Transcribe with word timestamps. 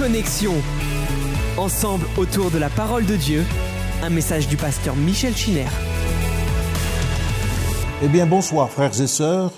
Connexion. 0.00 0.54
Ensemble 1.58 2.06
autour 2.16 2.50
de 2.50 2.56
la 2.56 2.70
parole 2.70 3.04
de 3.04 3.16
Dieu, 3.16 3.44
un 4.02 4.08
message 4.08 4.48
du 4.48 4.56
pasteur 4.56 4.96
Michel 4.96 5.36
Chiner. 5.36 5.66
Eh 8.02 8.08
bien, 8.08 8.24
bonsoir 8.24 8.70
frères 8.70 8.98
et 8.98 9.06
sœurs. 9.06 9.52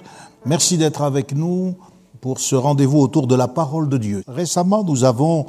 Merci 0.44 0.78
d'être 0.78 1.02
avec 1.02 1.32
nous 1.32 1.76
pour 2.20 2.40
ce 2.40 2.56
rendez-vous 2.56 2.98
autour 2.98 3.28
de 3.28 3.36
la 3.36 3.46
parole 3.46 3.88
de 3.88 3.96
Dieu. 3.98 4.24
Récemment, 4.26 4.82
nous 4.82 5.05
avons 5.05 5.46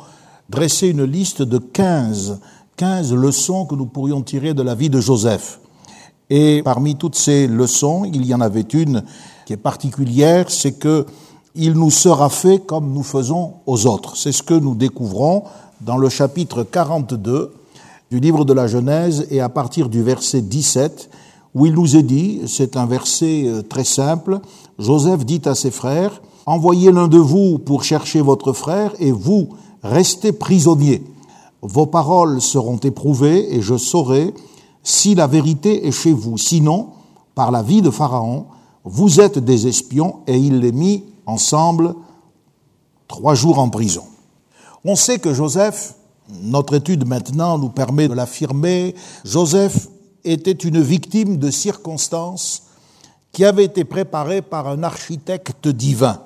dressé 0.48 0.90
une 0.90 1.06
liste 1.06 1.42
de 1.42 1.58
15, 1.58 2.40
15 2.78 3.16
leçons 3.16 3.66
que 3.66 3.74
nous 3.74 3.88
pourrions 3.88 4.22
tirer 4.22 4.54
de 4.54 4.62
la 4.62 4.76
vie 4.76 4.92
de 4.92 5.00
Joseph. 5.00 5.60
Et 6.30 6.62
parmi 6.64 6.98
toutes 6.98 7.16
ces 7.16 7.48
leçons, 7.48 8.06
il 8.06 8.28
y 8.28 8.34
en 8.36 8.42
avait 8.42 8.62
une 8.62 9.04
qui 9.48 9.54
est 9.54 9.58
particulière, 9.58 10.52
c'est 10.52 10.74
que 10.74 11.08
il 11.56 11.74
nous 11.74 11.92
sera 11.92 12.30
fait 12.30 12.60
comme 12.60 12.94
nous 12.94 13.04
faisons 13.04 13.56
aux 13.66 13.86
autres. 13.86 14.18
C'est 14.18 14.32
ce 14.32 14.44
que 14.44 14.54
nous 14.54 14.76
découvrons 14.76 15.44
dans 15.82 15.98
le 15.98 16.10
chapitre 16.10 16.64
42 16.64 17.54
du 18.10 18.20
livre 18.20 18.46
de 18.46 18.54
la 18.54 18.68
Genèse 18.68 19.28
et 19.30 19.42
à 19.42 19.50
partir 19.50 19.90
du 19.90 20.02
verset 20.02 20.42
17 20.42 21.10
où 21.54 21.66
il 21.66 21.74
nous 21.74 21.96
est 21.96 22.04
dit, 22.04 22.42
c'est 22.48 22.78
un 22.78 22.88
verset 22.88 23.44
euh, 23.46 23.62
très 23.62 23.84
simple, 23.84 24.40
Joseph 24.80 25.24
dit 25.26 25.42
à 25.46 25.54
ses 25.54 25.72
frères, 25.72 26.22
Envoyez 26.46 26.92
l'un 26.92 27.08
de 27.08 27.18
vous 27.18 27.58
pour 27.58 27.84
chercher 27.84 28.20
votre 28.20 28.52
frère 28.52 28.92
et 29.00 29.12
vous 29.12 29.50
restez 29.82 30.34
prisonniers. 30.34 31.02
Vos 31.62 31.86
paroles 31.86 32.42
seront 32.42 32.78
éprouvées 32.78 33.56
et 33.56 33.62
je 33.62 33.78
saurai 33.78 34.34
si 34.84 35.16
la 35.16 35.28
vérité 35.28 35.88
est 35.88 35.92
chez 35.92 36.12
vous. 36.12 36.38
Sinon, 36.38 36.90
par 37.34 37.52
la 37.52 37.64
vie 37.64 37.82
de 37.82 37.90
Pharaon, 37.90 38.48
vous 38.84 39.22
êtes 39.22 39.40
des 39.40 39.68
espions 39.68 40.18
et 40.28 40.38
il 40.38 40.60
les 40.60 40.74
mit 40.74 41.06
ensemble 41.26 41.96
trois 43.08 43.36
jours 43.36 43.60
en 43.60 43.70
prison. 43.70 44.06
On 44.86 44.96
sait 44.96 45.20
que 45.20 45.34
Joseph, 45.34 45.96
notre 46.30 46.76
étude 46.76 47.08
maintenant 47.08 47.58
nous 47.58 47.70
permet 47.70 48.08
de 48.08 48.14
l'affirmer, 48.14 48.96
Joseph 49.24 49.88
était 50.24 50.52
une 50.52 50.82
victime 50.82 51.38
de 51.38 51.52
circonstances 51.52 52.64
qui 53.32 53.46
avaient 53.46 53.66
été 53.66 53.84
préparées 53.84 54.42
par 54.42 54.68
un 54.68 54.84
architecte 54.84 55.68
divin. 55.68 56.22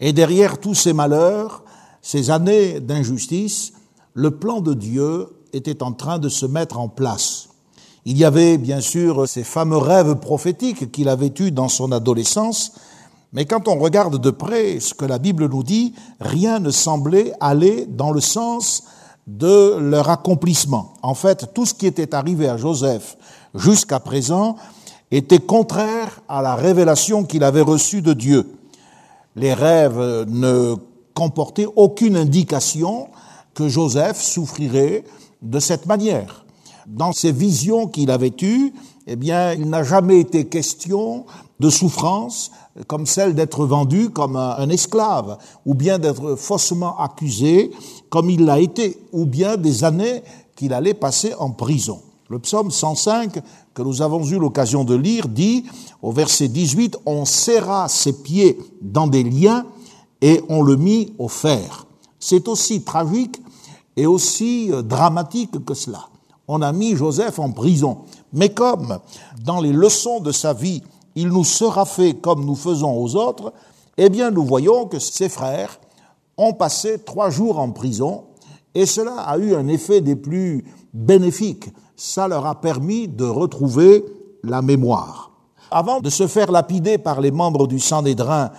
Et 0.00 0.12
derrière 0.12 0.58
tous 0.58 0.74
ces 0.74 0.92
malheurs, 0.92 1.62
ces 2.02 2.30
années 2.30 2.80
d'injustice, 2.80 3.72
le 4.14 4.32
plan 4.32 4.60
de 4.60 4.74
Dieu 4.74 5.28
était 5.52 5.82
en 5.82 5.92
train 5.92 6.18
de 6.18 6.28
se 6.28 6.46
mettre 6.46 6.78
en 6.78 6.88
place. 6.88 7.48
Il 8.04 8.16
y 8.16 8.24
avait 8.24 8.56
bien 8.56 8.80
sûr 8.80 9.28
ces 9.28 9.44
fameux 9.44 9.76
rêves 9.76 10.16
prophétiques 10.16 10.90
qu'il 10.90 11.08
avait 11.08 11.32
eus 11.38 11.50
dans 11.50 11.68
son 11.68 11.92
adolescence, 11.92 12.72
mais 13.32 13.44
quand 13.44 13.68
on 13.68 13.78
regarde 13.78 14.20
de 14.20 14.30
près 14.30 14.80
ce 14.80 14.94
que 14.94 15.04
la 15.04 15.18
Bible 15.18 15.48
nous 15.48 15.62
dit, 15.62 15.94
rien 16.20 16.58
ne 16.58 16.70
semblait 16.70 17.32
aller 17.40 17.86
dans 17.86 18.10
le 18.10 18.20
sens 18.20 18.84
de 19.26 19.76
leur 19.78 20.10
accomplissement. 20.10 20.94
En 21.02 21.14
fait, 21.14 21.52
tout 21.54 21.64
ce 21.64 21.74
qui 21.74 21.86
était 21.86 22.14
arrivé 22.14 22.48
à 22.48 22.56
Joseph 22.56 23.16
jusqu'à 23.54 24.00
présent 24.00 24.56
était 25.12 25.38
contraire 25.38 26.20
à 26.28 26.42
la 26.42 26.56
révélation 26.56 27.24
qu'il 27.24 27.44
avait 27.44 27.60
reçue 27.60 28.02
de 28.02 28.12
Dieu. 28.12 28.52
Les 29.36 29.54
rêves 29.54 30.26
ne 30.28 30.74
comportaient 31.14 31.68
aucune 31.76 32.16
indication 32.16 33.08
que 33.54 33.68
Joseph 33.68 34.20
souffrirait 34.20 35.04
de 35.42 35.60
cette 35.60 35.86
manière. 35.86 36.44
Dans 36.86 37.12
ces 37.12 37.30
visions 37.30 37.86
qu'il 37.86 38.10
avait 38.10 38.34
eues, 38.42 38.72
eh 39.06 39.16
bien, 39.16 39.52
il 39.54 39.68
n'a 39.68 39.82
jamais 39.82 40.20
été 40.20 40.46
question 40.46 41.24
de 41.58 41.70
souffrance 41.70 42.50
comme 42.86 43.06
celle 43.06 43.34
d'être 43.34 43.66
vendu 43.66 44.10
comme 44.10 44.36
un, 44.36 44.68
esclave, 44.68 45.38
ou 45.66 45.74
bien 45.74 45.98
d'être 45.98 46.36
faussement 46.36 46.98
accusé 46.98 47.70
comme 48.08 48.30
il 48.30 48.44
l'a 48.44 48.60
été, 48.60 48.98
ou 49.12 49.26
bien 49.26 49.56
des 49.56 49.84
années 49.84 50.22
qu'il 50.56 50.72
allait 50.72 50.94
passer 50.94 51.34
en 51.34 51.50
prison. 51.50 52.00
Le 52.28 52.38
psaume 52.38 52.70
105 52.70 53.40
que 53.74 53.82
nous 53.82 54.02
avons 54.02 54.24
eu 54.24 54.38
l'occasion 54.38 54.84
de 54.84 54.94
lire 54.94 55.28
dit 55.28 55.64
au 56.02 56.12
verset 56.12 56.48
18, 56.48 56.98
on 57.06 57.24
serra 57.24 57.88
ses 57.88 58.22
pieds 58.22 58.58
dans 58.80 59.08
des 59.08 59.24
liens 59.24 59.66
et 60.20 60.40
on 60.48 60.62
le 60.62 60.76
mit 60.76 61.14
au 61.18 61.28
fer. 61.28 61.86
C'est 62.20 62.46
aussi 62.46 62.82
tragique 62.82 63.40
et 63.96 64.06
aussi 64.06 64.70
euh, 64.70 64.82
dramatique 64.82 65.64
que 65.64 65.74
cela. 65.74 66.09
On 66.52 66.62
a 66.62 66.72
mis 66.72 66.96
Joseph 66.96 67.38
en 67.38 67.52
prison. 67.52 67.98
Mais 68.32 68.48
comme 68.48 68.98
dans 69.44 69.60
les 69.60 69.72
leçons 69.72 70.18
de 70.18 70.32
sa 70.32 70.52
vie, 70.52 70.82
il 71.14 71.28
nous 71.28 71.44
sera 71.44 71.84
fait 71.84 72.14
comme 72.14 72.44
nous 72.44 72.56
faisons 72.56 72.92
aux 72.92 73.14
autres, 73.14 73.52
eh 73.96 74.08
bien 74.08 74.32
nous 74.32 74.44
voyons 74.44 74.86
que 74.86 74.98
ses 74.98 75.28
frères 75.28 75.78
ont 76.36 76.52
passé 76.52 76.98
trois 76.98 77.30
jours 77.30 77.60
en 77.60 77.70
prison 77.70 78.24
et 78.74 78.84
cela 78.84 79.14
a 79.20 79.38
eu 79.38 79.54
un 79.54 79.68
effet 79.68 80.00
des 80.00 80.16
plus 80.16 80.64
bénéfiques. 80.92 81.68
Ça 81.94 82.26
leur 82.26 82.44
a 82.46 82.60
permis 82.60 83.06
de 83.06 83.26
retrouver 83.26 84.04
la 84.42 84.60
mémoire. 84.60 85.30
Avant 85.70 86.00
de 86.00 86.10
se 86.10 86.26
faire 86.26 86.50
lapider 86.50 86.98
par 86.98 87.20
les 87.20 87.30
membres 87.30 87.68
du 87.68 87.78
Sanhédrin, 87.78 88.50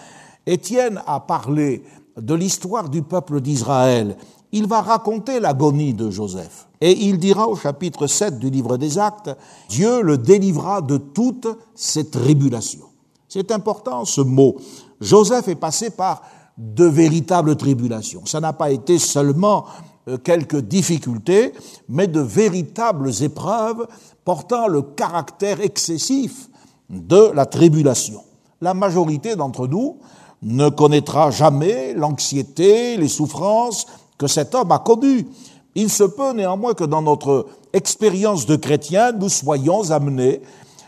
Étienne 0.45 1.01
a 1.07 1.19
parlé 1.19 1.83
de 2.15 2.33
l'histoire 2.35 2.87
du 2.87 3.01
peuple 3.01 3.41
d'Israël. 3.41 4.15
Il 4.51 4.67
va 4.67 4.81
raconter 4.81 5.39
l'agonie 5.39 5.93
de 5.93 6.09
Joseph. 6.09 6.67
Et 6.81 6.91
il 6.91 7.19
dira 7.19 7.47
au 7.47 7.55
chapitre 7.55 8.07
7 8.07 8.39
du 8.39 8.49
livre 8.49 8.77
des 8.77 8.97
Actes, 8.97 9.35
Dieu 9.69 10.01
le 10.01 10.17
délivra 10.17 10.81
de 10.81 10.97
toutes 10.97 11.47
ces 11.75 12.09
tribulations. 12.09 12.89
C'est 13.29 13.51
important 13.51 14.03
ce 14.03 14.21
mot. 14.21 14.57
Joseph 14.99 15.47
est 15.47 15.55
passé 15.55 15.91
par 15.91 16.21
de 16.57 16.85
véritables 16.85 17.55
tribulations. 17.55 18.25
Ça 18.25 18.39
n'a 18.39 18.53
pas 18.53 18.71
été 18.71 18.99
seulement 18.99 19.65
euh, 20.07 20.17
quelques 20.17 20.59
difficultés, 20.59 21.53
mais 21.87 22.07
de 22.07 22.19
véritables 22.19 23.11
épreuves 23.21 23.87
portant 24.25 24.67
le 24.67 24.81
caractère 24.81 25.61
excessif 25.61 26.49
de 26.89 27.31
la 27.33 27.45
tribulation. 27.45 28.21
La 28.59 28.73
majorité 28.73 29.35
d'entre 29.35 29.67
nous 29.67 29.97
ne 30.41 30.69
connaîtra 30.69 31.31
jamais 31.31 31.93
l'anxiété, 31.93 32.97
les 32.97 33.07
souffrances 33.07 33.85
que 34.21 34.27
cet 34.27 34.53
homme 34.53 34.71
a 34.71 34.77
connues. 34.77 35.27
Il 35.73 35.89
se 35.89 36.03
peut 36.03 36.33
néanmoins 36.33 36.75
que 36.75 36.83
dans 36.83 37.01
notre 37.01 37.47
expérience 37.73 38.45
de 38.45 38.55
chrétien, 38.55 39.13
nous 39.13 39.29
soyons 39.29 39.89
amenés, 39.89 40.43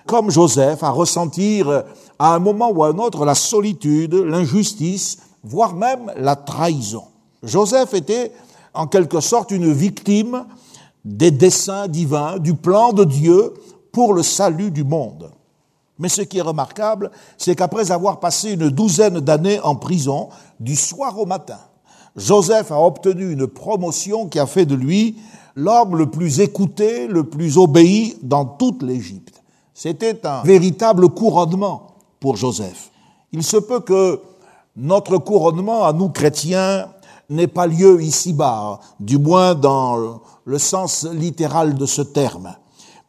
comme 0.06 0.30
Joseph, 0.30 0.84
à 0.84 0.92
ressentir 0.92 1.84
à 2.20 2.36
un 2.36 2.38
moment 2.38 2.70
ou 2.70 2.84
à 2.84 2.90
un 2.90 2.98
autre 3.00 3.26
la 3.26 3.34
solitude, 3.34 4.14
l'injustice, 4.14 5.18
voire 5.44 5.74
même 5.74 6.14
la 6.16 6.36
trahison. 6.36 7.06
Joseph 7.42 7.96
était 7.96 8.32
en 8.76 8.86
quelque 8.86 9.20
sorte 9.20 9.50
une 9.50 9.74
victime 9.74 10.46
des 11.04 11.32
desseins 11.32 11.88
divins, 11.88 12.38
du 12.38 12.54
plan 12.54 12.94
de 12.94 13.04
Dieu 13.04 13.56
pour 13.92 14.14
le 14.14 14.22
salut 14.22 14.70
du 14.70 14.84
monde. 14.84 15.32
Mais 15.98 16.10
ce 16.10 16.22
qui 16.22 16.38
est 16.38 16.42
remarquable, 16.42 17.10
c'est 17.40 17.56
qu'après 17.56 17.92
avoir 17.92 18.20
passé 18.20 18.52
une 18.52 18.70
douzaine 18.70 19.20
d'années 19.20 19.60
en 19.62 19.76
prison, 19.76 20.30
du 20.60 20.76
soir 20.76 21.20
au 21.20 21.26
matin, 21.26 21.60
Joseph 22.16 22.72
a 22.72 22.80
obtenu 22.80 23.32
une 23.32 23.48
promotion 23.48 24.28
qui 24.28 24.40
a 24.40 24.46
fait 24.46 24.66
de 24.66 24.76
lui 24.76 25.18
l'homme 25.56 25.96
le 25.96 26.10
plus 26.10 26.40
écouté, 26.40 27.08
le 27.08 27.24
plus 27.24 27.58
obéi 27.58 28.18
dans 28.22 28.46
toute 28.46 28.84
l'Égypte. 28.84 29.42
C'était 29.74 30.26
un 30.26 30.44
véritable 30.44 31.10
couronnement 31.10 31.96
pour 32.20 32.36
Joseph. 32.36 32.92
Il 33.32 33.44
se 33.44 33.58
peut 33.58 33.80
que 33.80 34.20
notre 34.76 35.18
couronnement 35.18 35.86
à 35.86 35.94
nous 35.94 36.10
chrétiens 36.10 36.88
n'ait 37.30 37.48
pas 37.48 37.68
lieu 37.68 38.02
ici-bas, 38.02 38.80
du 39.00 39.18
moins 39.18 39.56
dans 39.56 40.22
le 40.46 40.60
sens 40.60 41.08
littéral 41.12 41.76
de 41.76 41.86
ce 41.86 42.02
terme. 42.02 42.56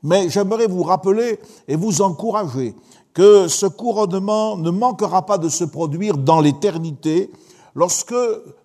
Mais 0.03 0.29
j'aimerais 0.29 0.67
vous 0.67 0.83
rappeler 0.83 1.39
et 1.69 1.77
vous 1.77 2.03
encourager 2.03 2.75
que 3.13 3.49
ce 3.49 3.67
couronnement 3.67 4.57
ne 4.57 4.71
manquera 4.71 5.25
pas 5.25 5.39
de 5.39 5.49
se 5.49 5.65
produire 5.65 6.17
dans 6.17 6.41
l'éternité 6.41 7.31
lorsque, 7.75 8.15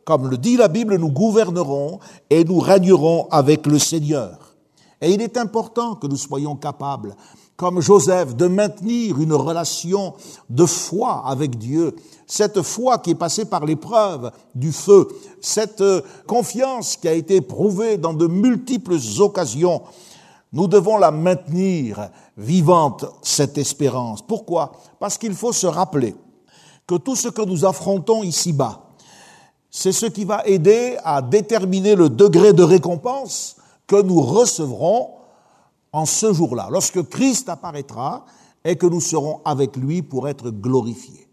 comme 0.06 0.30
le 0.30 0.38
dit 0.38 0.58
la 0.58 0.68
Bible, 0.68 0.98
nous 0.98 1.12
gouvernerons 1.12 2.00
et 2.30 2.44
nous 2.44 2.60
régnerons 2.60 3.28
avec 3.32 3.66
le 3.66 3.80
Seigneur. 3.80 4.56
Et 5.02 5.12
il 5.12 5.22
est 5.22 5.38
important 5.38 5.96
que 5.96 6.08
nous 6.08 6.18
soyons 6.18 6.56
capables, 6.56 7.16
comme 7.56 7.82
Joseph, 7.82 8.36
de 8.36 8.48
maintenir 8.48 9.20
une 9.20 9.34
relation 9.34 10.14
de 10.50 10.66
foi 10.66 11.24
avec 11.26 11.58
Dieu, 11.58 11.96
cette 12.26 12.62
foi 12.62 13.00
qui 13.00 13.12
est 13.12 13.16
passée 13.16 13.46
par 13.46 13.66
l'épreuve 13.66 14.32
du 14.56 14.72
feu, 14.72 15.08
cette 15.42 15.84
confiance 16.26 16.96
qui 16.96 17.08
a 17.08 17.14
été 17.14 17.42
prouvée 17.42 17.98
dans 17.98 18.14
de 18.14 18.28
multiples 18.28 18.98
occasions. 19.20 19.82
Nous 20.52 20.68
devons 20.68 20.98
la 20.98 21.12
maintenir 21.12 22.10
vivante, 22.38 23.06
cette 23.22 23.58
espérance. 23.58 24.22
Pourquoi? 24.22 24.72
Parce 25.00 25.18
qu'il 25.18 25.34
faut 25.34 25.54
se 25.54 25.68
rappeler 25.68 26.16
que 26.88 26.96
tout 26.96 27.16
ce 27.16 27.28
que 27.28 27.42
nous 27.44 27.66
affrontons 27.66 28.24
ici-bas, 28.24 28.89
c'est 29.72 29.92
ce 29.92 30.06
qui 30.06 30.26
va 30.26 30.46
aider 30.46 30.98
à 31.04 31.22
déterminer 31.22 31.96
le 31.96 32.10
degré 32.10 32.54
de 32.54 32.64
récompense 32.64 33.56
que 33.88 34.02
nous 34.02 34.22
recevrons 34.22 35.12
en 35.92 36.06
ce 36.06 36.34
jour-là, 36.34 36.68
lorsque 36.72 37.02
Christ 37.10 37.50
apparaîtra 37.50 38.26
et 38.64 38.76
que 38.76 38.86
nous 38.86 39.02
serons 39.02 39.42
avec 39.46 39.76
lui 39.76 40.02
pour 40.02 40.28
être 40.28 40.50
glorifiés. 40.52 41.28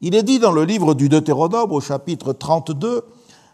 Il 0.00 0.14
est 0.14 0.22
dit 0.22 0.38
dans 0.38 0.52
le 0.52 0.64
livre 0.64 0.94
du 0.94 1.08
Deutéronome 1.08 1.72
au 1.72 1.80
chapitre 1.80 2.32
32, 2.32 3.04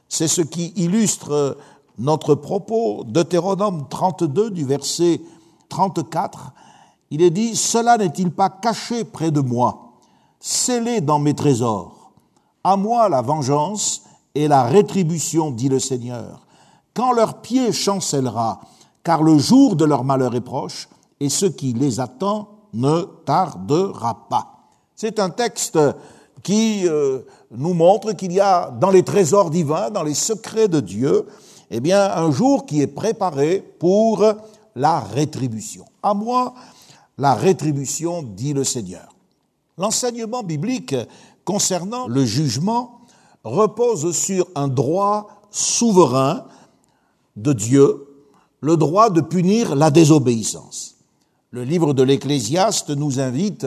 C'est 0.08 0.28
ce 0.28 0.42
qui 0.42 0.72
illustre 0.76 1.56
notre 1.98 2.34
propos. 2.34 3.04
Deutéronome 3.04 3.86
32 3.88 4.50
du 4.50 4.64
verset 4.64 5.20
34, 5.68 6.52
il 7.10 7.22
est 7.22 7.30
dit, 7.30 7.54
Cela 7.56 7.96
n'est-il 7.96 8.30
pas 8.30 8.50
caché 8.50 9.04
près 9.04 9.30
de 9.30 9.40
moi, 9.40 9.92
scellé 10.40 11.00
dans 11.00 11.18
mes 11.18 11.34
trésors? 11.34 11.99
À 12.62 12.76
moi 12.76 13.08
la 13.08 13.22
vengeance 13.22 14.02
et 14.34 14.48
la 14.48 14.64
rétribution, 14.64 15.50
dit 15.50 15.68
le 15.68 15.78
Seigneur, 15.78 16.46
quand 16.94 17.12
leur 17.12 17.40
pied 17.40 17.72
chancellera, 17.72 18.60
car 19.02 19.22
le 19.22 19.38
jour 19.38 19.76
de 19.76 19.84
leur 19.84 20.04
malheur 20.04 20.34
est 20.34 20.40
proche, 20.40 20.88
et 21.20 21.28
ce 21.28 21.46
qui 21.46 21.72
les 21.72 22.00
attend 22.00 22.48
ne 22.72 23.02
tardera 23.24 24.28
pas. 24.28 24.60
C'est 24.94 25.18
un 25.18 25.30
texte 25.30 25.78
qui 26.42 26.86
euh, 26.86 27.20
nous 27.50 27.74
montre 27.74 28.12
qu'il 28.12 28.32
y 28.32 28.40
a 28.40 28.70
dans 28.70 28.90
les 28.90 29.02
trésors 29.02 29.50
divins, 29.50 29.90
dans 29.90 30.02
les 30.02 30.14
secrets 30.14 30.68
de 30.68 30.80
Dieu, 30.80 31.26
eh 31.70 31.80
bien, 31.80 32.10
un 32.12 32.30
jour 32.30 32.66
qui 32.66 32.80
est 32.80 32.86
préparé 32.86 33.60
pour 33.78 34.24
la 34.74 35.00
rétribution. 35.00 35.84
À 36.02 36.14
moi, 36.14 36.54
la 37.18 37.34
rétribution, 37.34 38.22
dit 38.22 38.52
le 38.52 38.64
Seigneur. 38.64 39.14
L'enseignement 39.78 40.42
biblique 40.42 40.94
concernant 41.50 42.06
le 42.06 42.24
jugement 42.24 43.00
repose 43.42 44.16
sur 44.16 44.46
un 44.54 44.68
droit 44.68 45.26
souverain 45.50 46.44
de 47.34 47.52
Dieu, 47.52 48.06
le 48.60 48.76
droit 48.76 49.10
de 49.10 49.20
punir 49.20 49.74
la 49.74 49.90
désobéissance. 49.90 50.94
Le 51.50 51.64
livre 51.64 51.92
de 51.92 52.04
l'Ecclésiaste 52.04 52.90
nous 52.90 53.18
invite, 53.18 53.66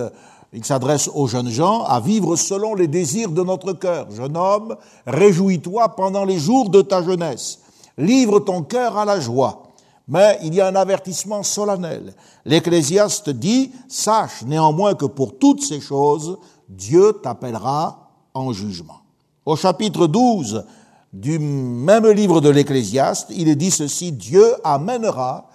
il 0.54 0.64
s'adresse 0.64 1.10
aux 1.14 1.28
jeunes 1.28 1.50
gens, 1.50 1.84
à 1.84 2.00
vivre 2.00 2.38
selon 2.38 2.74
les 2.74 2.88
désirs 2.88 3.32
de 3.32 3.44
notre 3.44 3.74
cœur. 3.74 4.10
Jeune 4.12 4.38
homme, 4.38 4.78
réjouis-toi 5.06 5.90
pendant 5.90 6.24
les 6.24 6.40
jours 6.40 6.70
de 6.70 6.82
ta 6.82 7.04
jeunesse. 7.04 7.60
Livre 7.98 8.40
ton 8.40 8.62
cœur 8.62 8.98
à 8.98 9.04
la 9.04 9.20
joie. 9.20 9.64
Mais 10.08 10.40
il 10.42 10.54
y 10.54 10.62
a 10.62 10.68
un 10.68 10.76
avertissement 10.76 11.44
solennel. 11.44 12.14
L'Ecclésiaste 12.46 13.30
dit, 13.30 13.72
sache 13.90 14.44
néanmoins 14.46 14.96
que 14.96 15.06
pour 15.06 15.38
toutes 15.38 15.62
ces 15.62 15.82
choses, 15.82 16.38
Dieu 16.78 17.14
t'appellera 17.22 18.10
en 18.34 18.52
jugement. 18.52 19.02
Au 19.46 19.56
chapitre 19.56 20.08
12 20.08 20.66
du 21.12 21.38
même 21.38 22.08
livre 22.08 22.42
de 22.42 22.50
l'Ecclésiaste, 22.50 23.28
il 23.30 23.48
est 23.48 23.56
dit 23.56 23.70
ceci, 23.70 24.12
Dieu 24.12 24.46
amènera 24.64 25.50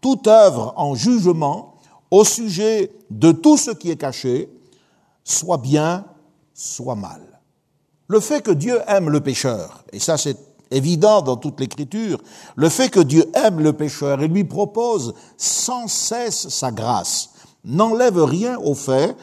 toute 0.00 0.28
œuvre 0.28 0.72
en 0.76 0.94
jugement 0.94 1.74
au 2.10 2.24
sujet 2.24 2.92
de 3.10 3.32
tout 3.32 3.56
ce 3.56 3.72
qui 3.72 3.90
est 3.90 3.96
caché, 3.96 4.48
soit 5.24 5.58
bien, 5.58 6.04
soit 6.54 6.94
mal. 6.94 7.20
Le 8.06 8.20
fait 8.20 8.42
que 8.42 8.50
Dieu 8.50 8.80
aime 8.86 9.10
le 9.10 9.20
pécheur, 9.20 9.84
et 9.92 9.98
ça 9.98 10.16
c'est 10.16 10.36
évident 10.70 11.22
dans 11.22 11.36
toute 11.36 11.58
l'écriture, 11.58 12.20
le 12.54 12.68
fait 12.68 12.88
que 12.88 13.00
Dieu 13.00 13.28
aime 13.34 13.60
le 13.60 13.72
pécheur 13.72 14.22
et 14.22 14.28
lui 14.28 14.44
propose 14.44 15.14
sans 15.36 15.88
cesse 15.88 16.48
sa 16.48 16.70
grâce, 16.70 17.30
n'enlève 17.64 18.22
rien 18.22 18.58
au 18.58 18.74
fait 18.74 19.16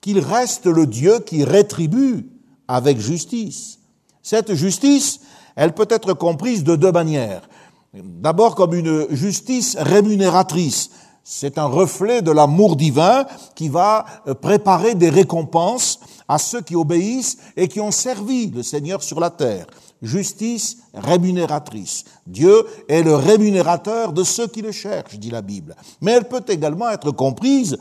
qu'il 0.00 0.18
reste 0.18 0.66
le 0.66 0.86
Dieu 0.86 1.20
qui 1.20 1.44
rétribue 1.44 2.26
avec 2.66 2.98
justice. 2.98 3.78
Cette 4.22 4.54
justice, 4.54 5.20
elle 5.56 5.74
peut 5.74 5.88
être 5.90 6.12
comprise 6.14 6.64
de 6.64 6.76
deux 6.76 6.92
manières. 6.92 7.48
D'abord 7.94 8.54
comme 8.54 8.74
une 8.74 9.06
justice 9.10 9.76
rémunératrice. 9.78 10.90
C'est 11.24 11.58
un 11.58 11.66
reflet 11.66 12.22
de 12.22 12.30
l'amour 12.30 12.76
divin 12.76 13.26
qui 13.54 13.68
va 13.68 14.04
préparer 14.40 14.94
des 14.94 15.10
récompenses 15.10 16.00
à 16.26 16.38
ceux 16.38 16.62
qui 16.62 16.76
obéissent 16.76 17.38
et 17.56 17.68
qui 17.68 17.80
ont 17.80 17.90
servi 17.90 18.50
le 18.50 18.62
Seigneur 18.62 19.02
sur 19.02 19.20
la 19.20 19.30
terre 19.30 19.66
justice 20.02 20.78
rémunératrice. 20.94 22.04
Dieu 22.26 22.64
est 22.88 23.02
le 23.02 23.14
rémunérateur 23.14 24.12
de 24.12 24.22
ceux 24.22 24.46
qui 24.46 24.62
le 24.62 24.72
cherchent, 24.72 25.18
dit 25.18 25.30
la 25.30 25.42
Bible. 25.42 25.74
Mais 26.00 26.12
elle 26.12 26.28
peut 26.28 26.44
également 26.48 26.88
être 26.90 27.10
comprise 27.10 27.78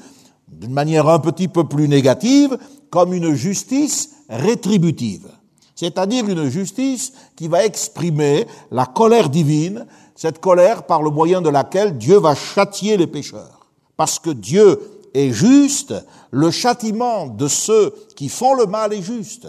d'une 0.47 0.73
manière 0.73 1.07
un 1.07 1.19
petit 1.19 1.47
peu 1.47 1.63
plus 1.63 1.87
négative 1.87 2.57
comme 2.89 3.13
une 3.13 3.33
justice 3.33 4.11
rétributive. 4.29 5.27
C'est-à-dire 5.75 6.27
une 6.27 6.49
justice 6.49 7.13
qui 7.35 7.47
va 7.47 7.65
exprimer 7.65 8.47
la 8.71 8.85
colère 8.85 9.29
divine, 9.29 9.85
cette 10.15 10.39
colère 10.39 10.83
par 10.83 11.03
le 11.03 11.11
moyen 11.11 11.41
de 11.41 11.49
laquelle 11.49 11.97
Dieu 11.97 12.17
va 12.17 12.33
châtier 12.33 12.97
les 12.97 13.07
pécheurs. 13.07 13.67
Parce 13.95 14.17
que 14.19 14.31
Dieu 14.31 14.79
est 15.13 15.31
juste, 15.31 15.93
le 16.31 16.49
châtiment 16.49 17.27
de 17.27 17.47
ceux 17.47 17.93
qui 18.15 18.29
font 18.29 18.55
le 18.55 18.65
mal 18.65 18.93
est 18.93 19.01
juste 19.01 19.47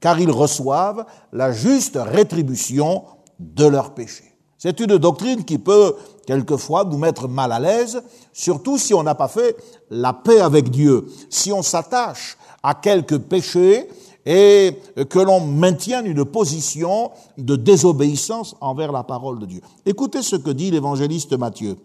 car 0.00 0.18
ils 0.18 0.30
reçoivent 0.30 1.04
la 1.32 1.52
juste 1.52 1.98
rétribution 2.00 3.04
de 3.38 3.66
leurs 3.66 3.94
péchés. 3.94 4.34
C'est 4.58 4.80
une 4.80 4.98
doctrine 4.98 5.44
qui 5.44 5.58
peut 5.58 5.94
quelquefois 6.26 6.84
nous 6.84 6.98
mettre 6.98 7.28
mal 7.28 7.52
à 7.52 7.60
l'aise, 7.60 8.02
surtout 8.32 8.78
si 8.78 8.94
on 8.94 9.02
n'a 9.02 9.14
pas 9.14 9.28
fait 9.28 9.56
la 9.90 10.12
paix 10.12 10.40
avec 10.40 10.70
Dieu, 10.70 11.06
si 11.28 11.52
on 11.52 11.62
s'attache 11.62 12.36
à 12.62 12.74
quelques 12.74 13.18
péchés 13.18 13.88
et 14.26 14.76
que 15.08 15.18
l'on 15.18 15.40
maintienne 15.40 16.06
une 16.06 16.24
position 16.24 17.10
de 17.38 17.56
désobéissance 17.56 18.54
envers 18.60 18.92
la 18.92 19.02
parole 19.02 19.38
de 19.38 19.46
Dieu. 19.46 19.60
Écoutez 19.86 20.22
ce 20.22 20.36
que 20.36 20.50
dit 20.50 20.70
l'évangéliste 20.70 21.32
Matthieu. 21.32 21.76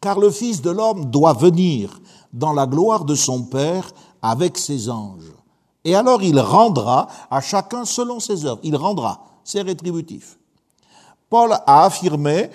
Car 0.00 0.18
le 0.18 0.30
Fils 0.30 0.62
de 0.62 0.70
l'homme 0.70 1.06
doit 1.06 1.32
venir 1.32 2.00
dans 2.32 2.52
la 2.52 2.66
gloire 2.66 3.04
de 3.04 3.14
son 3.14 3.42
Père 3.42 3.90
avec 4.22 4.56
ses 4.56 4.88
anges. 4.88 5.32
Et 5.84 5.94
alors 5.94 6.22
il 6.22 6.38
rendra 6.40 7.08
à 7.30 7.40
chacun 7.40 7.84
selon 7.84 8.20
ses 8.20 8.46
œuvres. 8.46 8.60
Il 8.62 8.76
rendra. 8.76 9.24
C'est 9.44 9.60
rétributif. 9.60 10.38
Paul 11.34 11.52
a 11.66 11.84
affirmé 11.84 12.48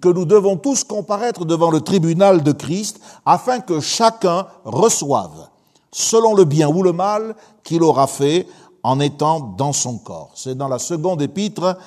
que 0.00 0.08
nous 0.08 0.24
devons 0.24 0.56
tous 0.56 0.82
comparaître 0.82 1.44
devant 1.44 1.70
le 1.70 1.80
tribunal 1.80 2.42
de 2.42 2.50
Christ 2.50 2.98
afin 3.24 3.60
que 3.60 3.78
chacun 3.78 4.48
reçoive, 4.64 5.46
selon 5.92 6.34
le 6.34 6.44
bien 6.44 6.68
ou 6.68 6.82
le 6.82 6.92
mal 6.92 7.36
qu'il 7.62 7.84
aura 7.84 8.08
fait 8.08 8.48
en 8.82 8.98
étant 8.98 9.38
dans 9.38 9.72
son 9.72 9.98
corps. 9.98 10.32
C'est 10.34 10.56
dans 10.56 10.66
la 10.66 10.80
seconde 10.80 11.22
épître 11.22 11.78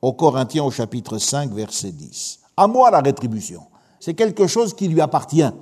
aux 0.00 0.12
Corinthiens 0.12 0.64
au 0.64 0.72
chapitre 0.72 1.18
5 1.18 1.52
verset 1.52 1.92
10. 1.92 2.40
À 2.56 2.66
moi 2.66 2.90
la 2.90 2.98
rétribution. 2.98 3.62
C'est 4.00 4.14
quelque 4.14 4.48
chose 4.48 4.74
qui 4.74 4.88
lui 4.88 5.00
appartient. 5.00 5.52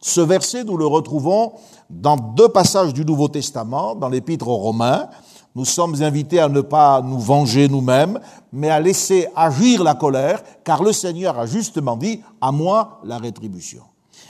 Ce 0.00 0.22
verset, 0.22 0.64
nous 0.64 0.78
le 0.78 0.86
retrouvons 0.86 1.52
dans 1.90 2.16
deux 2.16 2.48
passages 2.48 2.94
du 2.94 3.04
Nouveau 3.04 3.28
Testament, 3.28 3.94
dans 3.96 4.08
l'Épître 4.08 4.48
aux 4.48 4.56
Romains. 4.56 5.10
Nous 5.54 5.64
sommes 5.64 6.02
invités 6.02 6.40
à 6.40 6.48
ne 6.48 6.60
pas 6.60 7.02
nous 7.02 7.18
venger 7.18 7.68
nous-mêmes, 7.68 8.20
mais 8.52 8.70
à 8.70 8.80
laisser 8.80 9.28
agir 9.34 9.82
la 9.82 9.94
colère, 9.94 10.42
car 10.64 10.82
le 10.82 10.92
Seigneur 10.92 11.38
a 11.38 11.46
justement 11.46 11.96
dit, 11.96 12.20
à 12.40 12.52
moi 12.52 13.00
la 13.04 13.18
rétribution. 13.18 13.82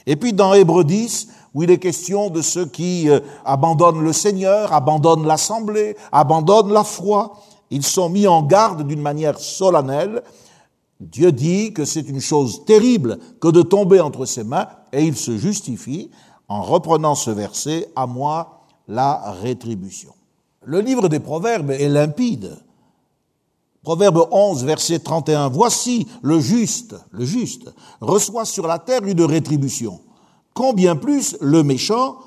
Et 0.06 0.16
puis 0.16 0.32
dans 0.32 0.54
Hébreux 0.54 0.84
10, 0.84 1.28
où 1.54 1.62
il 1.62 1.70
est 1.70 1.78
question 1.78 2.30
de 2.30 2.40
ceux 2.40 2.66
qui 2.66 3.10
euh, 3.10 3.20
abandonnent 3.44 4.02
le 4.02 4.12
Seigneur, 4.12 4.72
abandonnent 4.72 5.26
l'assemblée, 5.26 5.96
abandonnent 6.12 6.72
la 6.72 6.84
foi, 6.84 7.34
ils 7.70 7.84
sont 7.84 8.08
mis 8.08 8.26
en 8.26 8.42
garde 8.42 8.86
d'une 8.86 9.02
manière 9.02 9.38
solennelle 9.38 10.22
Dieu 11.00 11.30
dit 11.30 11.72
que 11.72 11.84
c'est 11.84 12.08
une 12.08 12.20
chose 12.20 12.64
terrible 12.64 13.18
que 13.40 13.48
de 13.48 13.62
tomber 13.62 14.00
entre 14.00 14.26
ses 14.26 14.42
mains, 14.42 14.66
et 14.92 15.04
il 15.04 15.16
se 15.16 15.36
justifie 15.36 16.10
en 16.48 16.62
reprenant 16.62 17.14
ce 17.14 17.30
verset, 17.30 17.88
à 17.94 18.06
moi 18.06 18.64
la 18.88 19.32
rétribution. 19.42 20.12
Le 20.68 20.82
livre 20.82 21.08
des 21.08 21.18
Proverbes 21.18 21.70
est 21.70 21.88
limpide. 21.88 22.54
Proverbe 23.82 24.28
11, 24.30 24.64
verset 24.64 24.98
31. 24.98 25.48
Voici 25.48 26.06
le 26.20 26.40
juste, 26.40 26.94
le 27.10 27.24
juste, 27.24 27.72
reçoit 28.02 28.44
sur 28.44 28.66
la 28.66 28.78
terre 28.78 29.02
une 29.04 29.22
rétribution. 29.22 29.98
Combien 30.52 30.94
plus 30.94 31.38
le 31.40 31.62
méchant 31.62 32.18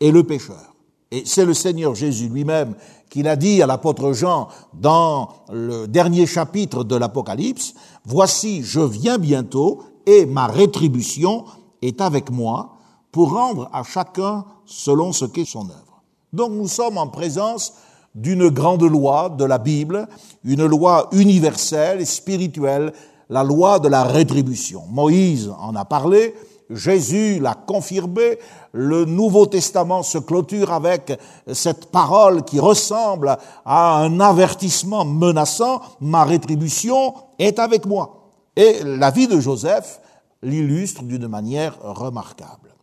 et 0.00 0.12
le 0.12 0.24
pécheur. 0.24 0.74
Et 1.10 1.24
c'est 1.26 1.44
le 1.44 1.52
Seigneur 1.52 1.94
Jésus 1.94 2.30
lui-même 2.30 2.74
qu'il 3.10 3.28
a 3.28 3.36
dit 3.36 3.60
à 3.60 3.66
l'apôtre 3.66 4.14
Jean 4.14 4.48
dans 4.72 5.28
le 5.52 5.86
dernier 5.86 6.24
chapitre 6.24 6.84
de 6.84 6.96
l'Apocalypse, 6.96 7.74
Voici, 8.06 8.62
je 8.62 8.80
viens 8.80 9.18
bientôt 9.18 9.82
et 10.06 10.24
ma 10.24 10.46
rétribution 10.46 11.44
est 11.82 12.00
avec 12.00 12.30
moi 12.30 12.78
pour 13.12 13.34
rendre 13.34 13.68
à 13.74 13.82
chacun 13.82 14.46
selon 14.64 15.12
ce 15.12 15.26
qu'est 15.26 15.44
son 15.44 15.68
œuvre. 15.68 16.02
Donc 16.32 16.52
nous 16.52 16.68
sommes 16.68 16.96
en 16.96 17.08
présence 17.08 17.74
d'une 18.14 18.48
grande 18.48 18.82
loi 18.82 19.28
de 19.28 19.44
la 19.44 19.58
Bible, 19.58 20.08
une 20.44 20.66
loi 20.66 21.08
universelle 21.12 22.00
et 22.00 22.04
spirituelle, 22.04 22.92
la 23.28 23.44
loi 23.44 23.78
de 23.78 23.88
la 23.88 24.04
rétribution. 24.04 24.82
Moïse 24.88 25.52
en 25.60 25.74
a 25.76 25.84
parlé, 25.84 26.34
Jésus 26.70 27.38
l'a 27.40 27.54
confirmé, 27.54 28.38
le 28.72 29.04
Nouveau 29.04 29.46
Testament 29.46 30.02
se 30.02 30.18
clôture 30.18 30.72
avec 30.72 31.18
cette 31.52 31.86
parole 31.86 32.44
qui 32.44 32.60
ressemble 32.60 33.36
à 33.64 33.96
un 33.98 34.20
avertissement 34.20 35.04
menaçant, 35.04 35.80
ma 36.00 36.24
rétribution 36.24 37.14
est 37.38 37.58
avec 37.58 37.86
moi. 37.86 38.32
Et 38.56 38.82
la 38.84 39.10
vie 39.10 39.26
de 39.26 39.40
Joseph 39.40 40.00
l'illustre 40.42 41.02
d'une 41.02 41.28
manière 41.28 41.76
remarquable. 41.82 42.74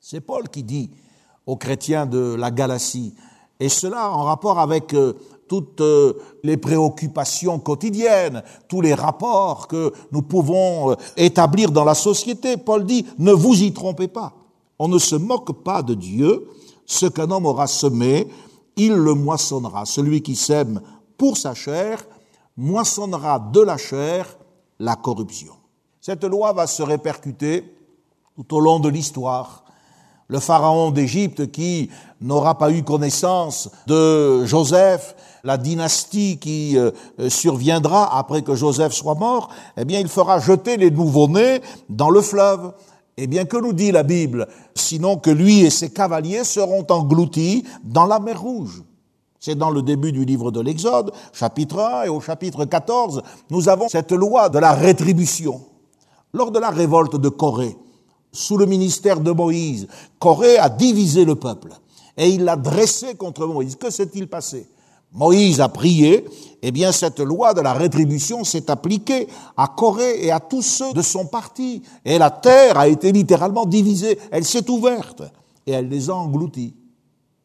C'est 0.00 0.20
Paul 0.20 0.48
qui 0.48 0.62
dit 0.62 0.90
aux 1.46 1.56
chrétiens 1.56 2.06
de 2.06 2.34
la 2.34 2.50
Galatie, 2.50 3.14
et 3.60 3.68
cela 3.68 4.10
en 4.10 4.22
rapport 4.22 4.58
avec 4.58 4.94
euh, 4.94 5.14
toutes 5.48 5.80
euh, 5.80 6.14
les 6.42 6.56
préoccupations 6.56 7.58
quotidiennes, 7.58 8.42
tous 8.68 8.80
les 8.80 8.94
rapports 8.94 9.68
que 9.68 9.92
nous 10.10 10.22
pouvons 10.22 10.92
euh, 10.92 10.94
établir 11.16 11.70
dans 11.70 11.84
la 11.84 11.94
société. 11.94 12.56
Paul 12.56 12.84
dit, 12.84 13.06
ne 13.18 13.32
vous 13.32 13.62
y 13.62 13.72
trompez 13.72 14.08
pas. 14.08 14.32
On 14.78 14.88
ne 14.88 14.98
se 14.98 15.14
moque 15.14 15.62
pas 15.62 15.82
de 15.82 15.94
Dieu. 15.94 16.48
Ce 16.86 17.06
qu'un 17.06 17.30
homme 17.30 17.46
aura 17.46 17.66
semé, 17.66 18.28
il 18.76 18.92
le 18.92 19.14
moissonnera. 19.14 19.84
Celui 19.86 20.22
qui 20.22 20.34
sème 20.34 20.80
pour 21.16 21.36
sa 21.36 21.54
chair, 21.54 22.04
moissonnera 22.56 23.38
de 23.38 23.60
la 23.60 23.76
chair 23.76 24.36
la 24.78 24.96
corruption. 24.96 25.54
Cette 26.00 26.24
loi 26.24 26.52
va 26.52 26.66
se 26.66 26.82
répercuter 26.82 27.64
tout 28.34 28.54
au 28.54 28.60
long 28.60 28.80
de 28.80 28.88
l'histoire. 28.88 29.63
Le 30.34 30.40
pharaon 30.40 30.90
d'Égypte 30.90 31.52
qui 31.52 31.90
n'aura 32.20 32.58
pas 32.58 32.72
eu 32.72 32.82
connaissance 32.82 33.70
de 33.86 34.44
Joseph, 34.44 35.14
la 35.44 35.56
dynastie 35.56 36.38
qui 36.40 36.76
euh, 36.76 36.90
surviendra 37.28 38.18
après 38.18 38.42
que 38.42 38.56
Joseph 38.56 38.92
soit 38.92 39.14
mort, 39.14 39.48
eh 39.76 39.84
bien 39.84 40.00
il 40.00 40.08
fera 40.08 40.40
jeter 40.40 40.76
les 40.76 40.90
nouveau-nés 40.90 41.60
dans 41.88 42.10
le 42.10 42.20
fleuve. 42.20 42.72
Eh 43.16 43.28
bien, 43.28 43.44
que 43.44 43.56
nous 43.58 43.72
dit 43.72 43.92
la 43.92 44.02
Bible? 44.02 44.48
Sinon 44.74 45.18
que 45.18 45.30
lui 45.30 45.60
et 45.60 45.70
ses 45.70 45.90
cavaliers 45.90 46.42
seront 46.42 46.84
engloutis 46.90 47.62
dans 47.84 48.06
la 48.06 48.18
mer 48.18 48.40
Rouge. 48.40 48.82
C'est 49.38 49.54
dans 49.54 49.70
le 49.70 49.82
début 49.82 50.10
du 50.10 50.24
livre 50.24 50.50
de 50.50 50.60
l'Exode, 50.60 51.12
chapitre 51.32 51.78
1 51.78 52.02
et 52.06 52.08
au 52.08 52.18
chapitre 52.18 52.64
14, 52.64 53.22
nous 53.50 53.68
avons 53.68 53.88
cette 53.88 54.10
loi 54.10 54.48
de 54.48 54.58
la 54.58 54.72
rétribution. 54.72 55.60
Lors 56.32 56.50
de 56.50 56.58
la 56.58 56.70
révolte 56.70 57.14
de 57.14 57.28
Corée, 57.28 57.76
sous 58.34 58.58
le 58.58 58.66
ministère 58.66 59.20
de 59.20 59.30
Moïse, 59.30 59.86
Corée 60.18 60.58
a 60.58 60.68
divisé 60.68 61.24
le 61.24 61.36
peuple 61.36 61.70
et 62.16 62.28
il 62.28 62.44
l'a 62.44 62.56
dressé 62.56 63.14
contre 63.14 63.46
Moïse. 63.46 63.76
Que 63.76 63.90
s'est-il 63.90 64.28
passé? 64.28 64.68
Moïse 65.12 65.60
a 65.60 65.68
prié, 65.68 66.24
eh 66.60 66.72
bien 66.72 66.90
cette 66.90 67.20
loi 67.20 67.54
de 67.54 67.60
la 67.60 67.72
rétribution 67.72 68.42
s'est 68.42 68.68
appliquée 68.68 69.28
à 69.56 69.68
Corée 69.68 70.24
et 70.24 70.32
à 70.32 70.40
tous 70.40 70.62
ceux 70.62 70.92
de 70.92 71.02
son 71.02 71.26
parti. 71.26 71.82
Et 72.04 72.18
la 72.18 72.30
terre 72.30 72.78
a 72.78 72.88
été 72.88 73.12
littéralement 73.12 73.64
divisée, 73.64 74.18
elle 74.32 74.44
s'est 74.44 74.68
ouverte 74.68 75.22
et 75.66 75.72
elle 75.72 75.88
les 75.88 76.10
a 76.10 76.14
engloutis. 76.14 76.74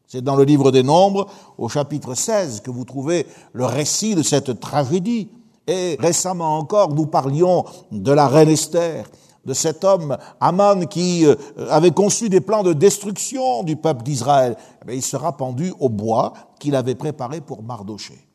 C'est 0.08 0.22
dans 0.22 0.34
le 0.34 0.42
livre 0.42 0.72
des 0.72 0.82
Nombres, 0.82 1.28
au 1.56 1.68
chapitre 1.68 2.16
16, 2.16 2.62
que 2.62 2.72
vous 2.72 2.84
trouvez 2.84 3.26
le 3.52 3.64
récit 3.64 4.16
de 4.16 4.24
cette 4.24 4.58
tragédie. 4.58 5.28
Et 5.68 5.96
récemment 6.00 6.58
encore, 6.58 6.92
nous 6.92 7.06
parlions 7.06 7.64
de 7.92 8.10
la 8.10 8.26
reine 8.26 8.48
Esther, 8.48 9.08
de 9.44 9.54
cet 9.54 9.84
homme, 9.84 10.16
Aman, 10.40 10.86
qui 10.86 11.26
euh, 11.26 11.34
avait 11.70 11.90
conçu 11.90 12.28
des 12.28 12.40
plans 12.40 12.62
de 12.62 12.72
destruction 12.72 13.62
du 13.62 13.76
peuple 13.76 14.02
d'Israël. 14.02 14.56
Eh 14.88 14.94
il 14.94 15.02
sera 15.02 15.36
pendu 15.36 15.72
au 15.80 15.88
bois 15.88 16.32
qu'il 16.58 16.74
avait 16.74 16.94
préparé 16.94 17.40
pour 17.40 17.62
Mardoché. 17.62 18.26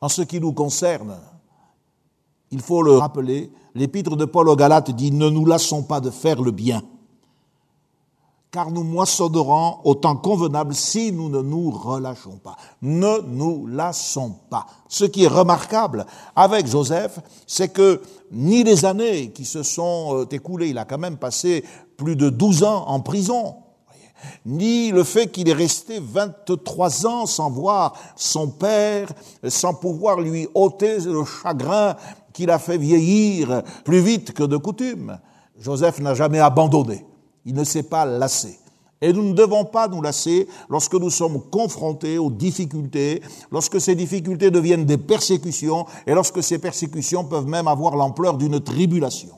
En 0.00 0.08
ce 0.08 0.22
qui 0.22 0.40
nous 0.40 0.52
concerne, 0.52 1.16
il 2.50 2.60
faut 2.60 2.82
le 2.82 2.98
rappeler, 2.98 3.50
l'épître 3.74 4.16
de 4.16 4.24
Paul 4.24 4.48
aux 4.48 4.56
Galates 4.56 4.90
dit, 4.90 5.12
ne 5.12 5.28
nous 5.28 5.46
lassons 5.46 5.82
pas 5.82 6.00
de 6.00 6.10
faire 6.10 6.42
le 6.42 6.50
bien 6.50 6.82
car 8.52 8.70
nous 8.70 8.84
moissonnerons 8.84 9.78
au 9.82 9.94
temps 9.94 10.14
convenable 10.14 10.74
si 10.74 11.10
nous 11.10 11.30
ne 11.30 11.40
nous 11.40 11.70
relâchons 11.70 12.36
pas. 12.36 12.56
Ne 12.82 13.22
nous 13.26 13.66
lassons 13.66 14.36
pas. 14.50 14.66
Ce 14.88 15.06
qui 15.06 15.24
est 15.24 15.28
remarquable 15.28 16.04
avec 16.36 16.66
Joseph, 16.66 17.18
c'est 17.46 17.72
que 17.72 18.02
ni 18.30 18.62
les 18.62 18.84
années 18.84 19.30
qui 19.30 19.46
se 19.46 19.62
sont 19.62 20.18
euh, 20.18 20.26
écoulées, 20.30 20.68
il 20.68 20.76
a 20.76 20.84
quand 20.84 20.98
même 20.98 21.16
passé 21.16 21.64
plus 21.96 22.14
de 22.14 22.28
12 22.28 22.64
ans 22.64 22.84
en 22.88 23.00
prison, 23.00 23.56
ni 24.44 24.90
le 24.90 25.02
fait 25.02 25.28
qu'il 25.28 25.48
est 25.48 25.54
resté 25.54 25.98
23 25.98 27.06
ans 27.06 27.24
sans 27.24 27.50
voir 27.50 27.94
son 28.16 28.48
père, 28.48 29.08
sans 29.48 29.72
pouvoir 29.72 30.20
lui 30.20 30.46
ôter 30.54 30.98
le 31.00 31.24
chagrin 31.24 31.96
qu'il 32.34 32.50
a 32.50 32.58
fait 32.58 32.78
vieillir 32.78 33.62
plus 33.82 34.00
vite 34.00 34.32
que 34.32 34.42
de 34.42 34.58
coutume. 34.58 35.18
Joseph 35.58 36.00
n'a 36.00 36.12
jamais 36.12 36.40
abandonné. 36.40 37.06
Il 37.44 37.54
ne 37.54 37.64
s'est 37.64 37.82
pas 37.82 38.04
lassé. 38.04 38.58
Et 39.00 39.12
nous 39.12 39.24
ne 39.24 39.32
devons 39.34 39.64
pas 39.64 39.88
nous 39.88 40.00
lasser 40.00 40.48
lorsque 40.68 40.94
nous 40.94 41.10
sommes 41.10 41.42
confrontés 41.50 42.18
aux 42.18 42.30
difficultés, 42.30 43.20
lorsque 43.50 43.80
ces 43.80 43.96
difficultés 43.96 44.52
deviennent 44.52 44.84
des 44.84 44.96
persécutions 44.96 45.86
et 46.06 46.14
lorsque 46.14 46.40
ces 46.40 46.58
persécutions 46.58 47.24
peuvent 47.24 47.48
même 47.48 47.66
avoir 47.66 47.96
l'ampleur 47.96 48.38
d'une 48.38 48.60
tribulation. 48.60 49.30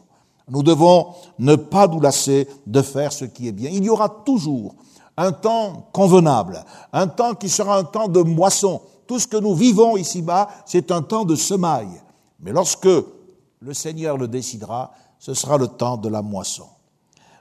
Nous 0.49 0.63
devons 0.63 1.15
ne 1.39 1.57
pas 1.57 1.89
nous 1.89 2.01
lasser 2.01 2.47
de 2.67 2.83
faire 2.83 3.13
ce 3.13 3.25
qui 3.25 3.49
est 3.49 3.53
bien. 3.53 3.71
Il 3.73 3.85
y 3.85 3.89
aura 3.89 4.11
toujours 4.11 4.75
un 5.17 5.33
temps 5.33 5.89
convenable, 5.93 6.63
un 6.93 7.07
temps 7.07 7.35
qui 7.35 7.49
sera 7.49 7.79
un 7.79 7.85
temps 7.85 8.09
de 8.09 8.21
moisson. 8.21 8.83
Tout 9.07 9.19
ce 9.19 9.27
que 9.27 9.39
nous 9.39 9.55
vivons 9.55 9.97
ici-bas, 9.97 10.49
c'est 10.67 10.91
un 10.91 11.01
temps 11.01 11.25
de 11.25 11.37
semaille. 11.37 12.03
Mais 12.41 12.53
lorsque 12.53 12.85
le 12.85 13.73
Seigneur 13.75 14.19
le 14.19 14.29
décidera, 14.29 14.93
ce 15.19 15.33
sera 15.33 15.57
le 15.57 15.69
temps 15.69 15.97
de 15.97 16.11
la 16.11 16.21
moisson. 16.21 16.67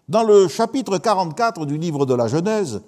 Dans 0.10 0.24
le 0.24 0.50
chapitre 0.50 0.98
44 0.98 1.66
du 1.66 1.78
livre 1.78 2.06
de 2.06 2.14
la 2.14 2.28
Genèse, 2.28 2.82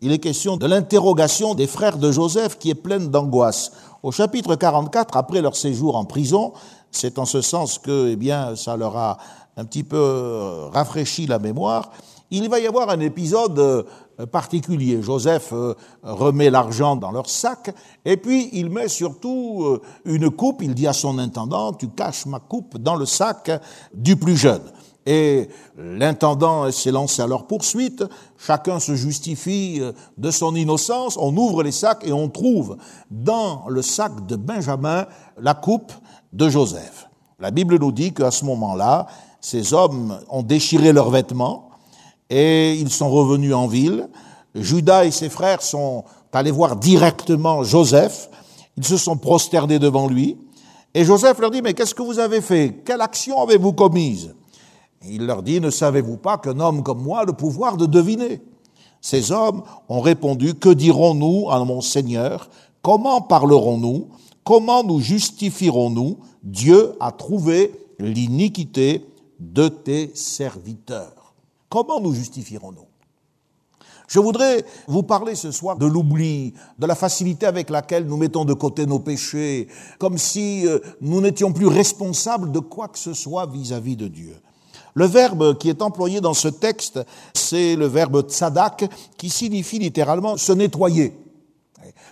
il 0.00 0.10
est 0.10 0.18
question 0.18 0.56
de 0.56 0.66
l'interrogation 0.66 1.54
des 1.54 1.68
frères 1.68 1.98
de 1.98 2.10
Joseph 2.10 2.58
qui 2.58 2.68
est 2.70 2.74
pleine 2.74 3.10
d'angoisse. 3.10 3.70
Au 4.02 4.10
chapitre 4.10 4.56
44, 4.56 5.16
après 5.16 5.40
leur 5.40 5.54
séjour 5.54 5.94
en 5.94 6.04
prison, 6.04 6.52
c'est 6.90 7.20
en 7.20 7.26
ce 7.26 7.40
sens 7.40 7.78
que, 7.78 8.08
eh 8.08 8.16
bien, 8.16 8.56
ça 8.56 8.76
leur 8.76 8.96
a 8.96 9.18
un 9.56 9.64
petit 9.64 9.84
peu 9.84 9.96
euh, 9.96 10.66
rafraîchi 10.72 11.28
la 11.28 11.38
mémoire. 11.38 11.92
Il 12.32 12.48
va 12.48 12.58
y 12.58 12.66
avoir 12.66 12.90
un 12.90 12.98
épisode 12.98 13.60
euh, 13.60 13.84
particulier. 14.26 15.00
Joseph 15.02 15.50
euh, 15.52 15.74
remet 16.02 16.50
l'argent 16.50 16.96
dans 16.96 17.12
leur 17.12 17.30
sac 17.30 17.72
et 18.04 18.16
puis 18.16 18.50
il 18.52 18.68
met 18.68 18.88
surtout 18.88 19.78
une 20.04 20.30
coupe. 20.30 20.60
Il 20.60 20.74
dit 20.74 20.88
à 20.88 20.92
son 20.92 21.18
intendant, 21.18 21.72
tu 21.72 21.86
caches 21.86 22.26
ma 22.26 22.40
coupe 22.40 22.78
dans 22.78 22.96
le 22.96 23.06
sac 23.06 23.48
du 23.94 24.16
plus 24.16 24.36
jeune. 24.36 24.72
Et 25.06 25.48
l'intendant 25.78 26.70
s'est 26.72 26.90
lancé 26.90 27.22
à 27.22 27.28
leur 27.28 27.46
poursuite, 27.46 28.04
chacun 28.36 28.80
se 28.80 28.96
justifie 28.96 29.78
euh, 29.80 29.92
de 30.18 30.32
son 30.32 30.56
innocence, 30.56 31.16
on 31.16 31.36
ouvre 31.36 31.62
les 31.62 31.72
sacs 31.72 32.04
et 32.04 32.12
on 32.12 32.28
trouve 32.28 32.76
dans 33.10 33.68
le 33.68 33.82
sac 33.82 34.26
de 34.26 34.34
Benjamin 34.34 35.06
la 35.38 35.54
coupe 35.54 35.92
de 36.32 36.48
Joseph. 36.48 37.08
La 37.38 37.52
Bible 37.52 37.78
nous 37.78 37.92
dit 37.92 38.12
qu'à 38.12 38.32
ce 38.32 38.44
moment-là, 38.46 39.06
ces 39.40 39.74
hommes 39.74 40.18
ont 40.28 40.42
déchiré 40.42 40.92
leurs 40.92 41.10
vêtements 41.10 41.70
et 42.28 42.74
ils 42.74 42.90
sont 42.90 43.10
revenus 43.10 43.54
en 43.54 43.68
ville. 43.68 44.08
Judas 44.56 45.04
et 45.04 45.12
ses 45.12 45.28
frères 45.28 45.62
sont 45.62 46.04
allés 46.32 46.50
voir 46.50 46.76
directement 46.76 47.62
Joseph, 47.62 48.28
ils 48.76 48.84
se 48.84 48.98
sont 48.98 49.16
prosternés 49.16 49.78
devant 49.78 50.06
lui, 50.06 50.36
et 50.92 51.04
Joseph 51.04 51.38
leur 51.38 51.50
dit, 51.50 51.62
mais 51.62 51.74
qu'est-ce 51.74 51.94
que 51.94 52.02
vous 52.02 52.18
avez 52.18 52.40
fait? 52.40 52.82
Quelle 52.84 53.00
action 53.00 53.42
avez-vous 53.42 53.72
commise? 53.72 54.34
Il 55.10 55.26
leur 55.26 55.42
dit, 55.42 55.60
ne 55.60 55.70
savez-vous 55.70 56.16
pas 56.16 56.38
qu'un 56.38 56.60
homme 56.60 56.82
comme 56.82 57.02
moi 57.02 57.20
a 57.20 57.24
le 57.24 57.32
pouvoir 57.32 57.76
de 57.76 57.86
deviner? 57.86 58.42
Ces 59.00 59.32
hommes 59.32 59.62
ont 59.88 60.00
répondu, 60.00 60.54
que 60.54 60.68
dirons-nous 60.68 61.50
à 61.50 61.64
mon 61.64 61.80
Seigneur? 61.80 62.48
Comment 62.82 63.20
parlerons-nous? 63.20 64.08
Comment 64.44 64.82
nous 64.82 65.00
justifierons-nous? 65.00 66.18
Dieu 66.42 66.94
a 67.00 67.12
trouvé 67.12 67.72
l'iniquité 67.98 69.04
de 69.38 69.68
tes 69.68 70.10
serviteurs. 70.14 71.34
Comment 71.68 72.00
nous 72.00 72.14
justifierons-nous? 72.14 72.86
Je 74.08 74.20
voudrais 74.20 74.64
vous 74.86 75.02
parler 75.02 75.34
ce 75.34 75.50
soir 75.50 75.76
de 75.76 75.86
l'oubli, 75.86 76.54
de 76.78 76.86
la 76.86 76.94
facilité 76.94 77.46
avec 77.46 77.70
laquelle 77.70 78.06
nous 78.06 78.16
mettons 78.16 78.44
de 78.44 78.54
côté 78.54 78.86
nos 78.86 79.00
péchés, 79.00 79.66
comme 79.98 80.16
si 80.16 80.66
euh, 80.66 80.78
nous 81.00 81.20
n'étions 81.20 81.52
plus 81.52 81.66
responsables 81.66 82.52
de 82.52 82.60
quoi 82.60 82.86
que 82.86 82.98
ce 82.98 83.14
soit 83.14 83.46
vis-à-vis 83.46 83.96
de 83.96 84.06
Dieu. 84.06 84.36
Le 84.96 85.04
verbe 85.04 85.58
qui 85.58 85.68
est 85.68 85.82
employé 85.82 86.22
dans 86.22 86.32
ce 86.32 86.48
texte, 86.48 86.98
c'est 87.34 87.76
le 87.76 87.84
verbe 87.84 88.22
tzadak, 88.22 88.88
qui 89.18 89.28
signifie 89.28 89.78
littéralement 89.78 90.38
se 90.38 90.52
nettoyer. 90.52 91.12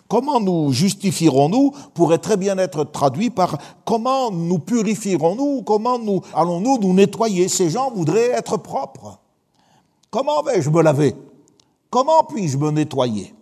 Comment 0.07 0.39
nous 0.39 0.71
justifierons-nous 0.71 1.73
pourrait 1.95 2.19
très 2.19 2.37
bien 2.37 2.59
être 2.59 2.85
traduit 2.85 3.31
par 3.31 3.57
comment 3.87 4.31
nous 4.31 4.59
purifierons-nous, 4.59 5.63
comment 5.63 5.99
nous 5.99 6.21
allons-nous 6.35 6.79
nous 6.79 6.93
nettoyer? 6.93 7.49
Ces 7.49 7.71
gens 7.71 7.91
voudraient 7.91 8.33
être 8.33 8.59
propres. 8.59 9.19
Comment 10.11 10.43
vais-je 10.43 10.69
me 10.69 10.83
laver? 10.83 11.15
Comment 11.89 12.23
puis-je 12.25 12.59
me 12.59 12.71
nettoyer? 12.71 13.35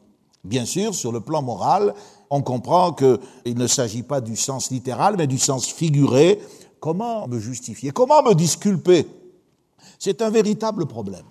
Bien 0.45 0.65
sûr, 0.65 0.95
sur 0.95 1.11
le 1.11 1.19
plan 1.19 1.43
moral, 1.43 1.95
on 2.31 2.43
comprend 2.43 2.93
qu'il 2.93 3.59
ne 3.59 3.67
s'agit 3.67 4.05
pas 4.05 4.21
du 4.21 4.37
sens 4.37 4.71
littéral, 4.71 5.17
mais 5.19 5.27
du 5.27 5.39
sens 5.39 5.67
figuré. 5.67 6.41
Comment 6.79 7.27
me 7.27 7.41
justifier? 7.41 7.91
Comment 7.91 8.23
me 8.23 8.35
disculper? 8.35 9.05
C'est 9.99 10.23
un 10.23 10.31
véritable 10.31 10.87
problème. 10.87 11.27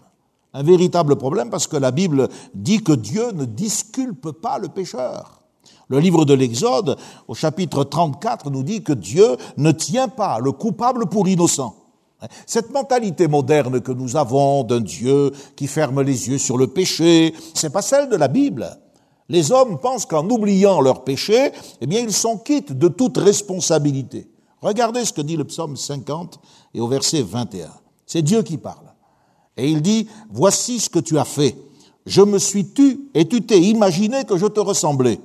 Un 0.53 0.63
véritable 0.63 1.15
problème 1.15 1.49
parce 1.49 1.67
que 1.67 1.77
la 1.77 1.91
Bible 1.91 2.27
dit 2.53 2.83
que 2.83 2.91
Dieu 2.91 3.31
ne 3.31 3.45
disculpe 3.45 4.31
pas 4.31 4.59
le 4.59 4.67
pécheur. 4.67 5.43
Le 5.87 5.99
livre 5.99 6.25
de 6.25 6.33
l'Exode, 6.33 6.97
au 7.27 7.33
chapitre 7.33 7.83
34, 7.83 8.49
nous 8.49 8.63
dit 8.63 8.83
que 8.83 8.93
Dieu 8.93 9.35
ne 9.57 9.71
tient 9.71 10.07
pas 10.07 10.39
le 10.39 10.51
coupable 10.51 11.07
pour 11.07 11.27
innocent. 11.27 11.75
Cette 12.45 12.71
mentalité 12.71 13.27
moderne 13.27 13.81
que 13.81 13.91
nous 13.91 14.15
avons 14.15 14.63
d'un 14.63 14.81
Dieu 14.81 15.31
qui 15.55 15.67
ferme 15.67 16.01
les 16.01 16.29
yeux 16.29 16.37
sur 16.37 16.57
le 16.57 16.67
péché, 16.67 17.33
c'est 17.53 17.71
pas 17.71 17.81
celle 17.81 18.09
de 18.09 18.15
la 18.15 18.27
Bible. 18.27 18.69
Les 19.27 19.51
hommes 19.51 19.79
pensent 19.79 20.05
qu'en 20.05 20.29
oubliant 20.29 20.81
leurs 20.81 21.03
péchés, 21.03 21.51
eh 21.81 21.85
ils 21.85 22.13
sont 22.13 22.37
quittes 22.37 22.73
de 22.73 22.87
toute 22.87 23.17
responsabilité. 23.17 24.29
Regardez 24.61 25.05
ce 25.05 25.13
que 25.13 25.21
dit 25.21 25.37
le 25.37 25.45
psaume 25.45 25.75
50 25.75 26.39
et 26.73 26.81
au 26.81 26.87
verset 26.87 27.21
21. 27.21 27.69
C'est 28.11 28.23
Dieu 28.23 28.43
qui 28.43 28.57
parle. 28.57 28.91
Et 29.55 29.69
il 29.69 29.81
dit, 29.81 30.05
voici 30.29 30.81
ce 30.81 30.89
que 30.89 30.99
tu 30.99 31.17
as 31.17 31.23
fait. 31.23 31.55
Je 32.05 32.21
me 32.21 32.39
suis 32.39 32.67
tu 32.73 33.09
et 33.13 33.25
tu 33.25 33.41
t'es 33.45 33.61
imaginé 33.61 34.25
que 34.25 34.35
je 34.37 34.47
te 34.47 34.59
ressemblais. 34.59 35.21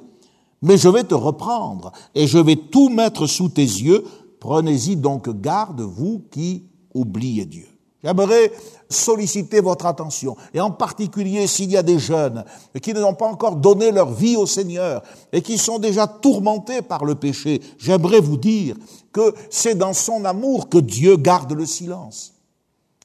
Mais 0.62 0.78
je 0.78 0.88
vais 0.88 1.02
te 1.02 1.16
reprendre 1.16 1.90
et 2.14 2.28
je 2.28 2.38
vais 2.38 2.54
tout 2.54 2.88
mettre 2.88 3.26
sous 3.26 3.48
tes 3.48 3.62
yeux. 3.62 4.04
Prenez-y 4.38 4.94
donc 4.94 5.28
garde, 5.40 5.80
vous 5.80 6.22
qui 6.30 6.62
oubliez 6.94 7.44
Dieu. 7.44 7.66
J'aimerais 8.04 8.52
solliciter 8.88 9.60
votre 9.60 9.86
attention, 9.86 10.36
et 10.54 10.60
en 10.60 10.70
particulier 10.70 11.48
s'il 11.48 11.72
y 11.72 11.76
a 11.76 11.82
des 11.82 11.98
jeunes 11.98 12.44
qui 12.80 12.94
n'ont 12.94 13.14
pas 13.14 13.26
encore 13.26 13.56
donné 13.56 13.90
leur 13.90 14.12
vie 14.12 14.36
au 14.36 14.46
Seigneur 14.46 15.02
et 15.32 15.42
qui 15.42 15.58
sont 15.58 15.80
déjà 15.80 16.06
tourmentés 16.06 16.82
par 16.82 17.04
le 17.04 17.16
péché, 17.16 17.60
j'aimerais 17.78 18.20
vous 18.20 18.36
dire 18.36 18.76
que 19.12 19.34
c'est 19.50 19.74
dans 19.74 19.92
son 19.92 20.24
amour 20.24 20.68
que 20.68 20.78
Dieu 20.78 21.16
garde 21.16 21.52
le 21.52 21.66
silence. 21.66 22.35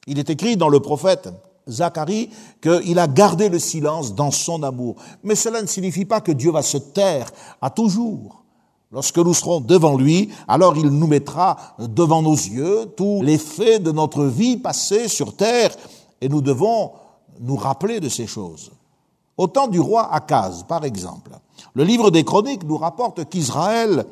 Il 0.06 0.18
est 0.18 0.30
écrit 0.30 0.56
dans 0.56 0.68
le 0.68 0.80
prophète 0.80 1.28
Zacharie 1.68 2.30
qu'il 2.60 2.98
a 2.98 3.06
gardé 3.06 3.48
le 3.48 3.58
silence 3.58 4.14
dans 4.14 4.30
son 4.30 4.62
amour. 4.62 4.96
Mais 5.22 5.34
cela 5.34 5.62
ne 5.62 5.66
signifie 5.66 6.04
pas 6.04 6.20
que 6.20 6.32
Dieu 6.32 6.50
va 6.50 6.62
se 6.62 6.78
taire 6.78 7.30
à 7.60 7.70
toujours. 7.70 8.42
Lorsque 8.90 9.18
nous 9.18 9.32
serons 9.32 9.60
devant 9.60 9.96
lui, 9.96 10.30
alors 10.48 10.76
il 10.76 10.88
nous 10.88 11.06
mettra 11.06 11.56
devant 11.78 12.20
nos 12.20 12.34
yeux 12.34 12.86
tous 12.96 13.22
les 13.22 13.38
faits 13.38 13.82
de 13.82 13.92
notre 13.92 14.24
vie 14.24 14.58
passée 14.58 15.08
sur 15.08 15.34
terre 15.34 15.74
et 16.20 16.28
nous 16.28 16.42
devons 16.42 16.92
nous 17.40 17.56
rappeler 17.56 18.00
de 18.00 18.08
ces 18.08 18.26
choses. 18.26 18.70
Au 19.38 19.46
temps 19.46 19.68
du 19.68 19.80
roi 19.80 20.12
Akaz, 20.12 20.64
par 20.68 20.84
exemple, 20.84 21.30
le 21.74 21.84
livre 21.84 22.10
des 22.10 22.24
chroniques 22.24 22.64
nous 22.64 22.76
rapporte 22.76 23.28
qu'Israël, 23.30 24.04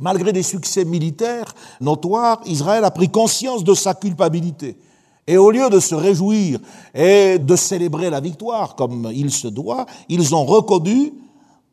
malgré 0.00 0.32
des 0.32 0.42
succès 0.42 0.84
militaires 0.84 1.54
notoires, 1.80 2.40
Israël 2.46 2.84
a 2.84 2.90
pris 2.90 3.08
conscience 3.08 3.62
de 3.62 3.74
sa 3.74 3.94
culpabilité. 3.94 4.76
Et 5.26 5.36
au 5.36 5.50
lieu 5.50 5.70
de 5.70 5.78
se 5.78 5.94
réjouir 5.94 6.58
et 6.94 7.38
de 7.38 7.56
célébrer 7.56 8.10
la 8.10 8.20
victoire 8.20 8.74
comme 8.74 9.10
il 9.14 9.30
se 9.30 9.48
doit, 9.48 9.86
ils 10.08 10.34
ont 10.34 10.44
reconnu 10.44 11.12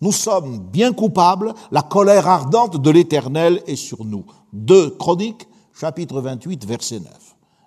nous 0.01 0.11
sommes 0.13 0.59
bien 0.59 0.93
coupables, 0.93 1.53
la 1.71 1.81
colère 1.81 2.27
ardente 2.27 2.81
de 2.81 2.89
l'Éternel 2.89 3.61
est 3.67 3.75
sur 3.75 4.05
nous. 4.05 4.23
Deux 4.53 4.91
Chroniques, 4.91 5.47
chapitre 5.73 6.21
28, 6.21 6.65
verset 6.65 6.99
9. 6.99 7.11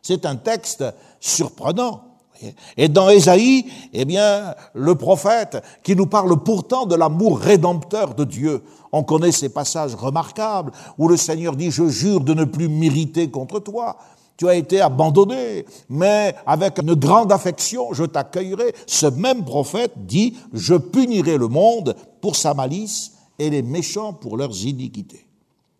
C'est 0.01 0.25
un 0.25 0.37
texte 0.37 0.85
surprenant. 1.21 2.05
Et 2.77 2.89
dans 2.89 3.09
Ésaïe, 3.09 3.67
eh 3.93 4.05
bien, 4.05 4.55
le 4.75 4.95
prophète 4.97 5.63
qui 5.85 5.95
nous 5.95 6.07
parle 6.07 6.43
pourtant 6.43 6.87
de 6.87 6.97
l'amour 6.97 7.39
rédempteur 7.39 8.15
de 8.15 8.25
Dieu. 8.25 8.65
On 8.91 9.05
connaît 9.05 9.31
ces 9.31 9.51
passages 9.51 9.95
remarquables 9.95 10.73
où 10.99 11.07
le 11.07 11.17
Seigneur 11.17 11.55
dit, 11.55 11.71
je 11.71 11.87
jure 11.87 12.21
de 12.21 12.35
ne 12.35 12.45
plus 12.45 12.69
m'irriter 12.69 13.31
contre 13.31 13.61
toi 13.61 13.97
tu 14.37 14.49
as 14.49 14.55
été 14.55 14.81
abandonné, 14.81 15.65
mais 15.89 16.35
avec 16.47 16.79
une 16.79 16.95
grande 16.95 17.33
affection, 17.33 17.93
je 17.93 18.05
t'accueillerai. 18.05 18.75
Ce 18.87 19.07
même 19.07 19.45
prophète 19.45 19.93
dit, 19.97 20.35
je 20.53 20.75
punirai 20.75 21.39
le 21.39 21.49
monde 21.49 21.95
pour 22.21 22.37
sa 22.37 22.55
malice 22.55 23.13
et 23.39 23.51
les 23.51 23.63
méchants 23.63 24.13
pour 24.13 24.37
leurs 24.37 24.65
iniquités. 24.65 25.27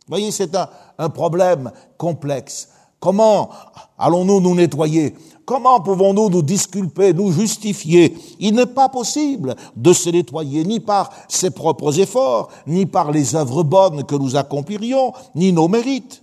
Vous 0.07 0.17
voyez, 0.17 0.31
c'est 0.31 0.55
un, 0.55 0.69
un 0.99 1.09
problème 1.09 1.73
complexe. 1.97 2.69
Comment 3.01 3.51
allons-nous 3.99 4.41
nous 4.41 4.55
nettoyer? 4.55 5.15
Comment 5.45 5.81
pouvons-nous 5.81 6.31
nous 6.31 6.43
disculper, 6.43 7.13
nous 7.13 7.33
justifier? 7.33 8.17
Il 8.39 8.55
n'est 8.55 8.67
pas 8.67 8.89
possible 8.89 9.57
de 9.75 9.93
se 9.93 10.09
nettoyer 10.09 10.65
ni 10.65 10.79
par 10.79 11.11
ses 11.29 11.51
propres 11.51 11.99
efforts, 11.99 12.49
ni 12.67 12.87
par 12.87 13.11
les 13.11 13.35
œuvres 13.35 13.65
bonnes 13.65 14.05
que 14.05 14.15
nous 14.15 14.37
accomplirions, 14.37 15.13
ni 15.35 15.53
nos 15.53 15.67
mérites 15.67 16.22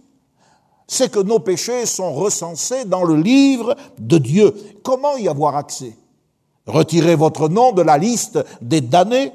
c'est 0.90 1.12
que 1.12 1.20
nos 1.20 1.40
péchés 1.40 1.86
sont 1.86 2.12
recensés 2.12 2.84
dans 2.84 3.04
le 3.04 3.16
livre 3.16 3.76
de 4.00 4.18
Dieu. 4.18 4.54
Comment 4.84 5.16
y 5.18 5.28
avoir 5.28 5.56
accès? 5.56 5.96
Retirez 6.66 7.16
votre 7.16 7.48
nom 7.48 7.72
de 7.72 7.84
la 7.84 8.00
liste 8.00 8.44
des 8.60 8.82
damnés. 8.82 9.32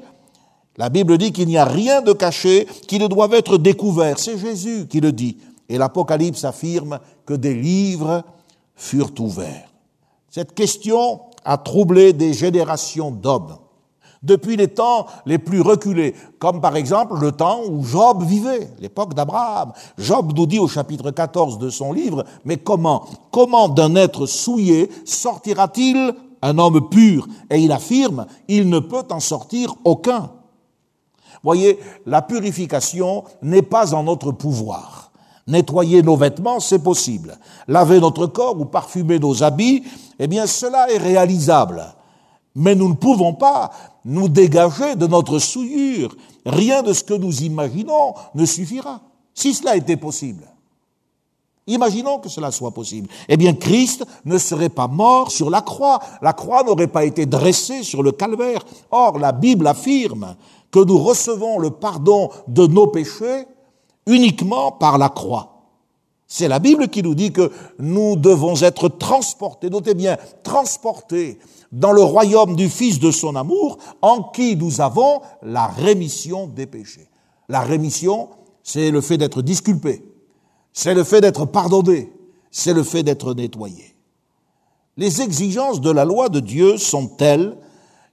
La 0.75 0.89
Bible 0.89 1.17
dit 1.17 1.31
qu'il 1.31 1.47
n'y 1.47 1.57
a 1.57 1.63
rien 1.63 2.01
de 2.01 2.11
caché 2.11 2.67
qui 2.87 2.99
ne 2.99 3.07
doive 3.07 3.33
être 3.33 3.57
découvert. 3.57 4.19
C'est 4.19 4.37
Jésus 4.37 4.87
qui 4.89 4.99
le 4.99 5.13
dit. 5.13 5.37
Et 5.69 5.77
l'Apocalypse 5.77 6.43
affirme 6.43 6.99
que 7.25 7.33
des 7.33 7.53
livres 7.53 8.23
furent 8.75 9.13
ouverts. 9.19 9.71
Cette 10.29 10.53
question 10.53 11.21
a 11.45 11.57
troublé 11.57 12.11
des 12.11 12.33
générations 12.33 13.11
d'hommes 13.11 13.57
depuis 14.25 14.57
les 14.57 14.67
temps 14.67 15.05
les 15.25 15.37
plus 15.37 15.61
reculés, 15.61 16.15
comme 16.39 16.59
par 16.59 16.75
exemple 16.75 17.19
le 17.19 17.31
temps 17.31 17.61
où 17.69 17.83
Job 17.83 18.23
vivait, 18.23 18.69
l'époque 18.79 19.13
d'Abraham. 19.13 19.71
Job 19.97 20.33
nous 20.35 20.45
dit 20.45 20.59
au 20.59 20.67
chapitre 20.67 21.11
14 21.11 21.59
de 21.59 21.69
son 21.69 21.93
livre, 21.93 22.25
mais 22.43 22.57
comment, 22.57 23.05
comment 23.31 23.69
d'un 23.69 23.95
être 23.95 24.25
souillé 24.25 24.89
sortira-t-il 25.05 26.13
un 26.41 26.57
homme 26.57 26.89
pur? 26.89 27.27
Et 27.49 27.59
il 27.59 27.71
affirme, 27.71 28.25
il 28.47 28.69
ne 28.69 28.79
peut 28.79 29.05
en 29.11 29.19
sortir 29.19 29.75
aucun. 29.83 30.31
Voyez, 31.43 31.79
la 32.07 32.23
purification 32.23 33.23
n'est 33.43 33.61
pas 33.61 33.93
en 33.93 34.03
notre 34.03 34.31
pouvoir. 34.31 35.11
Nettoyer 35.47 36.01
nos 36.01 36.15
vêtements, 36.15 36.59
c'est 36.59 36.79
possible. 36.79 37.37
Laver 37.67 37.99
notre 37.99 38.25
corps 38.25 38.59
ou 38.59 38.65
parfumer 38.65 39.19
nos 39.19 39.43
habits, 39.43 39.83
eh 40.17 40.25
bien 40.25 40.47
cela 40.47 40.91
est 40.91 40.97
réalisable. 40.97 41.85
Mais 42.55 42.73
nous 42.73 42.89
ne 42.89 42.95
pouvons 42.95 43.33
pas 43.33 43.69
nous 44.05 44.29
dégager 44.29 44.95
de 44.95 45.07
notre 45.07 45.39
souillure. 45.39 46.15
Rien 46.45 46.83
de 46.83 46.93
ce 46.93 47.03
que 47.03 47.15
nous 47.15 47.41
imaginons 47.41 48.13
ne 48.35 48.45
suffira. 48.45 49.01
Si 49.33 49.53
cela 49.53 49.75
était 49.75 49.97
possible. 49.97 50.47
Imaginons 51.67 52.19
que 52.19 52.29
cela 52.29 52.51
soit 52.51 52.71
possible. 52.71 53.09
Eh 53.27 53.37
bien, 53.37 53.53
Christ 53.53 54.05
ne 54.23 54.37
serait 54.37 54.69
pas 54.69 54.87
mort 54.87 55.31
sur 55.31 55.49
la 55.49 55.61
croix. 55.61 55.99
La 56.21 56.33
croix 56.33 56.63
n'aurait 56.63 56.87
pas 56.87 57.05
été 57.05 57.25
dressée 57.25 57.81
sur 57.81 58.03
le 58.03 58.11
calvaire. 58.11 58.63
Or, 58.91 59.17
la 59.17 59.31
Bible 59.31 59.65
affirme 59.65 60.35
que 60.69 60.79
nous 60.79 60.99
recevons 60.99 61.57
le 61.57 61.71
pardon 61.71 62.29
de 62.47 62.67
nos 62.67 62.87
péchés 62.87 63.45
uniquement 64.05 64.71
par 64.71 64.99
la 64.99 65.09
croix. 65.09 65.54
C'est 66.27 66.47
la 66.47 66.59
Bible 66.59 66.87
qui 66.87 67.03
nous 67.03 67.15
dit 67.15 67.31
que 67.31 67.51
nous 67.77 68.15
devons 68.15 68.55
être 68.61 68.89
transportés, 68.89 69.69
notez 69.69 69.93
bien, 69.93 70.17
transportés 70.43 71.39
dans 71.71 71.91
le 71.91 72.01
royaume 72.01 72.55
du 72.55 72.69
Fils 72.69 72.99
de 72.99 73.11
son 73.11 73.35
amour, 73.35 73.77
en 74.01 74.23
qui 74.23 74.55
nous 74.55 74.81
avons 74.81 75.21
la 75.43 75.67
rémission 75.67 76.47
des 76.47 76.65
péchés. 76.65 77.07
La 77.47 77.61
rémission, 77.61 78.29
c'est 78.63 78.89
le 78.89 79.01
fait 79.01 79.17
d'être 79.17 79.41
disculpé, 79.41 80.03
c'est 80.73 80.95
le 80.95 81.03
fait 81.03 81.21
d'être 81.21 81.45
pardonné, 81.45 82.11
c'est 82.49 82.73
le 82.73 82.83
fait 82.83 83.03
d'être 83.03 83.33
nettoyé. 83.33 83.95
Les 84.97 85.21
exigences 85.21 85.81
de 85.81 85.91
la 85.91 86.05
loi 86.05 86.29
de 86.29 86.39
Dieu 86.39 86.77
sont 86.77 87.07
telles 87.07 87.57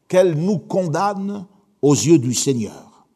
qu'elles 0.09 0.35
nous 0.35 0.59
condamnent 0.59 1.47
aux 1.81 1.95
yeux 1.95 2.19
du 2.19 2.35
Seigneur? 2.35 3.07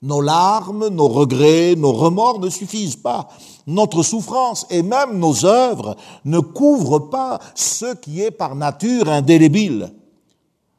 Nos 0.00 0.20
larmes, 0.20 0.88
nos 0.88 1.08
regrets, 1.08 1.74
nos 1.76 1.92
remords 1.92 2.38
ne 2.40 2.48
suffisent 2.48 2.96
pas. 2.96 3.28
Notre 3.68 4.02
souffrance 4.02 4.66
et 4.70 4.82
même 4.82 5.18
nos 5.18 5.44
œuvres 5.44 5.94
ne 6.24 6.38
couvrent 6.38 7.10
pas 7.10 7.38
ce 7.54 7.94
qui 7.94 8.22
est 8.22 8.30
par 8.30 8.54
nature 8.54 9.10
indélébile. 9.10 9.92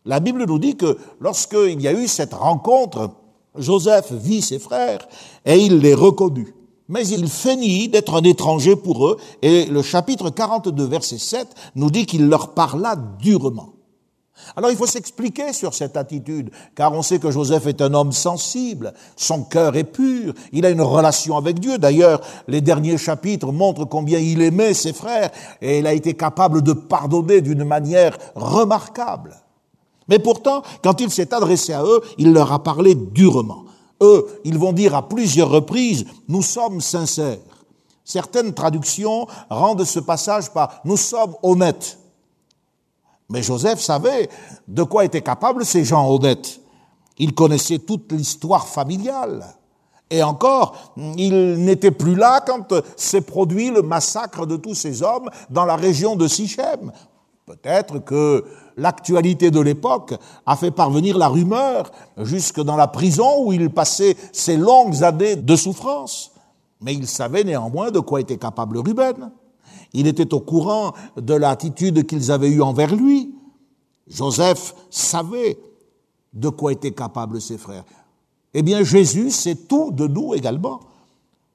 La 0.06 0.20
Bible 0.20 0.46
nous 0.48 0.58
dit 0.58 0.76
que 0.76 0.98
lorsqu'il 1.20 1.80
y 1.80 1.88
a 1.88 1.94
eu 1.94 2.08
cette 2.08 2.34
rencontre, 2.34 3.12
Joseph 3.56 4.12
vit 4.12 4.42
ses 4.42 4.58
frères 4.58 5.08
et 5.46 5.60
il 5.60 5.78
les 5.78 5.94
reconnut. 5.94 6.56
Mais 6.88 7.08
il 7.08 7.28
feignit 7.28 7.90
d'être 7.90 8.16
un 8.16 8.24
étranger 8.24 8.76
pour 8.76 9.06
eux 9.08 9.18
et 9.44 9.66
le 9.66 9.84
chapitre 9.84 10.32
42 10.32 10.84
verset 10.86 11.20
7 11.20 11.48
nous 11.76 11.92
dit 11.92 12.08
qu'il 12.08 12.28
leur 12.28 12.56
parla 12.56 12.96
durement. 12.96 13.74
Alors 14.56 14.72
il 14.72 14.78
faut 14.78 14.86
s'expliquer 14.86 15.54
sur 15.54 15.74
cette 15.74 15.98
attitude, 15.98 16.50
car 16.76 16.94
on 16.94 17.02
sait 17.02 17.20
que 17.20 17.32
Joseph 17.32 17.68
est 17.68 17.82
un 17.82 17.94
homme 17.94 18.12
sensible, 18.12 18.94
son 19.16 19.44
cœur 19.44 19.76
est 19.76 19.84
pur, 19.84 20.34
il 20.52 20.66
a 20.66 20.70
une 20.70 20.82
relation 20.82 21.38
avec 21.38 21.60
Dieu. 21.60 21.78
D'ailleurs, 21.78 22.22
les 22.48 22.62
derniers 22.62 22.98
chapitres 22.98 23.52
montrent 23.52 23.86
combien 23.86 24.20
il 24.20 24.42
aimait 24.42 24.74
ses 24.74 24.94
frères 24.94 25.32
et 25.62 25.80
il 25.80 25.88
a 25.88 25.94
été 25.94 26.14
capable 26.14 26.62
de 26.62 26.74
pardonner 26.74 27.42
d'une 27.42 27.64
manière 27.64 28.18
remarquable. 28.36 29.36
Mais 30.08 30.20
pourtant, 30.20 30.64
quand 30.84 31.00
il 31.02 31.12
s'est 31.12 31.34
adressé 31.34 31.74
à 31.74 31.84
eux, 31.84 32.02
il 32.18 32.34
leur 32.34 32.52
a 32.52 32.64
parlé 32.64 32.96
durement. 32.96 33.66
Eux, 34.02 34.26
ils 34.44 34.58
vont 34.58 34.74
dire 34.74 34.96
à 34.96 35.08
plusieurs 35.08 35.50
reprises, 35.50 36.06
nous 36.28 36.42
sommes 36.42 36.82
sincères. 36.82 37.38
Certaines 38.04 38.56
traductions 38.56 39.28
rendent 39.52 39.84
ce 39.84 40.00
passage 40.00 40.52
par 40.52 40.82
nous 40.84 40.98
sommes 40.98 41.36
honnêtes. 41.44 41.99
Mais 43.30 43.44
Joseph 43.44 43.80
savait 43.80 44.30
de 44.68 44.84
quoi 44.84 45.06
étaient 45.06 45.22
capables 45.22 45.66
ces 45.66 45.86
gens 45.86 46.10
honnêtes. 46.10 46.60
Il 47.18 47.36
connaissait 47.36 47.80
toute 47.80 48.12
l'histoire 48.12 48.68
familiale. 48.68 49.46
Et 50.10 50.24
encore, 50.24 50.94
il 50.98 51.64
n'était 51.64 51.92
plus 51.92 52.16
là 52.16 52.42
quand 52.46 52.74
s'est 52.96 53.22
produit 53.22 53.70
le 53.70 53.84
massacre 53.84 54.48
de 54.48 54.58
tous 54.58 54.74
ces 54.74 55.04
hommes 55.04 55.30
dans 55.50 55.66
la 55.66 55.76
région 55.76 56.16
de 56.16 56.28
Sichem. 56.28 56.92
Peut-être 57.46 58.00
que 58.00 58.46
l'actualité 58.78 59.52
de 59.52 59.60
l'époque 59.60 60.16
a 60.46 60.56
fait 60.56 60.72
parvenir 60.72 61.18
la 61.18 61.28
rumeur 61.28 61.92
jusque 62.18 62.62
dans 62.62 62.76
la 62.76 62.88
prison 62.88 63.44
où 63.44 63.54
il 63.54 63.70
passait 63.70 64.16
ses 64.32 64.58
longues 64.58 65.04
années 65.04 65.36
de 65.36 65.56
souffrance. 65.56 66.32
Mais 66.82 66.94
il 66.94 67.08
savait 67.08 67.44
néanmoins 67.44 67.92
de 67.92 68.00
quoi 68.00 68.22
était 68.22 68.38
capable 68.38 68.78
Ruben. 68.78 69.32
Il 69.94 70.08
était 70.08 70.34
au 70.34 70.40
courant 70.40 70.94
de 71.18 71.34
l'attitude 71.34 72.06
qu'ils 72.06 72.32
avaient 72.32 72.50
eue 72.50 72.62
envers 72.62 72.96
lui. 72.96 73.34
Joseph 74.08 74.76
savait 74.90 75.58
de 76.34 76.50
quoi 76.50 76.74
étaient 76.74 76.92
capables 76.92 77.42
ses 77.42 77.58
frères. 77.58 77.86
Eh 78.54 78.62
bien, 78.62 78.84
Jésus 78.84 79.32
sait 79.32 79.56
tout 79.56 79.92
de 79.92 80.08
nous 80.08 80.34
également. 80.34 80.80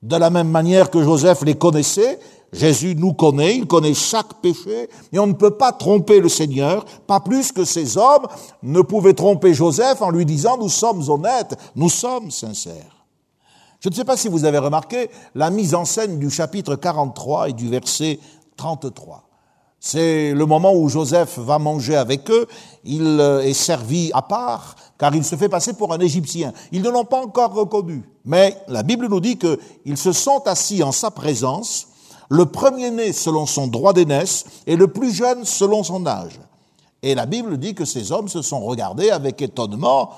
De 0.02 0.16
la 0.16 0.30
même 0.30 0.50
manière 0.50 0.90
que 0.90 1.02
Joseph 1.02 1.42
les 1.42 1.54
connaissait, 1.54 2.18
Jésus 2.52 2.94
nous 2.94 3.14
connaît, 3.14 3.56
il 3.56 3.66
connaît 3.66 3.94
chaque 3.94 4.40
péché, 4.40 4.88
et 5.12 5.18
on 5.18 5.26
ne 5.26 5.32
peut 5.32 5.56
pas 5.56 5.72
tromper 5.72 6.20
le 6.20 6.28
Seigneur, 6.28 6.84
pas 7.06 7.20
plus 7.20 7.50
que 7.50 7.64
ces 7.64 7.96
hommes 7.96 8.26
ne 8.62 8.80
pouvaient 8.80 9.14
tromper 9.14 9.54
Joseph 9.54 10.02
en 10.02 10.10
lui 10.10 10.24
disant 10.24 10.56
nous 10.58 10.68
sommes 10.68 11.02
honnêtes, 11.08 11.56
nous 11.74 11.88
sommes 11.88 12.30
sincères. 12.30 12.93
Je 13.84 13.90
ne 13.90 13.94
sais 13.94 14.04
pas 14.06 14.16
si 14.16 14.28
vous 14.28 14.46
avez 14.46 14.56
remarqué 14.56 15.10
la 15.34 15.50
mise 15.50 15.74
en 15.74 15.84
scène 15.84 16.18
du 16.18 16.30
chapitre 16.30 16.74
43 16.74 17.50
et 17.50 17.52
du 17.52 17.68
verset 17.68 18.18
33. 18.56 19.28
C'est 19.78 20.32
le 20.32 20.46
moment 20.46 20.72
où 20.72 20.88
Joseph 20.88 21.38
va 21.38 21.58
manger 21.58 21.94
avec 21.94 22.30
eux. 22.30 22.46
Il 22.84 23.20
euh, 23.20 23.42
est 23.42 23.52
servi 23.52 24.10
à 24.14 24.22
part, 24.22 24.76
car 24.96 25.14
il 25.14 25.22
se 25.22 25.36
fait 25.36 25.50
passer 25.50 25.74
pour 25.74 25.92
un 25.92 25.98
Égyptien. 25.98 26.54
Ils 26.72 26.80
ne 26.80 26.88
l'ont 26.88 27.04
pas 27.04 27.22
encore 27.22 27.52
reconnu. 27.52 28.04
Mais 28.24 28.56
la 28.68 28.82
Bible 28.82 29.06
nous 29.10 29.20
dit 29.20 29.36
qu'ils 29.36 29.98
se 29.98 30.12
sont 30.12 30.40
assis 30.46 30.82
en 30.82 30.90
sa 30.90 31.10
présence, 31.10 31.88
le 32.30 32.46
premier-né 32.46 33.12
selon 33.12 33.44
son 33.44 33.66
droit 33.66 33.92
d'aînesse 33.92 34.46
et 34.66 34.76
le 34.76 34.88
plus 34.88 35.12
jeune 35.12 35.44
selon 35.44 35.82
son 35.82 36.06
âge. 36.06 36.40
Et 37.02 37.14
la 37.14 37.26
Bible 37.26 37.58
dit 37.58 37.74
que 37.74 37.84
ces 37.84 38.12
hommes 38.12 38.28
se 38.28 38.40
sont 38.40 38.60
regardés 38.60 39.10
avec 39.10 39.42
étonnement, 39.42 40.12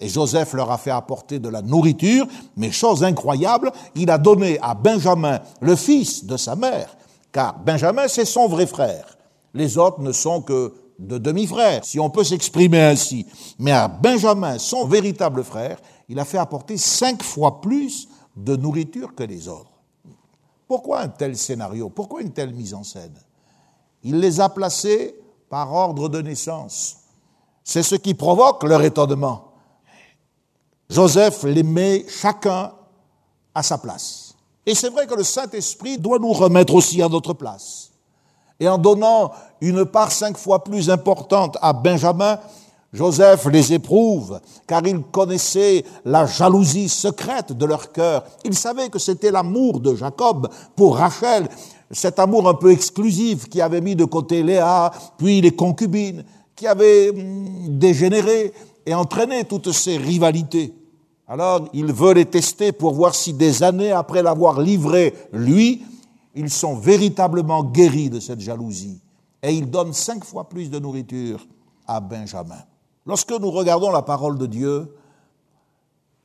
et 0.00 0.08
Joseph 0.08 0.52
leur 0.54 0.70
a 0.70 0.78
fait 0.78 0.90
apporter 0.90 1.38
de 1.38 1.48
la 1.48 1.62
nourriture, 1.62 2.26
mais 2.56 2.70
chose 2.70 3.02
incroyable, 3.02 3.72
il 3.94 4.10
a 4.10 4.18
donné 4.18 4.58
à 4.60 4.74
Benjamin, 4.74 5.40
le 5.60 5.76
fils 5.76 6.24
de 6.24 6.36
sa 6.36 6.54
mère, 6.54 6.96
car 7.32 7.58
Benjamin, 7.58 8.08
c'est 8.08 8.24
son 8.24 8.48
vrai 8.48 8.66
frère. 8.66 9.16
Les 9.54 9.78
autres 9.78 10.00
ne 10.00 10.12
sont 10.12 10.42
que 10.42 10.74
de 10.98 11.18
demi-frères, 11.18 11.84
si 11.84 12.00
on 12.00 12.10
peut 12.10 12.24
s'exprimer 12.24 12.80
ainsi. 12.80 13.26
Mais 13.58 13.72
à 13.72 13.88
Benjamin, 13.88 14.58
son 14.58 14.86
véritable 14.86 15.44
frère, 15.44 15.78
il 16.08 16.18
a 16.18 16.24
fait 16.24 16.38
apporter 16.38 16.76
cinq 16.76 17.22
fois 17.22 17.60
plus 17.60 18.08
de 18.36 18.56
nourriture 18.56 19.14
que 19.14 19.22
les 19.22 19.48
autres. 19.48 19.70
Pourquoi 20.66 21.00
un 21.00 21.08
tel 21.08 21.36
scénario? 21.36 21.88
Pourquoi 21.88 22.20
une 22.22 22.32
telle 22.32 22.52
mise 22.52 22.74
en 22.74 22.84
scène? 22.84 23.14
Il 24.02 24.20
les 24.20 24.40
a 24.40 24.48
placés 24.48 25.14
par 25.48 25.72
ordre 25.72 26.08
de 26.08 26.20
naissance. 26.20 26.98
C'est 27.64 27.82
ce 27.82 27.94
qui 27.94 28.14
provoque 28.14 28.64
leur 28.64 28.82
étonnement. 28.82 29.47
Joseph 30.90 31.44
les 31.44 31.62
met 31.62 32.06
chacun 32.08 32.72
à 33.54 33.62
sa 33.62 33.78
place. 33.78 34.34
Et 34.64 34.74
c'est 34.74 34.90
vrai 34.90 35.06
que 35.06 35.14
le 35.14 35.24
Saint-Esprit 35.24 35.98
doit 35.98 36.18
nous 36.18 36.32
remettre 36.32 36.74
aussi 36.74 37.02
à 37.02 37.08
notre 37.08 37.34
place. 37.34 37.90
Et 38.60 38.68
en 38.68 38.78
donnant 38.78 39.32
une 39.60 39.84
part 39.84 40.10
cinq 40.10 40.36
fois 40.36 40.64
plus 40.64 40.90
importante 40.90 41.56
à 41.60 41.72
Benjamin, 41.72 42.38
Joseph 42.92 43.46
les 43.46 43.74
éprouve, 43.74 44.40
car 44.66 44.86
il 44.86 45.00
connaissait 45.02 45.84
la 46.04 46.26
jalousie 46.26 46.88
secrète 46.88 47.52
de 47.52 47.66
leur 47.66 47.92
cœur. 47.92 48.24
Il 48.44 48.54
savait 48.54 48.88
que 48.88 48.98
c'était 48.98 49.30
l'amour 49.30 49.80
de 49.80 49.94
Jacob 49.94 50.48
pour 50.74 50.96
Rachel, 50.96 51.48
cet 51.90 52.18
amour 52.18 52.48
un 52.48 52.54
peu 52.54 52.72
exclusif 52.72 53.48
qui 53.48 53.60
avait 53.60 53.82
mis 53.82 53.94
de 53.94 54.04
côté 54.06 54.42
Léa, 54.42 54.90
puis 55.18 55.40
les 55.40 55.54
concubines, 55.54 56.24
qui 56.56 56.66
avait 56.66 57.10
hum, 57.10 57.78
dégénéré 57.78 58.52
et 58.84 58.94
entraîné 58.94 59.44
toutes 59.44 59.72
ces 59.72 59.98
rivalités. 59.98 60.74
Alors, 61.28 61.68
il 61.74 61.92
veut 61.92 62.14
les 62.14 62.24
tester 62.24 62.72
pour 62.72 62.94
voir 62.94 63.14
si 63.14 63.34
des 63.34 63.62
années 63.62 63.92
après 63.92 64.22
l'avoir 64.22 64.60
livré, 64.60 65.14
lui, 65.32 65.84
ils 66.34 66.50
sont 66.50 66.74
véritablement 66.74 67.62
guéris 67.62 68.08
de 68.08 68.18
cette 68.18 68.40
jalousie. 68.40 68.98
Et 69.42 69.52
il 69.52 69.70
donne 69.70 69.92
cinq 69.92 70.24
fois 70.24 70.48
plus 70.48 70.70
de 70.70 70.78
nourriture 70.78 71.46
à 71.86 72.00
Benjamin. 72.00 72.62
Lorsque 73.04 73.32
nous 73.32 73.50
regardons 73.50 73.90
la 73.90 74.02
parole 74.02 74.38
de 74.38 74.46
Dieu, 74.46 74.94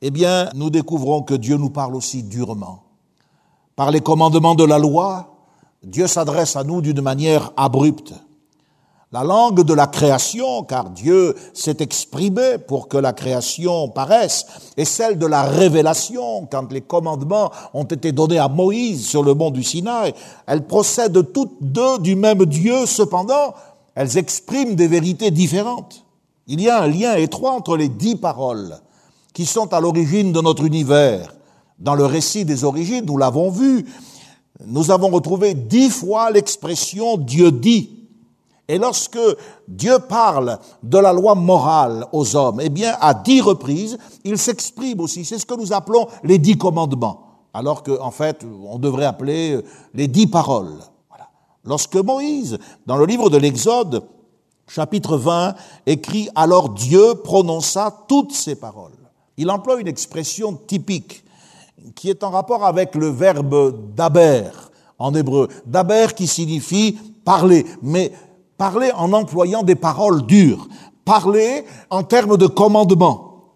eh 0.00 0.10
bien, 0.10 0.48
nous 0.54 0.70
découvrons 0.70 1.22
que 1.22 1.34
Dieu 1.34 1.56
nous 1.56 1.70
parle 1.70 1.96
aussi 1.96 2.22
durement. 2.22 2.82
Par 3.76 3.90
les 3.90 4.00
commandements 4.00 4.54
de 4.54 4.64
la 4.64 4.78
loi, 4.78 5.34
Dieu 5.82 6.06
s'adresse 6.06 6.56
à 6.56 6.64
nous 6.64 6.80
d'une 6.80 7.02
manière 7.02 7.52
abrupte. 7.56 8.14
La 9.14 9.22
langue 9.22 9.62
de 9.62 9.74
la 9.74 9.86
création, 9.86 10.64
car 10.64 10.90
Dieu 10.90 11.36
s'est 11.52 11.76
exprimé 11.78 12.58
pour 12.58 12.88
que 12.88 12.96
la 12.96 13.12
création 13.12 13.88
paraisse, 13.88 14.44
et 14.76 14.84
celle 14.84 15.18
de 15.18 15.26
la 15.26 15.44
révélation, 15.44 16.48
quand 16.50 16.72
les 16.72 16.80
commandements 16.80 17.52
ont 17.74 17.84
été 17.84 18.10
donnés 18.10 18.40
à 18.40 18.48
Moïse 18.48 19.06
sur 19.06 19.22
le 19.22 19.34
mont 19.34 19.52
du 19.52 19.62
Sinaï. 19.62 20.12
Elles 20.48 20.66
procèdent 20.66 21.32
toutes 21.32 21.58
deux 21.60 22.00
du 22.00 22.16
même 22.16 22.44
Dieu, 22.44 22.86
cependant, 22.86 23.54
elles 23.94 24.18
expriment 24.18 24.74
des 24.74 24.88
vérités 24.88 25.30
différentes. 25.30 26.04
Il 26.48 26.60
y 26.60 26.68
a 26.68 26.82
un 26.82 26.88
lien 26.88 27.14
étroit 27.14 27.52
entre 27.52 27.76
les 27.76 27.88
dix 27.88 28.16
paroles 28.16 28.80
qui 29.32 29.46
sont 29.46 29.72
à 29.72 29.80
l'origine 29.80 30.32
de 30.32 30.40
notre 30.40 30.64
univers. 30.64 31.36
Dans 31.78 31.94
le 31.94 32.04
récit 32.04 32.44
des 32.44 32.64
origines, 32.64 33.04
nous 33.06 33.16
l'avons 33.16 33.50
vu, 33.50 33.86
nous 34.66 34.90
avons 34.90 35.10
retrouvé 35.10 35.54
dix 35.54 35.90
fois 35.90 36.32
l'expression 36.32 37.16
Dieu 37.16 37.52
dit. 37.52 38.03
Et 38.66 38.78
lorsque 38.78 39.18
Dieu 39.68 39.98
parle 39.98 40.58
de 40.82 40.98
la 40.98 41.12
loi 41.12 41.34
morale 41.34 42.06
aux 42.12 42.34
hommes, 42.34 42.60
eh 42.62 42.70
bien, 42.70 42.96
à 43.00 43.12
dix 43.12 43.40
reprises, 43.40 43.98
il 44.24 44.38
s'exprime 44.38 45.00
aussi. 45.00 45.24
C'est 45.24 45.38
ce 45.38 45.44
que 45.44 45.54
nous 45.54 45.72
appelons 45.72 46.06
les 46.22 46.38
dix 46.38 46.56
commandements. 46.56 47.20
Alors 47.52 47.82
qu'en 47.82 48.06
en 48.06 48.10
fait, 48.10 48.44
on 48.66 48.78
devrait 48.78 49.04
appeler 49.04 49.60
les 49.92 50.08
dix 50.08 50.26
paroles. 50.26 50.78
Voilà. 51.08 51.28
Lorsque 51.64 51.96
Moïse, 51.96 52.58
dans 52.86 52.96
le 52.96 53.04
livre 53.04 53.28
de 53.28 53.36
l'Exode, 53.36 54.02
chapitre 54.66 55.18
20, 55.18 55.54
écrit 55.86 56.28
Alors 56.34 56.70
Dieu 56.70 57.16
prononça 57.22 58.04
toutes 58.08 58.32
ces 58.32 58.54
paroles. 58.54 58.92
Il 59.36 59.50
emploie 59.50 59.80
une 59.80 59.88
expression 59.88 60.54
typique 60.54 61.24
qui 61.94 62.08
est 62.08 62.24
en 62.24 62.30
rapport 62.30 62.64
avec 62.64 62.94
le 62.94 63.08
verbe 63.08 63.94
daber 63.94 64.44
en 64.98 65.14
hébreu. 65.14 65.48
Daber 65.66 66.06
qui 66.16 66.26
signifie 66.26 66.98
parler, 67.24 67.66
mais 67.82 68.12
parler 68.56 68.90
en 68.94 69.12
employant 69.12 69.62
des 69.62 69.74
paroles 69.74 70.26
dures, 70.26 70.68
parler 71.04 71.64
en 71.90 72.02
termes 72.02 72.36
de 72.36 72.46
commandement, 72.46 73.52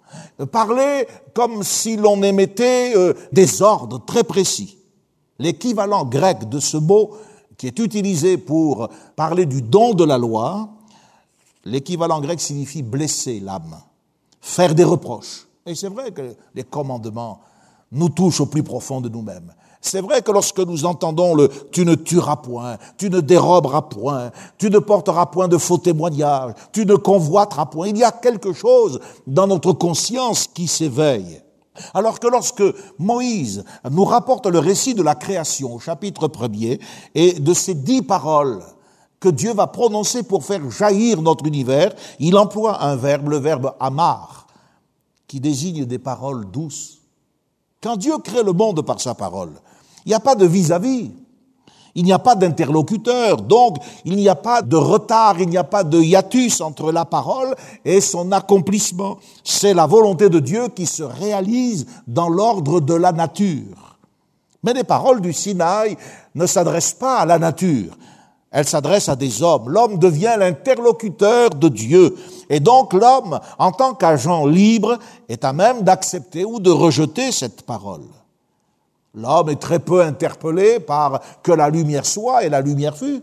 parler 0.52 1.06
comme 1.34 1.62
si 1.62 1.96
l'on 1.96 2.22
émettait 2.22 2.96
euh, 2.96 3.14
des 3.32 3.62
ordres 3.62 4.04
très 4.04 4.24
précis. 4.24 4.78
L'équivalent 5.38 6.04
grec 6.04 6.48
de 6.48 6.58
ce 6.58 6.76
mot 6.76 7.12
qui 7.56 7.66
est 7.66 7.78
utilisé 7.78 8.38
pour 8.38 8.88
parler 9.16 9.46
du 9.46 9.62
don 9.62 9.94
de 9.94 10.04
la 10.04 10.18
loi, 10.18 10.68
l'équivalent 11.64 12.20
grec 12.20 12.40
signifie 12.40 12.82
blesser 12.82 13.40
l'âme, 13.40 13.76
faire 14.40 14.74
des 14.74 14.84
reproches. 14.84 15.46
Et 15.66 15.74
c'est 15.74 15.88
vrai 15.88 16.12
que 16.12 16.34
les 16.54 16.64
commandements 16.64 17.40
nous 17.92 18.08
touchent 18.08 18.40
au 18.40 18.46
plus 18.46 18.62
profond 18.62 19.00
de 19.00 19.08
nous-mêmes. 19.08 19.52
C'est 19.80 20.00
vrai 20.00 20.22
que 20.22 20.32
lorsque 20.32 20.58
nous 20.58 20.84
entendons 20.86 21.34
le 21.34 21.48
tu 21.70 21.84
ne 21.84 21.94
tueras 21.94 22.36
point, 22.36 22.78
tu 22.96 23.10
ne 23.10 23.20
déroberas 23.20 23.82
point, 23.82 24.30
tu 24.58 24.70
ne 24.70 24.78
porteras 24.78 25.26
point 25.26 25.48
de 25.48 25.56
faux 25.56 25.78
témoignages, 25.78 26.54
tu 26.72 26.84
ne 26.84 26.96
convoiteras 26.96 27.66
point, 27.66 27.88
il 27.88 27.96
y 27.96 28.04
a 28.04 28.10
quelque 28.10 28.52
chose 28.52 29.00
dans 29.26 29.46
notre 29.46 29.72
conscience 29.72 30.48
qui 30.48 30.66
s'éveille. 30.66 31.42
Alors 31.94 32.18
que 32.18 32.26
lorsque 32.26 32.64
Moïse 32.98 33.64
nous 33.88 34.04
rapporte 34.04 34.46
le 34.46 34.58
récit 34.58 34.94
de 34.94 35.02
la 35.02 35.14
création 35.14 35.74
au 35.74 35.78
chapitre 35.78 36.26
premier 36.26 36.80
et 37.14 37.34
de 37.34 37.54
ces 37.54 37.74
dix 37.74 38.02
paroles 38.02 38.62
que 39.20 39.28
Dieu 39.28 39.52
va 39.52 39.66
prononcer 39.68 40.22
pour 40.24 40.44
faire 40.44 40.68
jaillir 40.70 41.22
notre 41.22 41.46
univers, 41.46 41.92
il 42.18 42.36
emploie 42.36 42.82
un 42.82 42.96
verbe, 42.96 43.28
le 43.28 43.38
verbe 43.38 43.74
amar, 43.80 44.46
qui 45.26 45.40
désigne 45.40 45.84
des 45.84 45.98
paroles 45.98 46.50
douces. 46.50 46.98
Quand 47.80 47.96
Dieu 47.96 48.18
crée 48.18 48.42
le 48.42 48.52
monde 48.52 48.82
par 48.82 49.00
sa 49.00 49.14
parole, 49.14 49.52
il 50.08 50.12
n'y 50.12 50.14
a 50.14 50.20
pas 50.20 50.34
de 50.34 50.46
vis-à-vis. 50.46 51.10
Il 51.94 52.04
n'y 52.04 52.14
a 52.14 52.18
pas 52.18 52.34
d'interlocuteur, 52.34 53.42
donc 53.42 53.76
il 54.06 54.16
n'y 54.16 54.30
a 54.30 54.34
pas 54.34 54.62
de 54.62 54.76
retard, 54.76 55.38
il 55.38 55.50
n'y 55.50 55.58
a 55.58 55.64
pas 55.64 55.84
de 55.84 56.00
hiatus 56.00 56.62
entre 56.62 56.90
la 56.92 57.04
parole 57.04 57.54
et 57.84 58.00
son 58.00 58.32
accomplissement. 58.32 59.18
C'est 59.44 59.74
la 59.74 59.86
volonté 59.86 60.30
de 60.30 60.40
Dieu 60.40 60.68
qui 60.68 60.86
se 60.86 61.02
réalise 61.02 61.84
dans 62.06 62.30
l'ordre 62.30 62.80
de 62.80 62.94
la 62.94 63.12
nature. 63.12 63.98
Mais 64.62 64.72
les 64.72 64.82
paroles 64.82 65.20
du 65.20 65.34
Sinaï 65.34 65.98
ne 66.34 66.46
s'adressent 66.46 66.94
pas 66.94 67.18
à 67.18 67.26
la 67.26 67.38
nature, 67.38 67.94
elles 68.50 68.66
s'adressent 68.66 69.10
à 69.10 69.16
des 69.16 69.42
hommes. 69.42 69.68
L'homme 69.68 69.98
devient 69.98 70.36
l'interlocuteur 70.38 71.50
de 71.50 71.68
Dieu. 71.68 72.16
Et 72.48 72.60
donc 72.60 72.94
l'homme, 72.94 73.38
en 73.58 73.72
tant 73.72 73.92
qu'agent 73.92 74.46
libre, 74.46 74.98
est 75.28 75.44
à 75.44 75.52
même 75.52 75.82
d'accepter 75.82 76.46
ou 76.46 76.60
de 76.60 76.70
rejeter 76.70 77.30
cette 77.30 77.60
parole. 77.60 78.06
L'homme 79.14 79.50
est 79.50 79.60
très 79.60 79.78
peu 79.78 80.02
interpellé 80.02 80.80
par 80.80 81.20
que 81.42 81.52
la 81.52 81.70
lumière 81.70 82.06
soit 82.06 82.44
et 82.44 82.48
la 82.48 82.60
lumière 82.60 82.96
fut. 82.96 83.22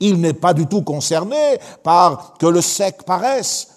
Il 0.00 0.20
n'est 0.20 0.32
pas 0.32 0.54
du 0.54 0.66
tout 0.66 0.82
concerné 0.82 1.58
par 1.82 2.34
que 2.38 2.46
le 2.46 2.60
sec 2.60 3.02
paraisse 3.04 3.68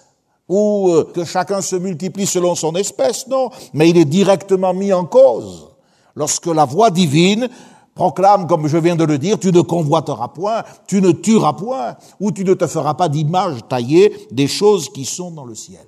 ou 0.48 0.90
euh, 0.90 1.10
que 1.14 1.24
chacun 1.24 1.60
se 1.60 1.76
multiplie 1.76 2.26
selon 2.26 2.54
son 2.54 2.74
espèce, 2.74 3.26
non, 3.26 3.50
mais 3.74 3.90
il 3.90 3.96
est 3.96 4.04
directement 4.04 4.72
mis 4.72 4.92
en 4.92 5.04
cause 5.04 5.70
lorsque 6.14 6.46
la 6.46 6.64
voix 6.64 6.90
divine 6.90 7.48
proclame, 7.94 8.46
comme 8.46 8.68
je 8.68 8.76
viens 8.76 8.96
de 8.96 9.04
le 9.04 9.18
dire, 9.18 9.38
tu 9.38 9.52
ne 9.52 9.60
convoiteras 9.60 10.28
point, 10.28 10.62
tu 10.86 11.00
ne 11.00 11.12
tueras 11.12 11.54
point, 11.54 11.96
ou 12.20 12.30
tu 12.30 12.44
ne 12.44 12.54
te 12.54 12.66
feras 12.66 12.94
pas 12.94 13.08
d'image 13.08 13.60
taillée 13.68 14.28
des 14.30 14.46
choses 14.46 14.90
qui 14.90 15.04
sont 15.04 15.30
dans 15.30 15.44
le 15.44 15.54
ciel. 15.54 15.86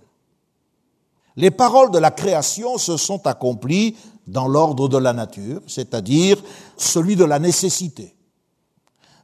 Les 1.36 1.50
paroles 1.50 1.90
de 1.90 1.98
la 1.98 2.10
création 2.10 2.78
se 2.78 2.96
sont 2.96 3.26
accomplies 3.26 3.94
dans 4.28 4.46
l'ordre 4.46 4.88
de 4.88 4.98
la 4.98 5.12
nature, 5.12 5.60
c'est-à-dire 5.66 6.38
celui 6.76 7.16
de 7.16 7.24
la 7.24 7.38
nécessité. 7.38 8.14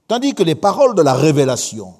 Tandis 0.08 0.34
que 0.34 0.42
les 0.42 0.54
paroles 0.54 0.94
de 0.94 1.02
la 1.02 1.14
révélation 1.14 1.94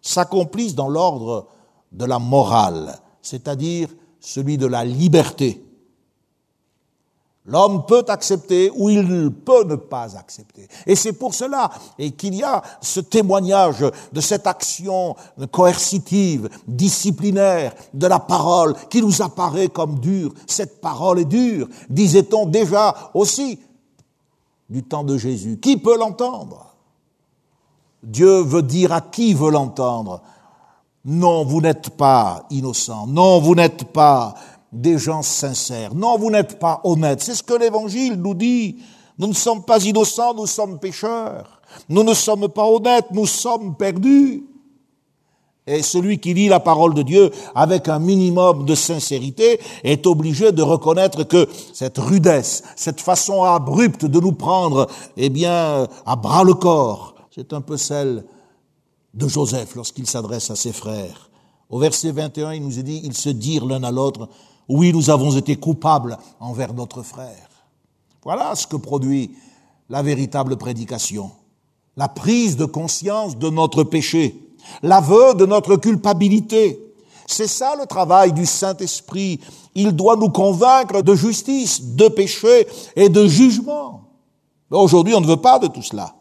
s'accomplissent 0.00 0.74
dans 0.74 0.88
l'ordre 0.88 1.48
de 1.92 2.04
la 2.04 2.18
morale, 2.18 2.98
c'est-à-dire 3.22 3.88
celui 4.20 4.56
de 4.56 4.66
la 4.66 4.84
liberté. 4.84 5.64
L'homme 7.48 7.86
peut 7.86 8.04
accepter 8.08 8.70
ou 8.76 8.90
il 8.90 9.30
peut 9.30 9.64
ne 9.64 9.76
pas 9.76 10.18
accepter. 10.18 10.68
Et 10.86 10.94
c'est 10.94 11.14
pour 11.14 11.32
cela 11.32 11.70
qu'il 12.18 12.34
y 12.34 12.42
a 12.42 12.62
ce 12.82 13.00
témoignage 13.00 13.86
de 14.12 14.20
cette 14.20 14.46
action 14.46 15.16
coercitive, 15.50 16.50
disciplinaire 16.66 17.72
de 17.94 18.06
la 18.06 18.18
parole 18.18 18.74
qui 18.90 19.00
nous 19.00 19.22
apparaît 19.22 19.68
comme 19.68 19.98
dure. 19.98 20.34
Cette 20.46 20.82
parole 20.82 21.20
est 21.20 21.24
dure, 21.24 21.68
disait-on 21.88 22.44
déjà 22.44 22.94
aussi 23.14 23.58
du 24.68 24.82
temps 24.82 25.04
de 25.04 25.16
Jésus. 25.16 25.58
Qui 25.58 25.78
peut 25.78 25.96
l'entendre? 25.98 26.66
Dieu 28.02 28.42
veut 28.42 28.62
dire 28.62 28.92
à 28.92 29.00
qui 29.00 29.32
veut 29.32 29.50
l'entendre? 29.50 30.20
Non, 31.06 31.46
vous 31.46 31.62
n'êtes 31.62 31.88
pas 31.96 32.44
innocent. 32.50 33.06
Non, 33.06 33.40
vous 33.40 33.54
n'êtes 33.54 33.84
pas 33.84 34.34
des 34.72 34.98
gens 34.98 35.22
sincères. 35.22 35.94
Non, 35.94 36.18
vous 36.18 36.30
n'êtes 36.30 36.58
pas 36.58 36.80
honnêtes. 36.84 37.22
C'est 37.22 37.34
ce 37.34 37.42
que 37.42 37.54
l'Évangile 37.54 38.14
nous 38.14 38.34
dit. 38.34 38.76
Nous 39.18 39.26
ne 39.26 39.34
sommes 39.34 39.64
pas 39.64 39.84
innocents, 39.84 40.34
nous 40.34 40.46
sommes 40.46 40.78
pécheurs. 40.78 41.60
Nous 41.88 42.02
ne 42.02 42.14
sommes 42.14 42.48
pas 42.48 42.66
honnêtes, 42.66 43.10
nous 43.12 43.26
sommes 43.26 43.76
perdus. 43.76 44.44
Et 45.66 45.82
celui 45.82 46.18
qui 46.18 46.32
lit 46.32 46.48
la 46.48 46.60
parole 46.60 46.94
de 46.94 47.02
Dieu 47.02 47.30
avec 47.54 47.88
un 47.88 47.98
minimum 47.98 48.64
de 48.64 48.74
sincérité 48.74 49.60
est 49.84 50.06
obligé 50.06 50.50
de 50.50 50.62
reconnaître 50.62 51.24
que 51.24 51.46
cette 51.74 51.98
rudesse, 51.98 52.62
cette 52.74 53.02
façon 53.02 53.44
abrupte 53.44 54.06
de 54.06 54.18
nous 54.18 54.32
prendre, 54.32 54.86
eh 55.18 55.28
bien, 55.28 55.86
à 56.06 56.16
bras 56.16 56.42
le 56.42 56.54
corps, 56.54 57.16
c'est 57.34 57.52
un 57.52 57.60
peu 57.60 57.76
celle 57.76 58.24
de 59.12 59.28
Joseph 59.28 59.74
lorsqu'il 59.74 60.06
s'adresse 60.06 60.50
à 60.50 60.56
ses 60.56 60.72
frères. 60.72 61.28
Au 61.68 61.78
verset 61.78 62.12
21, 62.12 62.54
il 62.54 62.64
nous 62.64 62.78
est 62.78 62.82
dit, 62.82 63.02
ils 63.04 63.16
se 63.16 63.28
dirent 63.28 63.66
l'un 63.66 63.82
à 63.82 63.90
l'autre, 63.90 64.30
oui, 64.68 64.92
nous 64.92 65.10
avons 65.10 65.34
été 65.36 65.56
coupables 65.56 66.18
envers 66.40 66.74
notre 66.74 67.02
frère. 67.02 67.48
Voilà 68.22 68.54
ce 68.54 68.66
que 68.66 68.76
produit 68.76 69.30
la 69.88 70.02
véritable 70.02 70.56
prédication. 70.56 71.30
La 71.96 72.08
prise 72.08 72.56
de 72.56 72.66
conscience 72.66 73.38
de 73.38 73.48
notre 73.48 73.82
péché, 73.82 74.38
l'aveu 74.82 75.34
de 75.34 75.46
notre 75.46 75.76
culpabilité. 75.76 76.78
C'est 77.26 77.46
ça 77.46 77.74
le 77.76 77.86
travail 77.86 78.32
du 78.32 78.46
Saint-Esprit. 78.46 79.40
Il 79.74 79.92
doit 79.92 80.16
nous 80.16 80.30
convaincre 80.30 81.02
de 81.02 81.14
justice, 81.14 81.82
de 81.94 82.08
péché 82.08 82.66
et 82.94 83.08
de 83.08 83.26
jugement. 83.26 84.02
Aujourd'hui, 84.70 85.14
on 85.14 85.20
ne 85.20 85.26
veut 85.26 85.38
pas 85.38 85.58
de 85.58 85.66
tout 85.66 85.82
cela. 85.82 86.14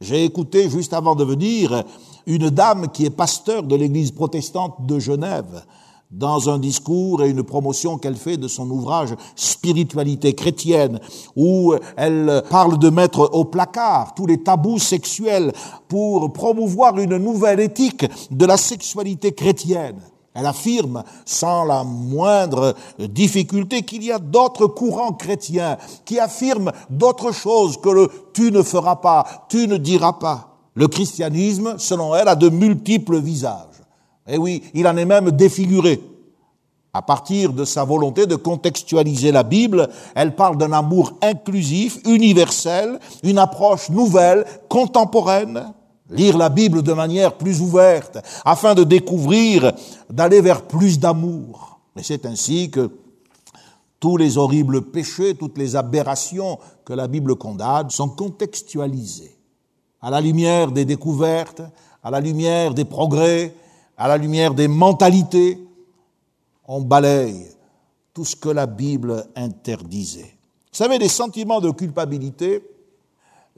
J'ai 0.00 0.24
écouté 0.24 0.68
juste 0.68 0.92
avant 0.92 1.14
de 1.14 1.24
venir 1.24 1.84
une 2.26 2.50
dame 2.50 2.88
qui 2.88 3.04
est 3.04 3.10
pasteur 3.10 3.62
de 3.62 3.76
l'église 3.76 4.10
protestante 4.10 4.86
de 4.86 4.98
Genève 4.98 5.64
dans 6.10 6.50
un 6.50 6.58
discours 6.58 7.22
et 7.22 7.30
une 7.30 7.42
promotion 7.42 7.98
qu'elle 7.98 8.16
fait 8.16 8.36
de 8.36 8.48
son 8.48 8.68
ouvrage 8.70 9.14
Spiritualité 9.36 10.34
chrétienne, 10.34 11.00
où 11.36 11.74
elle 11.96 12.42
parle 12.50 12.78
de 12.78 12.90
mettre 12.90 13.30
au 13.32 13.44
placard 13.44 14.14
tous 14.14 14.26
les 14.26 14.42
tabous 14.42 14.78
sexuels 14.78 15.52
pour 15.88 16.32
promouvoir 16.32 16.98
une 16.98 17.16
nouvelle 17.16 17.60
éthique 17.60 18.06
de 18.30 18.46
la 18.46 18.56
sexualité 18.56 19.32
chrétienne. 19.32 20.00
Elle 20.34 20.46
affirme 20.46 21.02
sans 21.24 21.64
la 21.64 21.82
moindre 21.82 22.74
difficulté 22.98 23.82
qu'il 23.82 24.04
y 24.04 24.12
a 24.12 24.18
d'autres 24.18 24.66
courants 24.68 25.12
chrétiens 25.12 25.76
qui 26.04 26.20
affirment 26.20 26.72
d'autres 26.88 27.32
choses 27.32 27.76
que 27.76 27.88
le 27.88 28.10
tu 28.32 28.52
ne 28.52 28.62
feras 28.62 28.96
pas, 28.96 29.46
tu 29.48 29.66
ne 29.66 29.76
diras 29.76 30.14
pas. 30.14 30.56
Le 30.74 30.86
christianisme, 30.86 31.74
selon 31.78 32.14
elle, 32.14 32.28
a 32.28 32.36
de 32.36 32.48
multiples 32.48 33.18
visages. 33.18 33.69
Et 34.26 34.34
eh 34.34 34.38
oui, 34.38 34.62
il 34.74 34.86
en 34.86 34.96
est 34.96 35.04
même 35.04 35.30
défiguré. 35.30 36.00
À 36.92 37.02
partir 37.02 37.52
de 37.52 37.64
sa 37.64 37.84
volonté 37.84 38.26
de 38.26 38.34
contextualiser 38.34 39.30
la 39.30 39.44
Bible, 39.44 39.88
elle 40.14 40.34
parle 40.34 40.58
d'un 40.58 40.72
amour 40.72 41.12
inclusif, 41.22 41.98
universel, 42.04 42.98
une 43.22 43.38
approche 43.38 43.90
nouvelle, 43.90 44.44
contemporaine. 44.68 45.72
Lire 46.10 46.36
la 46.36 46.48
Bible 46.48 46.82
de 46.82 46.92
manière 46.92 47.34
plus 47.34 47.60
ouverte, 47.60 48.18
afin 48.44 48.74
de 48.74 48.82
découvrir, 48.82 49.72
d'aller 50.10 50.40
vers 50.40 50.62
plus 50.62 50.98
d'amour. 50.98 51.80
Et 51.96 52.02
c'est 52.02 52.26
ainsi 52.26 52.70
que 52.70 52.90
tous 54.00 54.16
les 54.16 54.36
horribles 54.36 54.82
péchés, 54.82 55.36
toutes 55.36 55.58
les 55.58 55.76
aberrations 55.76 56.58
que 56.84 56.92
la 56.92 57.06
Bible 57.06 57.36
condamne 57.36 57.90
sont 57.90 58.08
contextualisés 58.08 59.36
à 60.00 60.10
la 60.10 60.20
lumière 60.20 60.72
des 60.72 60.84
découvertes, 60.84 61.62
à 62.02 62.10
la 62.10 62.20
lumière 62.20 62.72
des 62.74 62.84
progrès, 62.84 63.54
à 64.00 64.08
la 64.08 64.16
lumière 64.16 64.54
des 64.54 64.66
mentalités, 64.66 65.62
on 66.66 66.80
balaye 66.80 67.46
tout 68.14 68.24
ce 68.24 68.34
que 68.34 68.48
la 68.48 68.64
Bible 68.64 69.26
interdisait. 69.36 70.38
Vous 70.72 70.78
savez, 70.78 70.96
les 70.96 71.10
sentiments 71.10 71.60
de 71.60 71.70
culpabilité, 71.70 72.64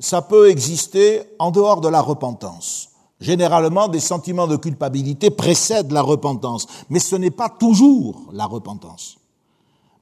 ça 0.01 0.21
peut 0.21 0.51
exister 0.51 1.23
en 1.39 1.53
dehors 1.53 1.81
de 1.81 1.87
la 1.87 2.01
repentance. 2.01 2.89
Généralement, 3.21 3.87
des 3.87 4.01
sentiments 4.01 4.49
de 4.49 4.57
culpabilité 4.57 5.31
précèdent 5.31 5.93
la 5.93 6.03
repentance, 6.03 6.67
mais 6.91 6.99
ce 6.99 7.15
n'est 7.15 7.31
pas 7.31 7.49
toujours 7.49 8.25
la 8.33 8.47
repentance. 8.47 9.19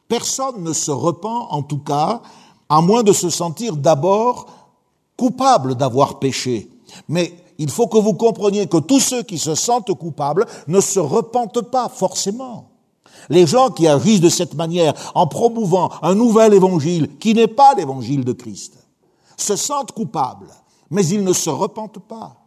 Personne 0.09 0.65
ne 0.65 0.73
se 0.73 0.91
repent, 0.91 1.49
en 1.51 1.63
tout 1.63 1.81
cas, 1.81 2.23
à 2.71 2.81
moins 2.81 3.03
de 3.03 3.13
se 3.13 3.29
sentir 3.29 3.77
d'abord 3.77 4.47
coupable 5.19 5.75
d'avoir 5.75 6.19
péché. 6.19 6.71
Mais 7.09 7.35
il 7.61 7.69
faut 7.71 7.89
que 7.89 7.99
vous 7.99 8.15
compreniez 8.15 8.67
que 8.67 8.79
tous 8.79 9.01
ceux 9.01 9.23
qui 9.23 9.37
se 9.37 9.55
sentent 9.55 9.93
coupables 9.93 10.47
ne 10.67 10.81
se 10.81 10.99
repentent 10.99 11.71
pas 11.71 11.91
forcément. 11.91 12.71
Les 13.29 13.47
gens 13.47 13.69
qui 13.69 13.87
agissent 13.87 14.23
de 14.23 14.31
cette 14.31 14.55
manière 14.55 14.95
en 15.15 15.27
promouvant 15.27 15.91
un 16.01 16.15
nouvel 16.15 16.55
évangile 16.55 17.19
qui 17.19 17.35
n'est 17.35 17.47
pas 17.47 17.75
l'évangile 17.75 18.25
de 18.25 18.33
Christ 18.33 18.79
se 19.37 19.57
sentent 19.57 19.93
coupables, 19.93 20.49
mais 20.91 21.07
ils 21.07 21.23
ne 21.23 21.35
se 21.35 21.51
repentent 21.51 21.99
pas. 21.99 22.40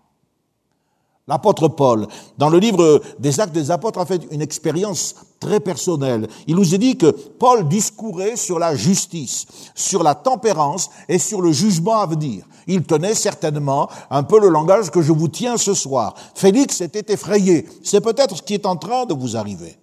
L'apôtre 1.26 1.70
Paul, 1.70 2.06
dans 2.38 2.50
le 2.50 2.60
livre 2.60 3.02
des 3.18 3.40
Actes 3.40 3.54
des 3.54 3.72
Apôtres, 3.72 4.00
a 4.00 4.06
fait 4.06 4.28
une 4.32 4.42
expérience 4.42 5.16
très 5.40 5.62
personnelle. 5.62 6.28
Il 6.48 6.58
nous 6.58 6.76
a 6.76 6.78
dit 6.78 6.98
que 6.98 7.12
Paul 7.12 7.70
discourait 7.70 8.36
sur 8.36 8.60
la 8.60 8.76
justice, 8.76 9.46
sur 9.74 10.04
la 10.04 10.16
tempérance 10.16 10.90
et 11.08 11.20
sur 11.20 11.42
le 11.42 11.54
jugement 11.54 12.02
à 12.02 12.06
venir. 12.08 12.44
Il 12.68 12.84
tenait 12.84 13.16
certainement 13.16 13.90
un 14.10 14.24
peu 14.24 14.38
le 14.38 14.50
langage 14.50 14.92
que 14.92 15.02
je 15.02 15.14
vous 15.14 15.30
tiens 15.30 15.56
ce 15.56 15.74
soir. 15.74 16.14
Félix 16.36 16.82
était 16.82 17.14
effrayé. 17.14 17.70
C'est 17.84 18.02
peut-être 18.02 18.36
ce 18.36 18.42
qui 18.42 18.56
est 18.56 18.66
en 18.66 18.76
train 18.76 19.06
de 19.06 19.14
vous 19.14 19.38
arriver. 19.38 19.78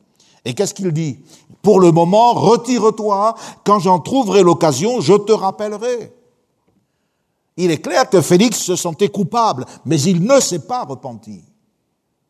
Et 0.45 0.53
qu'est-ce 0.53 0.75
qu'il 0.75 0.93
dit? 0.93 1.21
Pour 1.63 1.81
le 1.81 1.91
moment, 1.91 2.35
retire-toi. 2.35 3.35
Quand 3.65 3.79
j'en 3.79 3.99
trouverai 3.99 4.43
l'occasion, 4.43 5.01
je 5.01 5.15
te 5.15 5.33
rappellerai. 5.33 6.20
Il 7.57 7.71
est 7.71 7.79
clair 7.79 8.09
que 8.09 8.21
Félix 8.21 8.59
se 8.59 8.77
sentait 8.77 9.09
coupable, 9.09 9.67
mais 9.85 10.01
il 10.01 10.23
ne 10.23 10.41
s'est 10.41 10.67
pas 10.67 10.85
repenti. 10.85 11.43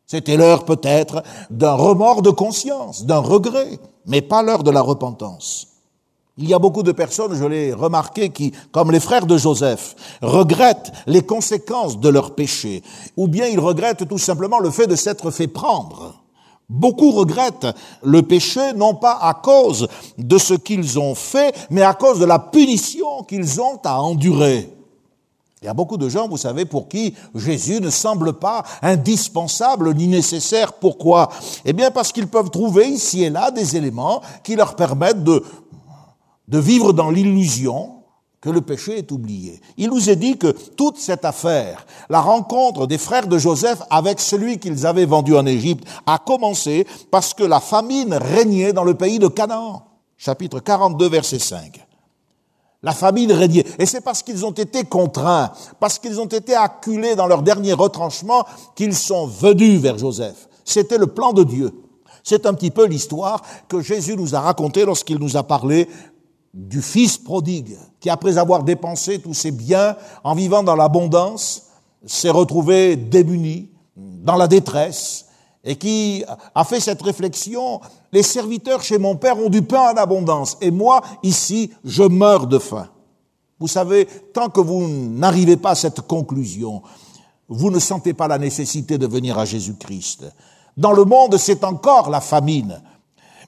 C'était 0.07 0.37
l'heure 0.37 0.65
peut-être 0.65 1.23
d'un 1.51 1.75
remords 1.75 2.23
de 2.23 2.31
conscience, 2.31 3.05
d'un 3.05 3.21
regret, 3.21 3.79
mais 4.07 4.23
pas 4.23 4.43
l'heure 4.43 4.65
de 4.65 4.71
la 4.73 4.81
repentance. 4.81 5.69
Il 6.37 6.49
y 6.49 6.55
a 6.55 6.59
beaucoup 6.59 6.83
de 6.83 6.93
personnes, 6.93 7.35
je 7.35 7.45
l'ai 7.45 7.73
remarqué, 7.73 8.31
qui, 8.31 8.53
comme 8.73 8.91
les 8.91 8.99
frères 8.99 9.27
de 9.27 9.37
Joseph, 9.37 9.95
regrettent 10.23 10.91
les 11.07 11.23
conséquences 11.23 12.01
de 12.01 12.09
leur 12.09 12.35
péché, 12.35 12.83
ou 13.17 13.29
bien 13.29 13.47
ils 13.47 13.61
regrettent 13.61 14.09
tout 14.09 14.19
simplement 14.19 14.59
le 14.59 14.71
fait 14.71 14.87
de 14.87 14.97
s'être 14.97 15.31
fait 15.31 15.49
prendre. 15.49 16.25
Beaucoup 16.69 17.11
regrettent 17.11 17.67
le 18.03 18.23
péché, 18.23 18.73
non 18.75 18.95
pas 18.95 19.19
à 19.21 19.35
cause 19.35 19.87
de 20.19 20.39
ce 20.39 20.55
qu'ils 20.55 20.99
ont 20.99 21.15
fait, 21.15 21.55
mais 21.69 21.83
à 21.83 21.95
cause 21.95 22.19
de 22.21 22.25
la 22.25 22.39
punition 22.39 23.23
qu'ils 23.25 23.61
ont 23.61 23.79
à 23.85 24.01
endurer. 24.01 24.80
Il 25.63 25.67
y 25.67 25.69
a 25.69 25.75
beaucoup 25.75 25.99
de 25.99 26.09
gens, 26.09 26.27
vous 26.27 26.39
savez, 26.39 26.65
pour 26.65 26.89
qui 26.89 27.15
Jésus 27.35 27.83
ne 27.83 27.91
semble 27.91 28.33
pas 28.33 28.65
indispensable 28.81 29.95
ni 29.95 30.09
nécessaire. 30.09 30.73
Pourquoi? 30.73 31.29
Eh 31.67 31.75
bien 31.75 31.91
parce 31.91 32.13
qu'ils 32.13 32.29
peuvent 32.29 32.51
trouver 32.51 32.89
ici 32.89 33.25
et 33.25 33.31
là 33.31 33.51
des 33.51 33.77
éléments 33.77 34.23
qui 34.43 34.57
leur 34.57 34.75
permettent 34.75 35.23
de, 35.23 35.45
de 36.49 36.59
vivre 36.59 36.95
dans 36.95 37.11
l'illusion 37.11 37.97
que 38.41 38.49
le 38.49 38.63
péché 38.63 38.97
est 38.97 39.13
oublié. 39.13 39.61
Il 39.77 39.91
nous 39.91 40.09
est 40.09 40.17
dit 40.17 40.39
que 40.39 40.47
toute 40.47 40.97
cette 40.97 41.27
affaire, 41.27 41.85
la 42.09 42.23
rencontre 42.23 42.87
des 42.87 42.97
frères 42.97 43.27
de 43.27 43.37
Joseph 43.37 43.83
avec 43.91 44.19
celui 44.19 44.59
qu'ils 44.59 44.87
avaient 44.87 45.05
vendu 45.05 45.37
en 45.37 45.45
Égypte, 45.45 45.87
a 46.07 46.17
commencé 46.17 46.87
parce 47.11 47.35
que 47.35 47.45
la 47.45 47.61
famine 47.61 48.15
régnait 48.15 48.73
dans 48.73 48.85
le 48.85 48.95
pays 48.95 49.19
de 49.19 49.29
Canaan. 49.29 49.85
Chapitre 50.17 50.61
42, 50.61 51.07
verset 51.11 51.39
5. 51.39 51.87
La 52.83 52.93
famine 52.93 53.31
régnait. 53.33 53.67
Et 53.79 53.87
c'est 53.87 54.01
parce 54.01 54.23
qu'ils 54.23 54.47
ont 54.47 54.53
été 54.53 54.85
contraints, 54.85 55.53
parce 55.79 55.99
qu'ils 55.99 56.19
ont 56.21 56.27
été 56.27 56.55
acculés 56.55 57.15
dans 57.15 57.27
leur 57.27 57.43
dernier 57.43 57.75
retranchement, 57.75 58.47
qu'ils 58.75 58.95
sont 58.95 59.27
venus 59.27 59.81
vers 59.81 59.99
Joseph. 59.99 60.49
C'était 60.65 60.99
le 60.99 61.07
plan 61.07 61.33
de 61.33 61.45
Dieu. 61.45 61.73
C'est 62.23 62.47
un 62.47 62.55
petit 62.55 62.71
peu 62.71 62.87
l'histoire 62.87 63.43
que 63.69 63.81
Jésus 63.81 64.17
nous 64.17 64.35
a 64.35 64.41
racontée 64.41 64.85
lorsqu'il 64.85 65.19
nous 65.19 65.37
a 65.37 65.43
parlé 65.43 65.89
du 66.55 66.83
fils 66.83 67.19
prodigue, 67.19 67.77
qui 68.01 68.11
après 68.11 68.39
avoir 68.39 68.65
dépensé 68.65 69.21
tous 69.21 69.35
ses 69.35 69.51
biens 69.51 69.97
en 70.25 70.35
vivant 70.35 70.63
dans 70.63 70.77
l'abondance, 70.77 71.67
s'est 72.07 72.31
retrouvé 72.31 72.97
démuni, 72.97 73.71
dans 73.97 74.37
la 74.37 74.49
détresse, 74.49 75.27
et 75.65 75.77
qui 75.77 76.25
a 76.55 76.65
fait 76.65 76.81
cette 76.81 77.03
réflexion, 77.03 77.81
les 78.13 78.23
serviteurs 78.23 78.83
chez 78.83 78.99
mon 78.99 79.17
père 79.17 79.39
ont 79.39 79.51
du 79.51 79.63
pain 79.63 79.93
en 79.93 79.97
abondance, 79.97 80.57
et 80.61 80.71
moi, 80.71 81.03
ici, 81.23 81.71
je 81.85 82.03
meurs 82.03 82.47
de 82.47 82.59
faim. 82.59 82.89
Vous 83.59 83.69
savez, 83.69 84.07
tant 84.33 84.49
que 84.49 84.61
vous 84.61 84.89
n'arrivez 84.89 85.57
pas 85.57 85.71
à 85.71 85.75
cette 85.75 86.01
conclusion, 86.03 86.83
vous 87.49 87.71
ne 87.71 87.79
sentez 87.79 88.15
pas 88.15 88.29
la 88.29 88.39
nécessité 88.39 88.97
de 88.97 89.07
venir 89.07 89.39
à 89.39 89.45
Jésus-Christ. 89.45 90.25
Dans 90.77 90.93
le 90.93 91.05
monde, 91.05 91.37
c'est 91.37 91.63
encore 91.65 92.09
la 92.09 92.21
famine. 92.21 92.81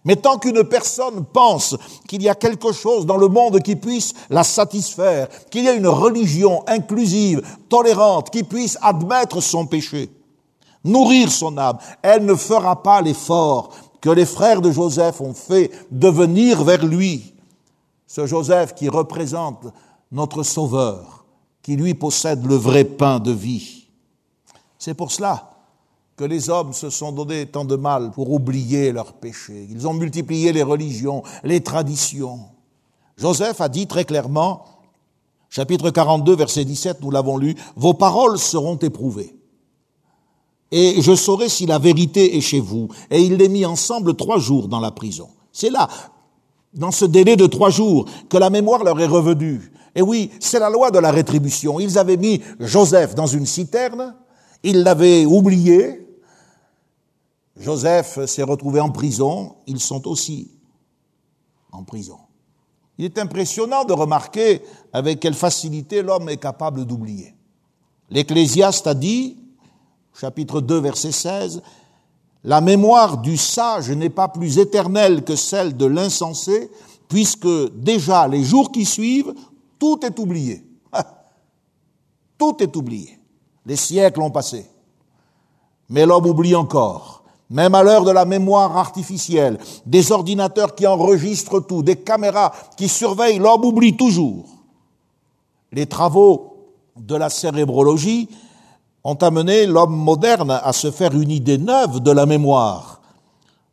Mais 0.04 0.16
tant 0.16 0.36
qu'une 0.36 0.64
personne 0.64 1.24
pense 1.24 1.76
qu'il 2.08 2.22
y 2.22 2.28
a 2.28 2.34
quelque 2.34 2.72
chose 2.72 3.06
dans 3.06 3.16
le 3.16 3.28
monde 3.28 3.62
qui 3.62 3.76
puisse 3.76 4.12
la 4.28 4.42
satisfaire, 4.42 5.28
qu'il 5.50 5.64
y 5.64 5.68
a 5.68 5.74
une 5.74 5.86
religion 5.86 6.64
inclusive, 6.66 7.40
tolérante, 7.68 8.30
qui 8.30 8.42
puisse 8.42 8.76
admettre 8.82 9.40
son 9.40 9.64
péché, 9.64 10.10
nourrir 10.84 11.30
son 11.30 11.56
âme, 11.58 11.78
elle 12.02 12.24
ne 12.24 12.34
fera 12.34 12.82
pas 12.82 13.00
l'effort 13.00 13.70
que 14.00 14.10
les 14.10 14.26
frères 14.26 14.60
de 14.60 14.70
Joseph 14.70 15.20
ont 15.20 15.34
fait 15.34 15.70
de 15.90 16.08
venir 16.08 16.64
vers 16.64 16.84
lui. 16.84 17.34
Ce 18.06 18.26
Joseph 18.26 18.74
qui 18.74 18.88
représente 18.88 19.66
notre 20.10 20.42
Sauveur, 20.42 21.24
qui 21.62 21.76
lui 21.76 21.94
possède 21.94 22.44
le 22.44 22.56
vrai 22.56 22.84
pain 22.84 23.20
de 23.20 23.30
vie. 23.30 23.86
C'est 24.78 24.94
pour 24.94 25.12
cela 25.12 25.52
que 26.16 26.24
les 26.24 26.50
hommes 26.50 26.72
se 26.72 26.90
sont 26.90 27.12
donné 27.12 27.46
tant 27.46 27.64
de 27.64 27.76
mal 27.76 28.10
pour 28.10 28.30
oublier 28.30 28.92
leurs 28.92 29.14
péchés. 29.14 29.66
Ils 29.70 29.88
ont 29.88 29.94
multiplié 29.94 30.52
les 30.52 30.62
religions, 30.62 31.22
les 31.42 31.62
traditions. 31.62 32.40
Joseph 33.16 33.60
a 33.60 33.68
dit 33.68 33.86
très 33.86 34.04
clairement, 34.04 34.64
chapitre 35.48 35.90
42, 35.90 36.34
verset 36.36 36.64
17, 36.64 37.00
nous 37.02 37.10
l'avons 37.10 37.36
lu, 37.36 37.54
Vos 37.76 37.94
paroles 37.94 38.38
seront 38.38 38.76
éprouvées. 38.76 39.34
Et 40.72 41.02
je 41.02 41.14
saurai 41.14 41.48
si 41.48 41.66
la 41.66 41.78
vérité 41.78 42.36
est 42.36 42.40
chez 42.40 42.58
vous. 42.58 42.88
Et 43.10 43.20
il 43.20 43.36
les 43.36 43.48
mit 43.48 43.64
ensemble 43.66 44.16
trois 44.16 44.38
jours 44.38 44.66
dans 44.66 44.80
la 44.80 44.90
prison. 44.90 45.28
C'est 45.52 45.70
là, 45.70 45.86
dans 46.72 46.90
ce 46.90 47.04
délai 47.04 47.36
de 47.36 47.46
trois 47.46 47.70
jours, 47.70 48.06
que 48.28 48.38
la 48.38 48.50
mémoire 48.50 48.82
leur 48.82 48.98
est 48.98 49.06
revenue. 49.06 49.70
Et 49.94 50.00
oui, 50.00 50.30
c'est 50.40 50.58
la 50.58 50.70
loi 50.70 50.90
de 50.90 50.98
la 50.98 51.10
rétribution. 51.10 51.78
Ils 51.78 51.98
avaient 51.98 52.16
mis 52.16 52.40
Joseph 52.58 53.14
dans 53.14 53.26
une 53.26 53.44
citerne, 53.44 54.16
ils 54.62 54.82
l'avaient 54.82 55.26
oublié, 55.26 56.02
Joseph 57.56 58.24
s'est 58.24 58.42
retrouvé 58.42 58.80
en 58.80 58.90
prison, 58.90 59.56
ils 59.66 59.80
sont 59.80 60.08
aussi 60.08 60.50
en 61.70 61.84
prison. 61.84 62.18
Il 62.98 63.04
est 63.04 63.18
impressionnant 63.18 63.84
de 63.84 63.92
remarquer 63.92 64.62
avec 64.92 65.20
quelle 65.20 65.34
facilité 65.34 66.02
l'homme 66.02 66.28
est 66.28 66.38
capable 66.38 66.84
d'oublier. 66.86 67.34
L'Ecclésiaste 68.10 68.86
a 68.86 68.94
dit, 68.94 69.38
chapitre 70.14 70.60
2, 70.60 70.80
verset 70.80 71.12
16, 71.12 71.62
La 72.44 72.60
mémoire 72.60 73.18
du 73.18 73.36
sage 73.36 73.90
n'est 73.90 74.10
pas 74.10 74.28
plus 74.28 74.58
éternelle 74.58 75.24
que 75.24 75.36
celle 75.36 75.76
de 75.76 75.86
l'insensé, 75.86 76.70
puisque 77.08 77.48
déjà 77.74 78.26
les 78.28 78.42
jours 78.42 78.72
qui 78.72 78.84
suivent, 78.84 79.34
tout 79.78 80.00
est 80.04 80.18
oublié. 80.18 80.64
Tout 82.38 82.56
est 82.60 82.74
oublié. 82.76 83.18
Les 83.64 83.76
siècles 83.76 84.20
ont 84.20 84.30
passé. 84.30 84.66
Mais 85.88 86.06
l'homme 86.06 86.26
oublie 86.26 86.56
encore 86.56 87.22
même 87.52 87.74
à 87.74 87.82
l'heure 87.82 88.04
de 88.04 88.10
la 88.10 88.24
mémoire 88.24 88.78
artificielle, 88.78 89.58
des 89.84 90.10
ordinateurs 90.10 90.74
qui 90.74 90.86
enregistrent 90.86 91.60
tout, 91.60 91.82
des 91.82 91.96
caméras 91.96 92.50
qui 92.78 92.88
surveillent, 92.88 93.38
l'homme 93.38 93.66
oublie 93.66 93.94
toujours. 93.94 94.46
Les 95.70 95.84
travaux 95.84 96.56
de 96.96 97.14
la 97.14 97.28
cérébrologie 97.28 98.30
ont 99.04 99.14
amené 99.14 99.66
l'homme 99.66 99.96
moderne 99.96 100.60
à 100.62 100.72
se 100.72 100.90
faire 100.90 101.14
une 101.14 101.30
idée 101.30 101.58
neuve 101.58 102.00
de 102.00 102.10
la 102.10 102.26
mémoire. 102.26 103.00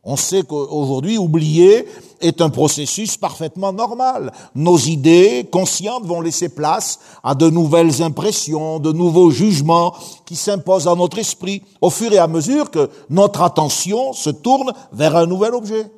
On 0.02 0.16
sait 0.16 0.44
qu'aujourd'hui, 0.44 1.18
oublier 1.18 1.86
est 2.22 2.40
un 2.40 2.48
processus 2.48 3.18
parfaitement 3.18 3.72
normal. 3.72 4.32
Nos 4.54 4.78
idées 4.78 5.46
conscientes 5.50 6.04
vont 6.04 6.22
laisser 6.22 6.48
place 6.48 7.00
à 7.22 7.34
de 7.34 7.50
nouvelles 7.50 8.02
impressions, 8.02 8.78
de 8.78 8.92
nouveaux 8.92 9.30
jugements 9.30 9.94
qui 10.24 10.36
s'imposent 10.36 10.88
à 10.88 10.94
notre 10.94 11.18
esprit 11.18 11.62
au 11.82 11.90
fur 11.90 12.12
et 12.12 12.18
à 12.18 12.28
mesure 12.28 12.70
que 12.70 12.88
notre 13.10 13.42
attention 13.42 14.14
se 14.14 14.30
tourne 14.30 14.72
vers 14.92 15.16
un 15.16 15.26
nouvel 15.26 15.54
objet. 15.54 15.90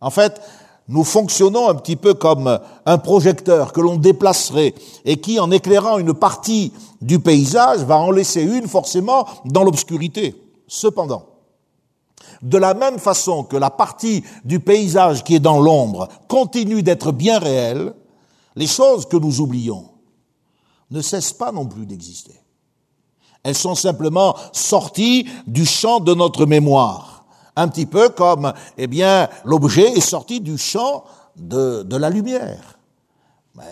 En 0.00 0.10
fait, 0.10 0.40
nous 0.88 1.04
fonctionnons 1.04 1.68
un 1.68 1.74
petit 1.74 1.96
peu 1.96 2.14
comme 2.14 2.58
un 2.84 2.98
projecteur 2.98 3.72
que 3.72 3.80
l'on 3.80 3.96
déplacerait 3.96 4.74
et 5.04 5.16
qui, 5.18 5.38
en 5.40 5.50
éclairant 5.50 5.98
une 5.98 6.14
partie 6.14 6.72
du 7.00 7.18
paysage, 7.18 7.80
va 7.80 7.98
en 7.98 8.10
laisser 8.10 8.42
une 8.42 8.68
forcément 8.68 9.26
dans 9.46 9.64
l'obscurité. 9.64 10.34
Cependant, 10.66 11.26
de 12.42 12.58
la 12.58 12.74
même 12.74 12.98
façon 12.98 13.44
que 13.44 13.56
la 13.56 13.70
partie 13.70 14.22
du 14.44 14.60
paysage 14.60 15.24
qui 15.24 15.34
est 15.34 15.40
dans 15.40 15.60
l'ombre 15.60 16.08
continue 16.28 16.82
d'être 16.82 17.12
bien 17.12 17.38
réelle, 17.38 17.94
les 18.56 18.66
choses 18.66 19.06
que 19.06 19.16
nous 19.16 19.40
oublions 19.40 19.88
ne 20.90 21.00
cessent 21.00 21.32
pas 21.32 21.52
non 21.52 21.66
plus 21.66 21.86
d'exister. 21.86 22.38
Elles 23.42 23.54
sont 23.54 23.74
simplement 23.74 24.36
sorties 24.52 25.26
du 25.46 25.66
champ 25.66 26.00
de 26.00 26.14
notre 26.14 26.46
mémoire. 26.46 27.13
Un 27.56 27.68
petit 27.68 27.86
peu 27.86 28.08
comme, 28.08 28.52
eh 28.76 28.86
bien, 28.86 29.28
l'objet 29.44 29.92
est 29.92 30.00
sorti 30.00 30.40
du 30.40 30.58
champ 30.58 31.04
de, 31.36 31.96
la 31.96 32.10
lumière. 32.10 32.78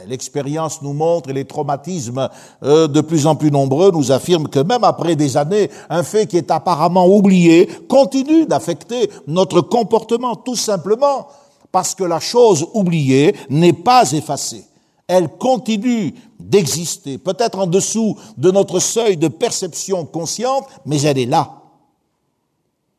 L'expérience 0.07 0.81
nous 0.83 0.93
montre 0.93 1.31
et 1.31 1.33
les 1.33 1.45
traumatismes 1.45 2.29
euh, 2.63 2.87
de 2.87 3.01
plus 3.01 3.27
en 3.27 3.35
plus 3.35 3.51
nombreux 3.51 3.91
nous 3.91 4.13
affirment 4.13 4.47
que 4.47 4.61
même 4.61 4.85
après 4.85 5.17
des 5.17 5.37
années, 5.37 5.71
un 5.91 6.05
fait 6.05 6.29
qui 6.29 6.37
est 6.37 6.53
apparemment 6.53 7.09
oublié 7.09 7.69
continue 7.89 8.47
d'affecter 8.47 9.11
notre 9.27 9.61
comportement 9.61 10.37
tout 10.37 10.55
simplement 10.55 11.27
parce 11.73 11.97
que 11.97 12.05
la 12.05 12.21
chose 12.21 12.69
oubliée 12.75 13.35
n'est 13.51 13.73
pas 13.73 14.13
effacée. 14.13 14.65
Elle 15.09 15.29
continue 15.29 16.15
d'exister, 16.39 17.19
peut-être 17.19 17.59
en 17.59 17.67
dessous 17.67 18.17
de 18.37 18.53
notre 18.53 18.79
seuil 18.79 19.17
de 19.17 19.27
perception 19.27 20.05
consciente, 20.05 20.67
mais 20.87 21.03
elle 21.03 21.19
est 21.19 21.27
là. 21.27 21.62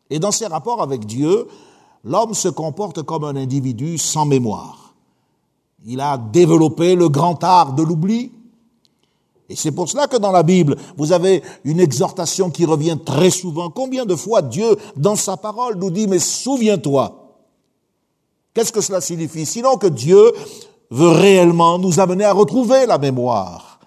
Et 0.09 0.19
dans 0.19 0.31
ses 0.31 0.47
rapports 0.47 0.81
avec 0.81 1.05
Dieu, 1.05 1.47
l'homme 2.03 2.33
se 2.33 2.49
comporte 2.49 3.01
comme 3.03 3.23
un 3.23 3.35
individu 3.35 3.97
sans 3.97 4.25
mémoire. 4.25 4.93
Il 5.85 5.99
a 5.99 6.17
développé 6.17 6.95
le 6.95 7.09
grand 7.09 7.43
art 7.43 7.73
de 7.73 7.83
l'oubli. 7.83 8.31
Et 9.49 9.55
c'est 9.55 9.71
pour 9.71 9.89
cela 9.89 10.07
que 10.07 10.17
dans 10.17 10.31
la 10.31 10.43
Bible, 10.43 10.77
vous 10.97 11.11
avez 11.11 11.43
une 11.63 11.79
exhortation 11.79 12.49
qui 12.49 12.65
revient 12.65 12.97
très 13.03 13.29
souvent. 13.29 13.69
Combien 13.69 14.05
de 14.05 14.15
fois 14.15 14.41
Dieu, 14.41 14.77
dans 14.95 15.15
sa 15.15 15.35
parole, 15.35 15.77
nous 15.77 15.91
dit, 15.91 16.07
mais 16.07 16.19
souviens-toi. 16.19 17.19
Qu'est-ce 18.53 18.71
que 18.71 18.81
cela 18.81 19.01
signifie? 19.01 19.45
Sinon 19.45 19.77
que 19.77 19.87
Dieu 19.87 20.31
veut 20.89 21.09
réellement 21.09 21.79
nous 21.79 21.99
amener 21.99 22.23
à 22.23 22.33
retrouver 22.33 22.85
la 22.85 22.97
mémoire. 22.97 23.79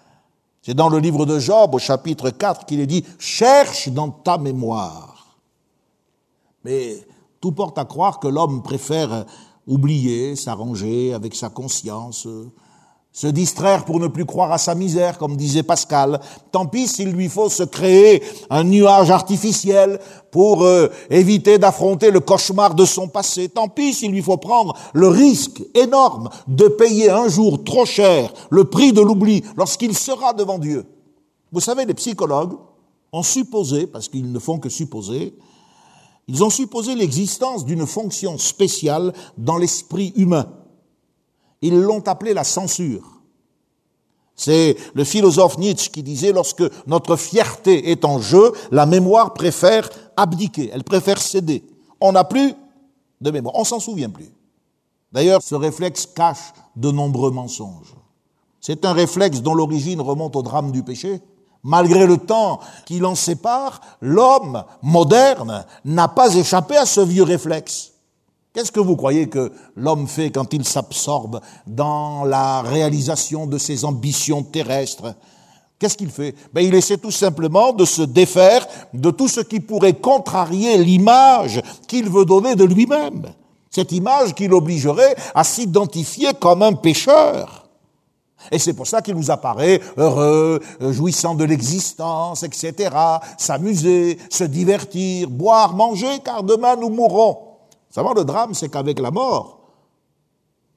C'est 0.60 0.74
dans 0.74 0.88
le 0.88 0.98
livre 0.98 1.24
de 1.24 1.38
Job, 1.38 1.74
au 1.74 1.78
chapitre 1.78 2.30
4, 2.30 2.66
qu'il 2.66 2.80
est 2.80 2.86
dit, 2.86 3.04
cherche 3.18 3.88
dans 3.88 4.10
ta 4.10 4.36
mémoire. 4.36 5.15
Mais 6.66 6.98
tout 7.40 7.52
porte 7.52 7.78
à 7.78 7.84
croire 7.84 8.18
que 8.18 8.26
l'homme 8.26 8.60
préfère 8.60 9.24
oublier, 9.68 10.34
s'arranger 10.34 11.14
avec 11.14 11.36
sa 11.36 11.48
conscience, 11.48 12.26
se 13.12 13.26
distraire 13.28 13.84
pour 13.84 14.00
ne 14.00 14.08
plus 14.08 14.24
croire 14.24 14.50
à 14.50 14.58
sa 14.58 14.74
misère, 14.74 15.16
comme 15.16 15.36
disait 15.36 15.62
Pascal. 15.62 16.18
Tant 16.50 16.66
pis 16.66 16.88
s'il 16.88 17.12
lui 17.12 17.28
faut 17.28 17.48
se 17.48 17.62
créer 17.62 18.20
un 18.50 18.64
nuage 18.64 19.12
artificiel 19.12 20.00
pour 20.32 20.64
euh, 20.64 20.88
éviter 21.08 21.58
d'affronter 21.58 22.10
le 22.10 22.18
cauchemar 22.18 22.74
de 22.74 22.84
son 22.84 23.06
passé. 23.06 23.48
Tant 23.48 23.68
pis 23.68 23.94
s'il 23.94 24.10
lui 24.10 24.22
faut 24.22 24.36
prendre 24.36 24.74
le 24.92 25.06
risque 25.06 25.62
énorme 25.72 26.30
de 26.48 26.66
payer 26.66 27.10
un 27.10 27.28
jour 27.28 27.62
trop 27.62 27.86
cher 27.86 28.32
le 28.50 28.64
prix 28.64 28.92
de 28.92 29.02
l'oubli 29.02 29.44
lorsqu'il 29.56 29.96
sera 29.96 30.32
devant 30.32 30.58
Dieu. 30.58 30.84
Vous 31.52 31.60
savez, 31.60 31.84
les 31.84 31.94
psychologues 31.94 32.54
ont 33.12 33.22
supposé, 33.22 33.86
parce 33.86 34.08
qu'ils 34.08 34.32
ne 34.32 34.38
font 34.40 34.58
que 34.58 34.68
supposer, 34.68 35.32
ils 36.28 36.42
ont 36.42 36.50
supposé 36.50 36.94
l'existence 36.94 37.64
d'une 37.64 37.86
fonction 37.86 38.38
spéciale 38.38 39.12
dans 39.38 39.58
l'esprit 39.58 40.12
humain. 40.16 40.52
Ils 41.62 41.78
l'ont 41.78 42.02
appelée 42.06 42.34
la 42.34 42.44
censure. 42.44 43.16
C'est 44.34 44.76
le 44.94 45.04
philosophe 45.04 45.56
Nietzsche 45.56 45.90
qui 45.90 46.02
disait 46.02 46.32
lorsque 46.32 46.64
notre 46.86 47.16
fierté 47.16 47.90
est 47.90 48.04
en 48.04 48.20
jeu, 48.20 48.52
la 48.70 48.84
mémoire 48.84 49.32
préfère 49.32 49.88
abdiquer, 50.16 50.70
elle 50.72 50.84
préfère 50.84 51.20
céder. 51.20 51.64
On 52.00 52.12
n'a 52.12 52.24
plus 52.24 52.54
de 53.20 53.30
mémoire, 53.30 53.54
on 53.56 53.64
s'en 53.64 53.80
souvient 53.80 54.10
plus. 54.10 54.30
D'ailleurs, 55.12 55.40
ce 55.42 55.54
réflexe 55.54 56.04
cache 56.06 56.52
de 56.74 56.90
nombreux 56.90 57.30
mensonges. 57.30 57.94
C'est 58.60 58.84
un 58.84 58.92
réflexe 58.92 59.40
dont 59.40 59.54
l'origine 59.54 60.00
remonte 60.00 60.36
au 60.36 60.42
drame 60.42 60.72
du 60.72 60.82
péché. 60.82 61.20
Malgré 61.66 62.06
le 62.06 62.16
temps 62.16 62.60
qui 62.84 63.00
l'en 63.00 63.16
sépare, 63.16 63.80
l'homme 64.00 64.62
moderne 64.82 65.64
n'a 65.84 66.06
pas 66.06 66.32
échappé 66.36 66.76
à 66.76 66.86
ce 66.86 67.00
vieux 67.00 67.24
réflexe. 67.24 67.90
Qu'est-ce 68.54 68.70
que 68.70 68.78
vous 68.78 68.94
croyez 68.94 69.28
que 69.28 69.50
l'homme 69.74 70.06
fait 70.06 70.30
quand 70.30 70.54
il 70.54 70.64
s'absorbe 70.64 71.40
dans 71.66 72.22
la 72.22 72.62
réalisation 72.62 73.48
de 73.48 73.58
ses 73.58 73.84
ambitions 73.84 74.44
terrestres? 74.44 75.16
Qu'est-ce 75.80 75.96
qu'il 75.96 76.10
fait? 76.10 76.36
Ben, 76.54 76.64
Il 76.64 76.72
essaie 76.72 76.98
tout 76.98 77.10
simplement 77.10 77.72
de 77.72 77.84
se 77.84 78.02
défaire 78.02 78.64
de 78.94 79.10
tout 79.10 79.26
ce 79.26 79.40
qui 79.40 79.58
pourrait 79.58 79.94
contrarier 79.94 80.78
l'image 80.78 81.60
qu'il 81.88 82.08
veut 82.08 82.24
donner 82.24 82.54
de 82.54 82.64
lui-même. 82.64 83.26
Cette 83.70 83.90
image 83.90 84.36
qui 84.36 84.46
l'obligerait 84.46 85.16
à 85.34 85.42
s'identifier 85.42 86.32
comme 86.38 86.62
un 86.62 86.74
pécheur. 86.74 87.65
Et 88.50 88.58
c'est 88.58 88.74
pour 88.74 88.86
ça 88.86 89.02
qu'il 89.02 89.14
nous 89.14 89.30
apparaît 89.30 89.80
heureux, 89.96 90.60
jouissant 90.80 91.34
de 91.34 91.44
l'existence, 91.44 92.42
etc., 92.42 92.94
s'amuser, 93.38 94.18
se 94.30 94.44
divertir, 94.44 95.28
boire, 95.30 95.74
manger, 95.74 96.20
car 96.24 96.42
demain 96.42 96.76
nous 96.76 96.90
mourrons. 96.90 97.38
Savoir 97.90 98.14
le 98.14 98.24
drame, 98.24 98.54
c'est 98.54 98.68
qu'avec 98.68 99.00
la 99.00 99.10
mort, 99.10 99.60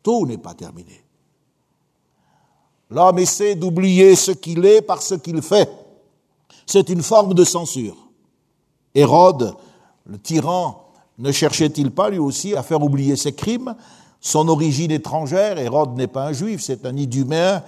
tout 0.02 0.26
n'est 0.26 0.38
pas 0.38 0.54
terminé. 0.54 1.04
L'homme 2.90 3.20
essaie 3.20 3.56
d'oublier 3.56 4.16
ce 4.16 4.32
qu'il 4.32 4.66
est 4.66 4.82
par 4.82 5.02
ce 5.02 5.16
qu'il 5.16 5.42
fait. 5.42 5.70
C'est 6.66 6.90
une 6.90 7.04
forme 7.04 7.34
de 7.34 7.44
censure. 7.44 7.96
Hérode, 8.96 9.56
le 10.06 10.18
tyran, 10.18 10.90
ne 11.20 11.32
cherchait-il 11.32 11.92
pas 11.92 12.10
lui 12.10 12.18
aussi 12.18 12.56
à 12.56 12.64
faire 12.64 12.82
oublier 12.82 13.16
ses 13.16 13.34
crimes, 13.34 13.76
son 14.22 14.48
origine 14.48 14.92
étrangère 14.92 15.58
Hérode 15.58 15.98
n'est 15.98 16.08
pas 16.08 16.26
un 16.26 16.34
juif, 16.34 16.62
c'est 16.62 16.86
un 16.86 16.96
iduméen 16.96 17.64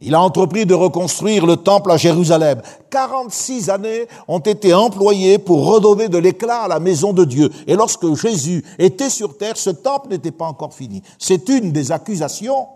il 0.00 0.14
a 0.14 0.20
entrepris 0.20 0.64
de 0.64 0.74
reconstruire 0.74 1.44
le 1.44 1.56
temple 1.56 1.90
à 1.90 1.96
Jérusalem. 1.96 2.62
46 2.90 3.68
années 3.68 4.06
ont 4.28 4.38
été 4.38 4.72
employées 4.72 5.38
pour 5.38 5.66
redonner 5.66 6.08
de 6.08 6.18
l'éclat 6.18 6.62
à 6.62 6.68
la 6.68 6.78
maison 6.78 7.12
de 7.12 7.24
Dieu. 7.24 7.50
Et 7.66 7.74
lorsque 7.74 8.14
Jésus 8.14 8.64
était 8.78 9.10
sur 9.10 9.36
terre, 9.36 9.56
ce 9.56 9.70
temple 9.70 10.10
n'était 10.10 10.30
pas 10.30 10.46
encore 10.46 10.72
fini. 10.72 11.02
C'est 11.18 11.48
une 11.48 11.72
des 11.72 11.90
accusations 11.90 12.68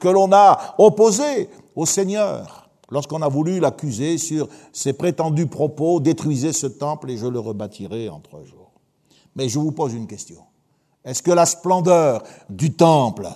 que 0.00 0.08
l'on 0.08 0.32
a 0.32 0.74
opposées 0.78 1.48
au 1.76 1.86
Seigneur 1.86 2.68
lorsqu'on 2.90 3.22
a 3.22 3.28
voulu 3.28 3.60
l'accuser 3.60 4.18
sur 4.18 4.48
ses 4.72 4.92
prétendus 4.92 5.46
propos, 5.46 6.00
détruisez 6.00 6.52
ce 6.52 6.66
temple 6.66 7.10
et 7.10 7.16
je 7.16 7.26
le 7.26 7.38
rebâtirai 7.38 8.08
en 8.08 8.18
trois 8.18 8.42
jours. 8.42 8.72
Mais 9.36 9.48
je 9.48 9.58
vous 9.58 9.72
pose 9.72 9.94
une 9.94 10.06
question. 10.08 10.42
Est-ce 11.06 11.22
que 11.22 11.30
la 11.30 11.46
splendeur 11.46 12.22
du 12.50 12.74
temple 12.74 13.30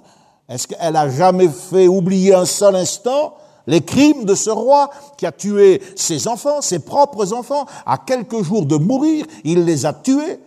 est-ce 0.50 0.66
qu'elle 0.66 0.96
a 0.96 1.08
jamais 1.08 1.48
fait 1.48 1.86
oublier 1.86 2.34
un 2.34 2.44
seul 2.44 2.74
instant 2.74 3.34
les 3.68 3.82
crimes 3.82 4.24
de 4.24 4.34
ce 4.34 4.50
roi 4.50 4.90
qui 5.16 5.24
a 5.24 5.30
tué 5.30 5.80
ses 5.94 6.26
enfants, 6.26 6.60
ses 6.60 6.80
propres 6.80 7.32
enfants, 7.32 7.66
à 7.86 7.98
quelques 7.98 8.42
jours 8.42 8.66
de 8.66 8.76
mourir, 8.76 9.26
il 9.44 9.64
les 9.64 9.86
a 9.86 9.92
tués 9.92 10.40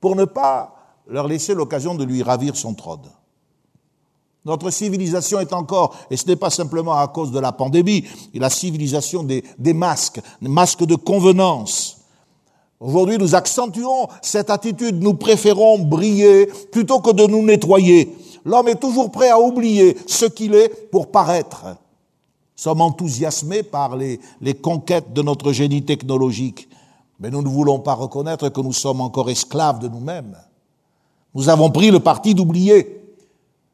pour 0.00 0.16
ne 0.16 0.24
pas 0.24 0.74
leur 1.06 1.28
laisser 1.28 1.52
l'occasion 1.52 1.94
de 1.94 2.04
lui 2.04 2.22
ravir 2.22 2.56
son 2.56 2.72
trône? 2.72 3.10
Notre 4.46 4.70
civilisation 4.70 5.40
est 5.40 5.52
encore, 5.52 5.94
et 6.10 6.16
ce 6.16 6.26
n'est 6.26 6.36
pas 6.36 6.48
simplement 6.48 6.96
à 6.96 7.06
cause 7.08 7.30
de 7.30 7.38
la 7.38 7.52
pandémie, 7.52 8.06
la 8.32 8.48
civilisation 8.48 9.22
des, 9.22 9.74
masques, 9.74 10.22
des 10.40 10.48
masques 10.48 10.86
de 10.86 10.94
convenance. 10.94 11.99
Aujourd'hui, 12.80 13.18
nous 13.18 13.34
accentuons 13.34 14.08
cette 14.22 14.48
attitude, 14.48 15.02
nous 15.02 15.12
préférons 15.12 15.78
briller 15.80 16.46
plutôt 16.72 17.00
que 17.00 17.12
de 17.12 17.26
nous 17.26 17.44
nettoyer. 17.44 18.16
L'homme 18.46 18.68
est 18.68 18.80
toujours 18.80 19.10
prêt 19.10 19.28
à 19.28 19.38
oublier 19.38 19.98
ce 20.06 20.24
qu'il 20.24 20.54
est 20.54 20.90
pour 20.90 21.10
paraître. 21.10 21.64
Nous 21.66 22.62
sommes 22.62 22.80
enthousiasmés 22.80 23.62
par 23.62 23.96
les, 23.96 24.18
les 24.40 24.54
conquêtes 24.54 25.12
de 25.12 25.20
notre 25.20 25.52
génie 25.52 25.84
technologique, 25.84 26.70
mais 27.18 27.30
nous 27.30 27.42
ne 27.42 27.48
voulons 27.48 27.80
pas 27.80 27.92
reconnaître 27.92 28.48
que 28.48 28.60
nous 28.62 28.72
sommes 28.72 29.02
encore 29.02 29.28
esclaves 29.28 29.78
de 29.80 29.88
nous-mêmes. 29.88 30.38
Nous 31.34 31.50
avons 31.50 31.70
pris 31.70 31.90
le 31.90 32.00
parti 32.00 32.34
d'oublier. 32.34 32.99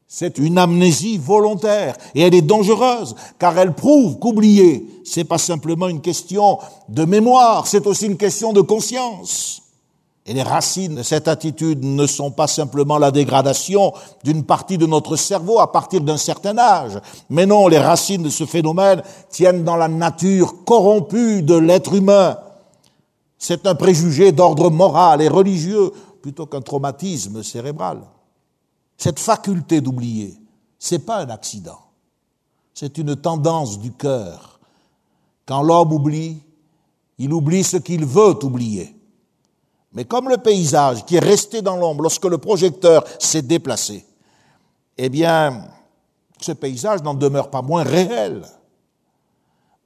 C'est 0.09 0.37
une 0.37 0.57
amnésie 0.57 1.17
volontaire 1.17 1.97
et 2.15 2.21
elle 2.21 2.33
est 2.33 2.41
dangereuse 2.41 3.13
car 3.37 3.57
elle 3.57 3.73
prouve 3.73 4.19
qu'oublier, 4.19 4.87
c'est 5.03 5.25
pas 5.25 5.37
simplement 5.37 5.89
une 5.89 5.99
question 5.99 6.59
de 6.87 7.03
mémoire, 7.03 7.67
c'est 7.67 7.85
aussi 7.87 8.05
une 8.05 8.15
question 8.15 8.53
de 8.53 8.61
conscience. 8.61 9.61
Et 10.25 10.33
les 10.33 10.43
racines 10.43 10.95
de 10.95 11.03
cette 11.03 11.27
attitude 11.27 11.83
ne 11.83 12.05
sont 12.05 12.31
pas 12.31 12.47
simplement 12.47 12.97
la 12.97 13.11
dégradation 13.11 13.93
d'une 14.23 14.43
partie 14.43 14.77
de 14.77 14.85
notre 14.85 15.17
cerveau 15.17 15.59
à 15.59 15.71
partir 15.71 16.01
d'un 16.01 16.17
certain 16.17 16.57
âge, 16.57 16.99
mais 17.29 17.45
non, 17.45 17.67
les 17.67 17.79
racines 17.79 18.23
de 18.23 18.29
ce 18.29 18.45
phénomène 18.45 19.03
tiennent 19.29 19.63
dans 19.65 19.77
la 19.77 19.87
nature 19.89 20.63
corrompue 20.65 21.43
de 21.43 21.55
l'être 21.55 21.93
humain. 21.93 22.37
C'est 23.37 23.67
un 23.67 23.75
préjugé 23.75 24.31
d'ordre 24.31 24.69
moral 24.69 25.21
et 25.21 25.27
religieux 25.27 25.91
plutôt 26.21 26.45
qu'un 26.45 26.61
traumatisme 26.61 27.43
cérébral. 27.43 27.99
Cette 28.97 29.19
faculté 29.19 29.81
d'oublier, 29.81 30.35
c'est 30.79 31.05
pas 31.05 31.17
un 31.17 31.29
accident. 31.29 31.79
C'est 32.73 32.97
une 32.97 33.15
tendance 33.15 33.79
du 33.79 33.91
cœur. 33.91 34.59
Quand 35.45 35.61
l'homme 35.61 35.93
oublie, 35.93 36.41
il 37.17 37.33
oublie 37.33 37.63
ce 37.63 37.77
qu'il 37.77 38.05
veut 38.05 38.43
oublier. 38.43 38.95
Mais 39.93 40.05
comme 40.05 40.29
le 40.29 40.37
paysage 40.37 41.05
qui 41.05 41.15
est 41.15 41.23
resté 41.23 41.61
dans 41.61 41.77
l'ombre 41.77 42.03
lorsque 42.03 42.25
le 42.25 42.37
projecteur 42.37 43.03
s'est 43.19 43.41
déplacé, 43.41 44.05
eh 44.97 45.09
bien, 45.09 45.67
ce 46.39 46.51
paysage 46.51 47.01
n'en 47.03 47.13
demeure 47.13 47.49
pas 47.49 47.61
moins 47.61 47.83
réel. 47.83 48.45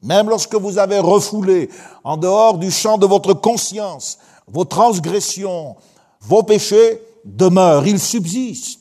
Même 0.01 0.29
lorsque 0.29 0.55
vous 0.55 0.77
avez 0.77 0.99
refoulé 0.99 1.69
en 2.03 2.17
dehors 2.17 2.57
du 2.57 2.71
champ 2.71 2.97
de 2.97 3.05
votre 3.05 3.33
conscience 3.33 4.17
vos 4.51 4.65
transgressions, 4.65 5.75
vos 6.19 6.43
péchés 6.43 7.01
demeurent, 7.23 7.87
ils 7.87 7.99
subsistent. 7.99 8.80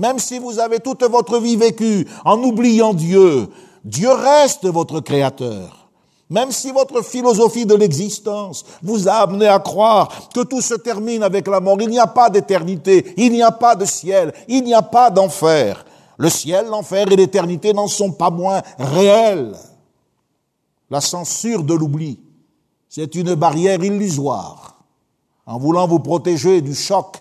Même 0.00 0.18
si 0.18 0.38
vous 0.38 0.58
avez 0.58 0.80
toute 0.80 1.04
votre 1.04 1.38
vie 1.38 1.56
vécue 1.56 2.08
en 2.24 2.42
oubliant 2.42 2.94
Dieu, 2.94 3.48
Dieu 3.84 4.10
reste 4.10 4.64
votre 4.64 5.00
créateur. 5.00 5.90
Même 6.30 6.52
si 6.52 6.72
votre 6.72 7.04
philosophie 7.04 7.66
de 7.66 7.74
l'existence 7.74 8.64
vous 8.82 9.08
a 9.08 9.16
amené 9.16 9.46
à 9.46 9.58
croire 9.58 10.08
que 10.34 10.40
tout 10.40 10.62
se 10.62 10.72
termine 10.72 11.22
avec 11.22 11.46
la 11.46 11.60
mort, 11.60 11.76
il 11.82 11.90
n'y 11.90 11.98
a 11.98 12.06
pas 12.06 12.30
d'éternité, 12.30 13.12
il 13.18 13.32
n'y 13.32 13.42
a 13.42 13.50
pas 13.50 13.74
de 13.74 13.84
ciel, 13.84 14.32
il 14.48 14.64
n'y 14.64 14.72
a 14.72 14.80
pas 14.80 15.10
d'enfer. 15.10 15.84
Le 16.16 16.30
ciel, 16.30 16.68
l'enfer 16.68 17.06
et 17.12 17.16
l'éternité 17.16 17.74
n'en 17.74 17.88
sont 17.88 18.12
pas 18.12 18.30
moins 18.30 18.62
réels. 18.78 19.52
La 20.88 21.02
censure 21.02 21.62
de 21.62 21.74
l'oubli, 21.74 22.18
c'est 22.88 23.14
une 23.16 23.34
barrière 23.34 23.84
illusoire. 23.84 24.82
En 25.44 25.58
voulant 25.58 25.86
vous 25.86 26.00
protéger 26.00 26.62
du 26.62 26.74
choc 26.74 27.18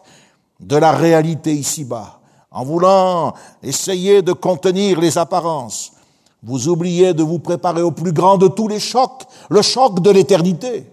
de 0.61 0.77
la 0.77 0.93
réalité 0.93 1.51
ici-bas, 1.53 2.18
en 2.51 2.63
voulant 2.63 3.33
essayer 3.61 4.21
de 4.21 4.33
contenir 4.33 4.99
les 4.99 5.17
apparences, 5.17 5.93
vous 6.41 6.67
oubliez 6.67 7.13
de 7.13 7.23
vous 7.23 7.39
préparer 7.39 7.81
au 7.81 7.91
plus 7.91 8.13
grand 8.13 8.37
de 8.37 8.47
tous 8.47 8.67
les 8.67 8.79
chocs, 8.79 9.25
le 9.49 9.61
choc 9.61 10.01
de 10.01 10.09
l'éternité, 10.09 10.91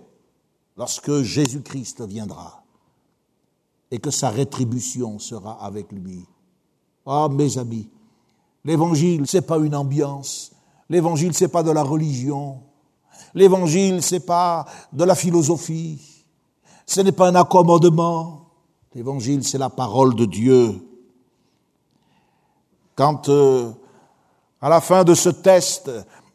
lorsque 0.77 1.23
Jésus-Christ 1.23 2.03
viendra 2.03 2.63
et 3.91 3.99
que 3.99 4.11
sa 4.11 4.31
rétribution 4.31 5.19
sera 5.19 5.65
avec 5.65 5.93
lui. 5.93 6.27
Ah, 7.07 7.29
mes 7.31 7.57
amis, 7.57 7.89
l'évangile, 8.65 9.25
c'est 9.27 9.47
pas 9.47 9.59
une 9.59 9.77
ambiance. 9.77 10.51
L'évangile, 10.89 11.35
c'est 11.35 11.49
pas 11.49 11.63
de 11.63 11.71
la 11.71 11.85
religion. 11.85 12.61
L'évangile, 13.35 14.03
c'est 14.03 14.27
pas 14.27 14.67
de 14.93 15.05
la 15.05 15.15
philosophie. 15.15 16.01
Ce 16.85 17.01
n'est 17.01 17.13
pas 17.13 17.29
un 17.29 17.35
accommodement. 17.37 18.51
L'évangile, 18.95 19.45
c'est 19.45 19.59
la 19.59 19.71
parole 19.71 20.15
de 20.15 20.25
Dieu. 20.25 20.81
Quand 22.97 23.29
euh, 23.29 23.71
à 24.61 24.69
la 24.69 24.81
fin 24.81 25.05
de 25.05 25.15
ce 25.15 25.29
test, 25.29 25.91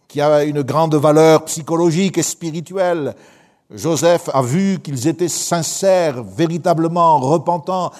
qui 0.07 0.21
a 0.21 0.43
une 0.43 0.61
grande 0.61 0.95
valeur 0.95 1.45
psychologique 1.45 2.17
et 2.17 2.23
spirituelle, 2.23 3.15
Joseph 3.71 4.29
a 4.33 4.41
vu 4.41 4.79
qu'ils 4.79 5.07
étaient 5.07 5.29
sincères, 5.29 6.23
véritablement 6.23 7.19
repentants, 7.19 7.91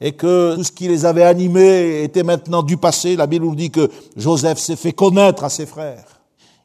et 0.00 0.12
que 0.12 0.56
tout 0.56 0.64
ce 0.64 0.72
qui 0.72 0.88
les 0.88 1.04
avait 1.04 1.22
animés 1.22 2.02
était 2.02 2.22
maintenant 2.22 2.62
du 2.62 2.76
passé. 2.76 3.16
La 3.16 3.26
Bible 3.26 3.46
nous 3.46 3.54
dit 3.54 3.70
que 3.70 3.90
Joseph 4.16 4.58
s'est 4.58 4.76
fait 4.76 4.92
connaître 4.92 5.44
à 5.44 5.48
ses 5.48 5.66
frères. 5.66 6.04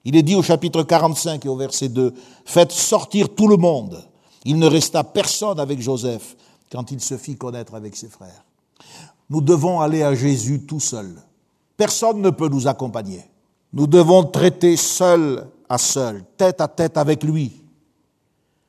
Il 0.06 0.16
est 0.16 0.24
dit 0.24 0.36
au 0.36 0.44
chapitre 0.44 0.84
45 0.84 1.46
et 1.46 1.50
au 1.50 1.56
verset 1.56 1.90
2, 1.90 2.14
Faites 2.46 2.72
sortir 2.72 3.30
tout 3.30 3.48
le 3.48 3.58
monde. 3.58 4.04
Il 4.44 4.60
ne 4.60 4.68
resta 4.68 5.04
personne 5.04 5.60
avec 5.60 5.82
Joseph 5.82 6.36
quand 6.72 6.92
il 6.92 7.02
se 7.02 7.18
fit 7.18 7.36
connaître 7.36 7.76
avec 7.76 7.96
ses 7.96 8.10
frères. 8.10 8.46
Nous 9.30 9.42
devons 9.42 9.82
aller 9.82 10.04
à 10.04 10.14
Jésus 10.16 10.66
tout 10.66 10.80
seul. 10.80 11.16
Personne 11.78 12.22
ne 12.22 12.30
peut 12.30 12.48
nous 12.48 12.68
accompagner. 12.68 13.24
Nous 13.74 13.88
devons 13.88 14.24
traiter 14.24 14.78
seul 14.78 15.48
à 15.68 15.78
seul, 15.78 16.24
tête 16.38 16.62
à 16.62 16.68
tête 16.68 16.98
avec 16.98 17.24
lui. 17.24 17.62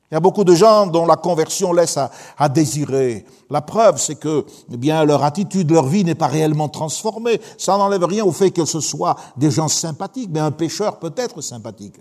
Il 0.09 0.13
y 0.13 0.17
a 0.17 0.21
beaucoup 0.21 0.45
de 0.45 0.55
gens 0.55 0.87
dont 0.87 1.05
la 1.05 1.17
conversion 1.17 1.73
laisse 1.73 1.97
à, 1.97 2.49
désirer. 2.49 3.25
La 3.49 3.61
preuve, 3.61 3.97
c'est 3.97 4.15
que, 4.15 4.45
eh 4.71 4.77
bien, 4.77 5.03
leur 5.03 5.23
attitude, 5.23 5.69
leur 5.69 5.85
vie 5.85 6.05
n'est 6.05 6.15
pas 6.15 6.27
réellement 6.27 6.69
transformée. 6.69 7.41
Ça 7.57 7.77
n'enlève 7.77 8.05
rien 8.05 8.23
au 8.23 8.31
fait 8.31 8.51
que 8.51 8.63
ce 8.63 8.79
soit 8.79 9.17
des 9.35 9.51
gens 9.51 9.67
sympathiques, 9.67 10.29
mais 10.31 10.39
un 10.39 10.51
pécheur 10.51 10.99
peut 10.99 11.13
être 11.17 11.41
sympathique. 11.41 11.97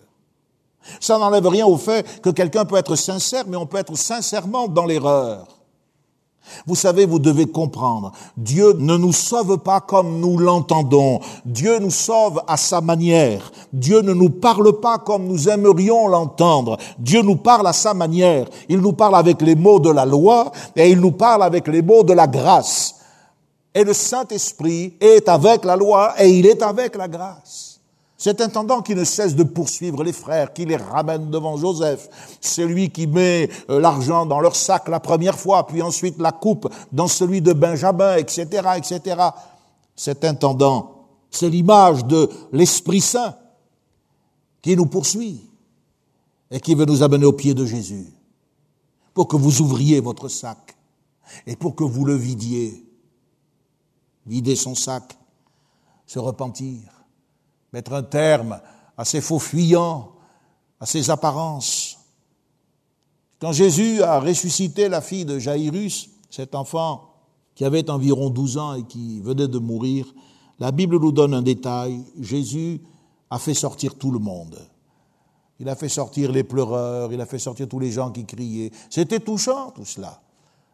Ça 1.00 1.18
n'enlève 1.18 1.48
rien 1.48 1.66
au 1.66 1.76
fait 1.76 2.20
que 2.20 2.30
quelqu'un 2.30 2.64
peut 2.64 2.76
être 2.76 2.94
sincère, 2.94 3.44
mais 3.48 3.56
on 3.56 3.66
peut 3.66 3.78
être 3.78 3.96
sincèrement 3.96 4.68
dans 4.68 4.86
l'erreur. 4.86 5.55
Vous 6.66 6.74
savez, 6.74 7.06
vous 7.06 7.18
devez 7.18 7.46
comprendre, 7.46 8.12
Dieu 8.36 8.72
ne 8.78 8.96
nous 8.96 9.12
sauve 9.12 9.58
pas 9.58 9.80
comme 9.80 10.20
nous 10.20 10.38
l'entendons. 10.38 11.20
Dieu 11.44 11.78
nous 11.78 11.90
sauve 11.90 12.42
à 12.46 12.56
sa 12.56 12.80
manière. 12.80 13.52
Dieu 13.72 14.00
ne 14.00 14.12
nous 14.12 14.30
parle 14.30 14.80
pas 14.80 14.98
comme 14.98 15.26
nous 15.26 15.48
aimerions 15.48 16.08
l'entendre. 16.08 16.76
Dieu 16.98 17.22
nous 17.22 17.36
parle 17.36 17.66
à 17.66 17.72
sa 17.72 17.94
manière. 17.94 18.48
Il 18.68 18.78
nous 18.78 18.92
parle 18.92 19.16
avec 19.16 19.42
les 19.42 19.54
mots 19.54 19.80
de 19.80 19.90
la 19.90 20.04
loi 20.04 20.50
et 20.74 20.90
il 20.90 21.00
nous 21.00 21.12
parle 21.12 21.42
avec 21.42 21.68
les 21.68 21.82
mots 21.82 22.02
de 22.02 22.12
la 22.12 22.26
grâce. 22.26 22.94
Et 23.74 23.84
le 23.84 23.92
Saint-Esprit 23.92 24.94
est 25.00 25.28
avec 25.28 25.64
la 25.64 25.76
loi 25.76 26.14
et 26.18 26.30
il 26.30 26.46
est 26.46 26.62
avec 26.62 26.96
la 26.96 27.08
grâce. 27.08 27.75
Cet 28.26 28.40
intendant 28.40 28.82
qui 28.82 28.96
ne 28.96 29.04
cesse 29.04 29.36
de 29.36 29.44
poursuivre 29.44 30.02
les 30.02 30.12
frères, 30.12 30.52
qui 30.52 30.64
les 30.64 30.74
ramène 30.74 31.30
devant 31.30 31.56
Joseph, 31.56 32.08
celui 32.40 32.90
qui 32.90 33.06
met 33.06 33.48
euh, 33.70 33.78
l'argent 33.78 34.26
dans 34.26 34.40
leur 34.40 34.56
sac 34.56 34.88
la 34.88 34.98
première 34.98 35.38
fois, 35.38 35.64
puis 35.64 35.80
ensuite 35.80 36.18
la 36.18 36.32
coupe 36.32 36.68
dans 36.90 37.06
celui 37.06 37.40
de 37.40 37.52
Benjamin, 37.52 38.16
etc., 38.16 38.46
etc. 38.78 39.28
Cet 39.94 40.24
intendant, 40.24 41.06
c'est 41.30 41.48
l'image 41.48 42.04
de 42.04 42.28
l'Esprit 42.50 43.00
Saint 43.00 43.36
qui 44.60 44.74
nous 44.74 44.86
poursuit 44.86 45.48
et 46.50 46.58
qui 46.58 46.74
veut 46.74 46.84
nous 46.84 47.04
amener 47.04 47.26
au 47.26 47.32
pied 47.32 47.54
de 47.54 47.64
Jésus 47.64 48.12
pour 49.14 49.28
que 49.28 49.36
vous 49.36 49.60
ouvriez 49.60 50.00
votre 50.00 50.26
sac 50.26 50.76
et 51.46 51.54
pour 51.54 51.76
que 51.76 51.84
vous 51.84 52.04
le 52.04 52.16
vidiez. 52.16 52.84
Vider 54.26 54.56
son 54.56 54.74
sac, 54.74 55.16
se 56.08 56.18
repentir 56.18 56.95
mettre 57.76 57.92
un 57.92 58.02
terme 58.02 58.58
à 58.96 59.04
ces 59.04 59.20
faux 59.20 59.38
fuyants, 59.38 60.12
à 60.80 60.86
ces 60.86 61.10
apparences. 61.10 61.98
Quand 63.38 63.52
Jésus 63.52 64.02
a 64.02 64.18
ressuscité 64.18 64.88
la 64.88 65.02
fille 65.02 65.26
de 65.26 65.38
Jairus, 65.38 66.08
cet 66.30 66.54
enfant 66.54 67.10
qui 67.54 67.66
avait 67.66 67.90
environ 67.90 68.30
12 68.30 68.56
ans 68.56 68.74
et 68.76 68.84
qui 68.84 69.20
venait 69.20 69.46
de 69.46 69.58
mourir, 69.58 70.06
la 70.58 70.72
Bible 70.72 70.98
nous 70.98 71.12
donne 71.12 71.34
un 71.34 71.42
détail. 71.42 72.02
Jésus 72.18 72.80
a 73.28 73.38
fait 73.38 73.52
sortir 73.52 73.96
tout 73.96 74.10
le 74.10 74.20
monde. 74.20 74.58
Il 75.60 75.68
a 75.68 75.76
fait 75.76 75.90
sortir 75.90 76.32
les 76.32 76.44
pleureurs, 76.44 77.12
il 77.12 77.20
a 77.20 77.26
fait 77.26 77.38
sortir 77.38 77.68
tous 77.68 77.78
les 77.78 77.90
gens 77.90 78.10
qui 78.10 78.24
criaient. 78.24 78.70
C'était 78.88 79.20
touchant 79.20 79.70
tout 79.72 79.84
cela. 79.84 80.22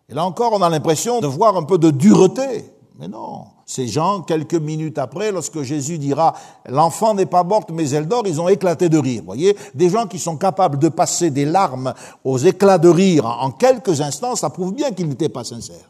Et 0.08 0.14
là 0.14 0.24
encore, 0.24 0.52
on 0.52 0.62
a 0.62 0.70
l'impression 0.70 1.18
de 1.18 1.26
voir 1.26 1.56
un 1.56 1.64
peu 1.64 1.78
de 1.78 1.90
dureté. 1.90 2.71
Mais 2.98 3.08
non, 3.08 3.46
ces 3.64 3.88
gens, 3.88 4.20
quelques 4.20 4.54
minutes 4.54 4.98
après, 4.98 5.32
lorsque 5.32 5.62
Jésus 5.62 5.98
dira 5.98 6.34
l'enfant 6.68 7.14
n'est 7.14 7.26
pas 7.26 7.42
morte 7.42 7.70
mais 7.72 7.88
elle 7.90 8.06
dort, 8.06 8.24
ils 8.26 8.40
ont 8.40 8.48
éclaté 8.48 8.88
de 8.88 8.98
rire. 8.98 9.22
Voyez, 9.24 9.56
des 9.74 9.88
gens 9.88 10.06
qui 10.06 10.18
sont 10.18 10.36
capables 10.36 10.78
de 10.78 10.88
passer 10.88 11.30
des 11.30 11.46
larmes 11.46 11.94
aux 12.22 12.38
éclats 12.38 12.78
de 12.78 12.88
rire 12.88 13.24
en 13.24 13.50
quelques 13.50 14.00
instants, 14.00 14.36
ça 14.36 14.50
prouve 14.50 14.74
bien 14.74 14.90
qu'ils 14.92 15.08
n'étaient 15.08 15.30
pas 15.30 15.44
sincères. 15.44 15.88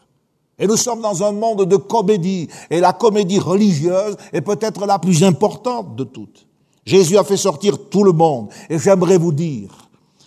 Et 0.59 0.67
nous 0.67 0.77
sommes 0.77 1.01
dans 1.01 1.25
un 1.25 1.33
monde 1.33 1.65
de 1.65 1.77
comédie, 1.77 2.49
et 2.71 2.79
la 2.79 2.93
comédie 2.93 3.41
religieuse 3.41 4.17
est 4.33 4.43
peut-être 4.43 4.87
la 4.87 4.99
plus 4.99 5.25
importante 5.25 5.97
de 5.97 6.05
toutes. 6.05 6.47
Jésus 6.85 7.19
a 7.19 7.25
fait 7.25 7.37
sortir 7.37 7.89
tout 7.91 8.05
le 8.05 8.13
monde, 8.13 8.49
et 8.71 8.79
j'aimerais 8.79 9.19
vous 9.19 9.33
dire, 9.33 9.71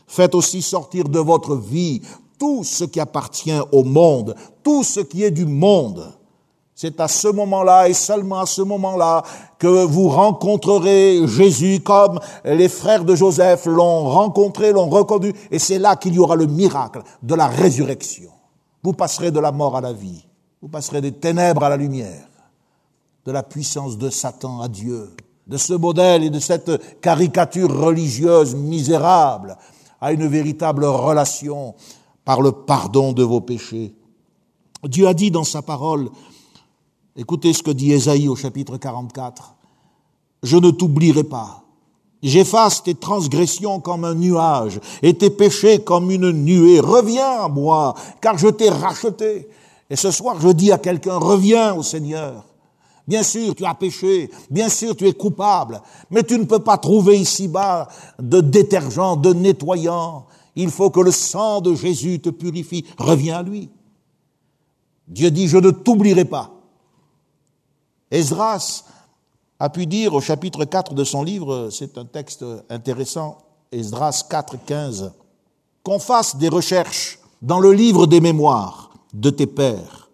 faites 0.08 0.36
aussi 0.36 0.62
sortir 0.62 1.06
de 1.06 1.20
votre 1.20 1.56
vie 1.56 2.02
tout 2.38 2.66
ce 2.66 2.84
qui 2.84 3.00
appartient 3.00 3.60
au 3.72 3.84
monde, 3.84 4.36
tout 4.62 4.84
ce 4.84 5.00
qui 5.00 5.24
est 5.24 5.32
du 5.32 5.46
monde. 5.46 6.12
C'est 6.78 7.00
à 7.00 7.08
ce 7.08 7.30
moment-là 7.30 7.88
et 7.88 7.94
seulement 7.94 8.40
à 8.40 8.46
ce 8.46 8.62
moment-là 8.62 9.24
que 9.58 9.86
vous 9.86 10.10
rencontrerez 10.10 11.26
Jésus 11.26 11.80
comme 11.80 12.20
les 12.44 12.68
frères 12.68 13.06
de 13.06 13.16
Joseph 13.16 13.66
l'ont 13.66 14.10
rencontré, 14.10 14.74
l'ont 14.74 14.90
reconnu, 14.90 15.34
et 15.52 15.58
c'est 15.58 15.80
là 15.80 15.96
qu'il 15.96 16.16
y 16.16 16.20
aura 16.20 16.36
le 16.36 16.48
miracle 16.48 17.02
de 17.24 17.34
la 17.34 17.48
résurrection. 17.48 18.30
Vous 18.84 18.92
passerez 18.92 19.32
de 19.32 19.40
la 19.40 19.54
mort 19.54 19.78
à 19.78 19.82
la 19.82 19.94
vie, 19.94 20.28
vous 20.62 20.68
passerez 20.68 21.00
des 21.00 21.14
ténèbres 21.14 21.64
à 21.64 21.70
la 21.70 21.78
lumière, 21.78 22.28
de 23.26 23.32
la 23.32 23.42
puissance 23.42 23.98
de 23.98 24.10
Satan 24.10 24.60
à 24.60 24.68
Dieu, 24.68 25.16
de 25.48 25.56
ce 25.56 25.74
modèle 25.74 26.26
et 26.26 26.30
de 26.30 26.40
cette 26.40 27.00
caricature 27.00 27.74
religieuse 27.74 28.54
misérable 28.54 29.56
à 30.02 30.12
une 30.12 30.28
véritable 30.28 30.84
relation 30.84 31.74
par 32.26 32.42
le 32.42 32.52
pardon 32.52 33.14
de 33.14 33.24
vos 33.24 33.40
péchés. 33.40 33.96
Dieu 34.84 35.08
a 35.08 35.14
dit 35.14 35.32
dans 35.32 35.46
sa 35.46 35.62
parole, 35.62 36.10
Écoutez 37.18 37.54
ce 37.54 37.64
que 37.64 37.72
dit 37.72 37.94
Ésaïe 37.94 38.28
au 38.28 38.36
chapitre 38.36 38.76
44. 38.76 39.56
Je 40.44 40.58
ne 40.58 40.70
t'oublierai 40.70 41.24
pas. 41.24 41.64
J'efface 42.22 42.84
tes 42.84 42.96
transgressions 42.96 43.80
comme 43.80 44.04
un 44.04 44.16
nuage 44.16 44.82
et 45.02 45.14
tes 45.14 45.30
péchés 45.30 45.80
comme 45.80 46.12
une 46.12 46.32
nuée. 46.32 46.82
Reviens 46.82 47.44
à 47.44 47.48
moi, 47.48 47.96
car 48.20 48.38
je 48.38 48.50
t'ai 48.50 48.70
racheté. 48.70 49.48
Et 49.90 49.96
ce 49.96 50.12
soir, 50.12 50.42
je 50.42 50.50
dis 50.50 50.74
à 50.74 50.78
quelqu'un, 50.78 51.16
reviens 51.18 51.76
au 51.76 51.84
Seigneur. 51.84 52.44
Bien 53.08 53.24
sûr, 53.24 53.56
tu 53.56 53.64
as 53.64 53.76
péché, 53.76 54.30
bien 54.50 54.68
sûr, 54.68 54.94
tu 54.94 55.08
es 55.08 55.14
coupable, 55.14 55.82
mais 56.10 56.24
tu 56.24 56.38
ne 56.38 56.44
peux 56.44 56.60
pas 56.60 56.78
trouver 56.78 57.18
ici-bas 57.18 57.88
de 58.20 58.42
détergent, 58.42 59.16
de 59.16 59.32
nettoyant. 59.32 60.26
Il 60.58 60.70
faut 60.70 60.90
que 60.90 61.00
le 61.00 61.12
sang 61.12 61.62
de 61.62 61.76
Jésus 61.76 62.20
te 62.20 62.30
purifie. 62.30 62.84
Reviens 62.98 63.38
à 63.38 63.44
lui. 63.44 63.70
Dieu 65.08 65.32
dit, 65.32 65.48
je 65.48 65.58
ne 65.58 65.72
t'oublierai 65.72 66.26
pas. 66.26 66.55
Esdras 68.12 68.84
a 69.60 69.70
pu 69.70 69.88
dire 69.88 70.14
au 70.14 70.22
chapitre 70.22 70.66
4 70.66 70.94
de 70.94 71.04
son 71.04 71.24
livre, 71.24 71.70
c'est 71.72 71.98
un 71.98 72.06
texte 72.06 72.46
intéressant, 72.70 73.40
Esdras 73.72 74.26
4, 74.30 74.58
15, 74.66 75.12
qu'on 75.84 76.00
fasse 76.00 76.36
des 76.36 76.50
recherches 76.50 77.20
dans 77.42 77.60
le 77.60 77.72
livre 77.72 78.06
des 78.06 78.22
mémoires 78.22 78.92
de 79.14 79.30
tes 79.30 79.48
pères. 79.48 80.10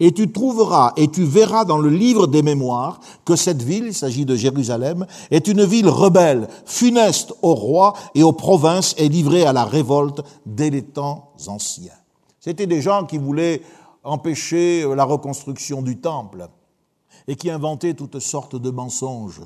Et 0.00 0.12
tu 0.12 0.30
trouveras 0.32 0.92
et 0.96 1.08
tu 1.10 1.24
verras 1.24 1.64
dans 1.64 1.78
le 1.78 1.88
livre 1.88 2.26
des 2.26 2.42
mémoires 2.42 3.00
que 3.24 3.36
cette 3.36 3.62
ville, 3.62 3.86
il 3.86 3.94
s'agit 3.94 4.26
de 4.26 4.34
Jérusalem, 4.34 5.06
est 5.30 5.46
une 5.48 5.64
ville 5.64 5.88
rebelle, 5.88 6.48
funeste 6.66 7.32
au 7.42 7.54
roi 7.54 7.94
et 8.14 8.22
aux 8.22 8.32
provinces 8.32 8.94
et 8.98 9.08
livrée 9.08 9.46
à 9.46 9.52
la 9.52 9.64
révolte 9.64 10.20
dès 10.44 10.68
les 10.68 10.82
temps 10.82 11.32
anciens. 11.46 11.92
C'était 12.40 12.66
des 12.66 12.82
gens 12.82 13.06
qui 13.06 13.18
voulaient 13.18 13.62
empêcher 14.02 14.84
la 14.94 15.04
reconstruction 15.04 15.80
du 15.80 16.00
temple 16.00 16.48
et 17.26 17.36
qui 17.36 17.50
inventait 17.50 17.94
toutes 17.94 18.18
sortes 18.18 18.56
de 18.56 18.70
mensonges. 18.70 19.42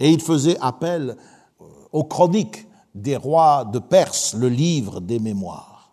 Et 0.00 0.10
il 0.10 0.20
faisait 0.20 0.58
appel 0.60 1.16
euh, 1.60 1.64
aux 1.92 2.04
chroniques 2.04 2.66
des 2.94 3.16
rois 3.16 3.64
de 3.64 3.78
Perse, 3.78 4.34
le 4.34 4.48
livre 4.48 5.00
des 5.00 5.18
mémoires. 5.18 5.92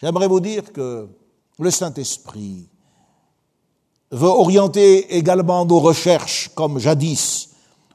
J'aimerais 0.00 0.28
vous 0.28 0.40
dire 0.40 0.72
que 0.72 1.08
le 1.58 1.70
Saint-Esprit 1.70 2.68
veut 4.10 4.28
orienter 4.28 5.16
également 5.16 5.64
nos 5.64 5.78
recherches, 5.78 6.50
comme 6.54 6.78
jadis, 6.78 7.50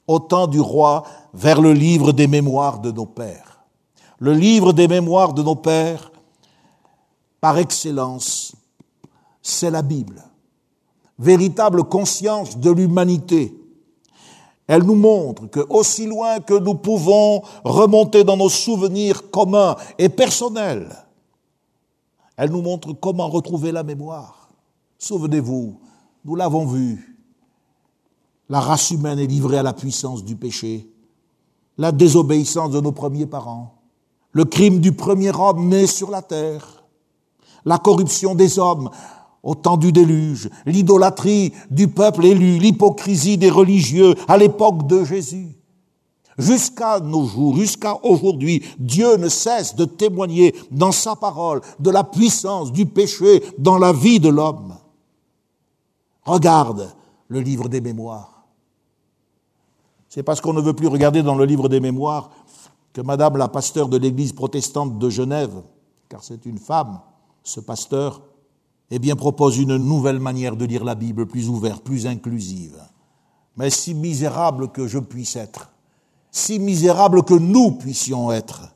au 0.07 0.19
temps 0.19 0.47
du 0.47 0.59
roi, 0.59 1.03
vers 1.33 1.61
le 1.61 1.73
livre 1.73 2.11
des 2.13 2.27
mémoires 2.27 2.79
de 2.79 2.91
nos 2.91 3.05
pères. 3.05 3.65
Le 4.19 4.33
livre 4.33 4.73
des 4.73 4.87
mémoires 4.87 5.33
de 5.33 5.43
nos 5.43 5.55
pères, 5.55 6.11
par 7.41 7.57
excellence, 7.57 8.55
c'est 9.41 9.69
la 9.69 9.81
Bible 9.81 10.23
véritable 11.19 11.83
conscience 11.83 12.57
de 12.57 12.71
l'humanité. 12.71 13.53
Elle 14.67 14.83
nous 14.83 14.95
montre 14.95 15.47
que 15.47 15.65
aussi 15.69 16.05
loin 16.05 16.39
que 16.39 16.53
nous 16.53 16.75
pouvons 16.75 17.41
remonter 17.63 18.23
dans 18.23 18.37
nos 18.37 18.49
souvenirs 18.49 19.31
communs 19.31 19.77
et 19.97 20.09
personnels, 20.09 20.89
elle 22.35 22.51
nous 22.51 22.61
montre 22.61 22.93
comment 22.93 23.29
retrouver 23.29 23.71
la 23.71 23.83
mémoire. 23.83 24.49
Souvenez-vous, 24.99 25.79
nous 26.25 26.35
l'avons 26.35 26.65
vu, 26.65 27.17
la 28.49 28.59
race 28.59 28.91
humaine 28.91 29.19
est 29.19 29.27
livrée 29.27 29.57
à 29.57 29.63
la 29.63 29.73
puissance 29.73 30.23
du 30.23 30.35
péché, 30.35 30.89
la 31.77 31.91
désobéissance 31.91 32.71
de 32.71 32.81
nos 32.81 32.91
premiers 32.91 33.25
parents, 33.25 33.75
le 34.31 34.45
crime 34.45 34.79
du 34.79 34.91
premier 34.91 35.31
homme 35.35 35.69
né 35.69 35.87
sur 35.87 36.11
la 36.11 36.21
terre, 36.21 36.83
la 37.65 37.77
corruption 37.77 38.35
des 38.35 38.59
hommes 38.59 38.89
au 39.47 39.55
temps 39.55 39.77
du 39.77 39.93
déluge, 39.93 40.49
l'idolâtrie 40.65 41.53
du 41.71 41.87
peuple 41.87 42.25
élu, 42.25 42.59
l'hypocrisie 42.59 43.37
des 43.37 43.49
religieux 43.49 44.13
à 44.27 44.37
l'époque 44.37 44.87
de 44.87 45.05
Jésus. 45.05 45.55
Jusqu'à 46.37 46.99
nos 46.99 47.25
jours, 47.25 47.55
jusqu'à 47.55 47.95
aujourd'hui, 48.03 48.61
Dieu 48.77 49.15
ne 49.15 49.29
cesse 49.29 49.73
de 49.77 49.85
témoigner 49.85 50.53
dans 50.69 50.91
sa 50.91 51.15
parole 51.15 51.61
de 51.79 51.89
la 51.89 52.03
puissance 52.03 52.73
du 52.73 52.85
péché 52.85 53.41
dans 53.57 53.77
la 53.77 53.93
vie 53.93 54.19
de 54.19 54.27
l'homme. 54.27 54.75
Regarde 56.25 56.93
le 57.29 57.39
livre 57.39 57.69
des 57.69 57.79
mémoires. 57.79 58.43
C'est 60.09 60.23
parce 60.23 60.41
qu'on 60.41 60.53
ne 60.53 60.61
veut 60.61 60.73
plus 60.73 60.87
regarder 60.87 61.23
dans 61.23 61.35
le 61.35 61.45
livre 61.45 61.69
des 61.69 61.79
mémoires 61.79 62.31
que 62.91 62.99
Madame 62.99 63.37
la 63.37 63.47
pasteur 63.47 63.87
de 63.87 63.97
l'église 63.97 64.33
protestante 64.33 64.99
de 64.99 65.09
Genève, 65.09 65.63
car 66.09 66.21
c'est 66.21 66.45
une 66.45 66.57
femme, 66.57 66.99
ce 67.43 67.61
pasteur, 67.61 68.26
eh 68.89 68.99
bien 68.99 69.15
propose 69.15 69.57
une 69.57 69.77
nouvelle 69.77 70.19
manière 70.19 70.55
de 70.55 70.65
lire 70.65 70.83
la 70.83 70.95
Bible, 70.95 71.25
plus 71.25 71.49
ouverte, 71.49 71.83
plus 71.83 72.07
inclusive. 72.07 72.77
Mais 73.57 73.69
si 73.69 73.93
misérable 73.93 74.69
que 74.69 74.87
je 74.87 74.99
puisse 74.99 75.35
être, 75.35 75.71
si 76.31 76.59
misérable 76.59 77.23
que 77.23 77.33
nous 77.33 77.71
puissions 77.71 78.31
être, 78.31 78.73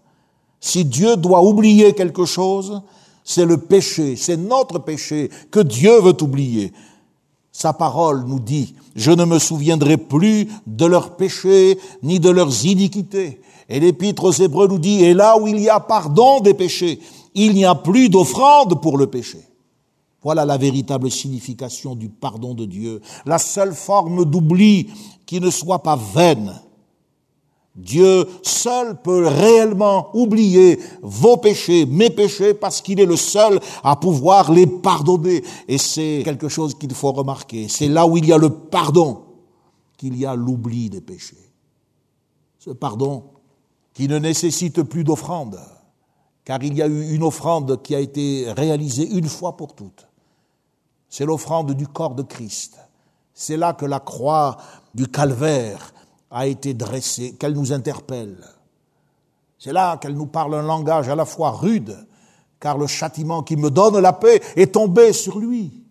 si 0.59 0.86
Dieu 0.86 1.16
doit 1.16 1.43
oublier 1.43 1.93
quelque 1.93 2.26
chose, 2.26 2.82
c'est 3.24 3.45
le 3.45 3.57
péché, 3.57 4.16
c'est 4.16 4.38
notre 4.38 4.80
péché 4.80 5.30
que 5.49 5.59
Dieu 5.59 5.99
veut 6.01 6.22
oublier. 6.22 6.74
Sa 7.51 7.74
parole 7.74 8.24
nous 8.26 8.39
dit, 8.39 8.76
je 8.95 9.12
ne 9.12 9.26
me 9.26 9.39
souviendrai 9.39 9.97
plus 9.97 10.47
de 10.66 10.86
leurs 10.86 11.16
péchés 11.16 11.78
ni 12.01 12.20
de 12.20 12.30
leurs 12.30 12.66
iniquités. 12.66 13.41
Et 13.70 13.80
l'épître 13.80 14.26
aux 14.26 14.32
Hébreux 14.32 14.68
nous 14.68 14.80
dit, 14.80 15.03
et 15.03 15.14
là 15.14 15.38
où 15.39 15.47
il 15.47 15.59
y 15.59 15.70
a 15.70 15.80
pardon 15.80 16.39
des 16.39 16.53
péchés, 16.53 16.99
il 17.34 17.53
n'y 17.53 17.66
a 17.66 17.76
plus 17.76 18.09
d'offrande 18.09 18.82
pour 18.82 18.97
le 18.97 19.07
péché. 19.07 19.39
Voilà 20.24 20.45
la 20.45 20.57
véritable 20.57 21.09
signification 21.09 21.95
du 21.95 22.09
pardon 22.09 22.53
de 22.53 22.65
Dieu, 22.65 23.01
la 23.26 23.39
seule 23.39 23.74
forme 23.74 24.24
d'oubli 24.26 24.89
qui 25.26 25.39
ne 25.39 25.49
soit 25.49 25.82
pas 25.82 25.95
vaine. 25.95 26.61
Dieu 27.76 28.28
seul 28.43 29.01
peut 29.01 29.26
réellement 29.28 30.09
oublier 30.13 30.78
vos 31.01 31.38
péchés, 31.38 31.86
mes 31.86 32.09
péchés, 32.09 32.53
parce 32.53 32.82
qu'il 32.82 32.99
est 32.99 33.05
le 33.05 33.15
seul 33.15 33.59
à 33.84 33.95
pouvoir 33.95 34.51
les 34.51 34.67
pardonner. 34.67 35.41
Et 35.67 35.78
c'est 35.78 36.22
quelque 36.24 36.49
chose 36.49 36.78
qu'il 36.78 36.93
faut 36.93 37.13
remarquer. 37.13 37.67
C'est 37.69 37.88
là 37.88 38.05
où 38.05 38.17
il 38.17 38.26
y 38.26 38.34
a 38.34 38.38
le 38.38 38.49
pardon 38.49 39.24
qu'il 39.97 40.17
y 40.17 40.26
a 40.26 40.36
l'oubli 40.36 40.89
des 40.89 41.01
péchés. 41.01 41.51
Ce 42.59 42.72
pardon 42.72 43.24
qui 43.93 44.07
ne 44.07 44.19
nécessite 44.19 44.84
plus 44.84 45.03
d'offrande, 45.03 45.59
car 46.43 46.61
il 46.63 46.76
y 46.76 46.82
a 46.82 46.88
eu 46.88 47.13
une 47.13 47.24
offrande 47.24 47.82
qui 47.82 47.95
a 47.95 47.99
été 47.99 48.51
réalisée 48.51 49.07
une 49.09 49.28
fois 49.28 49.55
pour 49.55 49.76
toutes. 49.76 50.07
C'est 51.12 51.26
l'offrande 51.26 51.74
du 51.74 51.88
corps 51.88 52.16
de 52.16 52.24
Christ. 52.24 52.80
C'est 53.34 53.57
là 53.57 53.74
que 53.74 53.86
la 53.86 53.99
croix 53.99 54.55
du 54.95 55.07
calvaire 55.07 55.93
a 56.32 56.47
été 56.47 56.74
dressée, 56.74 57.34
qu'elle 57.34 57.53
nous 57.53 57.74
interpelle. 57.74 58.38
C'est 59.59 59.74
là 59.74 59.97
qu'elle 59.97 60.16
nous 60.16 60.26
parle 60.26 60.55
un 60.55 60.62
langage 60.62 61.09
à 61.09 61.16
la 61.16 61.26
fois 61.26 61.51
rude, 61.51 61.97
car 62.62 62.78
le 62.78 62.88
châtiment 62.88 63.43
qui 63.43 63.57
me 63.57 63.70
donne 63.70 63.99
la 63.99 64.14
paix 64.14 64.41
est 64.55 64.74
tombé 64.74 65.12
sur 65.12 65.38
lui. 65.38 65.84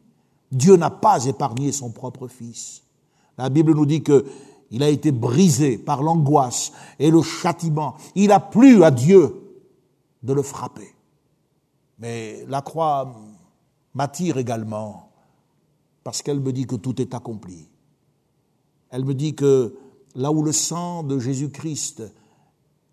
Dieu 0.50 0.76
n'a 0.76 0.88
pas 0.88 1.26
épargné 1.26 1.70
son 1.70 1.90
propre 1.90 2.26
Fils. 2.26 2.82
La 3.36 3.50
Bible 3.50 3.74
nous 3.74 3.86
dit 3.86 4.02
que 4.02 4.24
il 4.70 4.82
a 4.82 4.88
été 4.88 5.12
brisé 5.12 5.76
par 5.76 6.02
l'angoisse 6.02 6.72
et 6.98 7.10
le 7.10 7.20
châtiment. 7.20 7.96
Il 8.14 8.32
a 8.32 8.40
plu 8.40 8.84
à 8.84 8.90
Dieu 8.90 9.36
de 10.22 10.32
le 10.32 10.42
frapper. 10.42 10.94
Mais 11.98 12.46
la 12.48 12.62
croix 12.62 13.12
m'attire 13.92 14.38
également 14.38 15.09
parce 16.04 16.22
qu'elle 16.22 16.40
me 16.40 16.52
dit 16.52 16.66
que 16.66 16.76
tout 16.76 17.00
est 17.00 17.14
accompli. 17.14 17.68
Elle 18.90 19.04
me 19.04 19.14
dit 19.14 19.34
que 19.34 19.76
là 20.14 20.32
où 20.32 20.42
le 20.42 20.52
sang 20.52 21.02
de 21.02 21.18
Jésus-Christ 21.18 22.02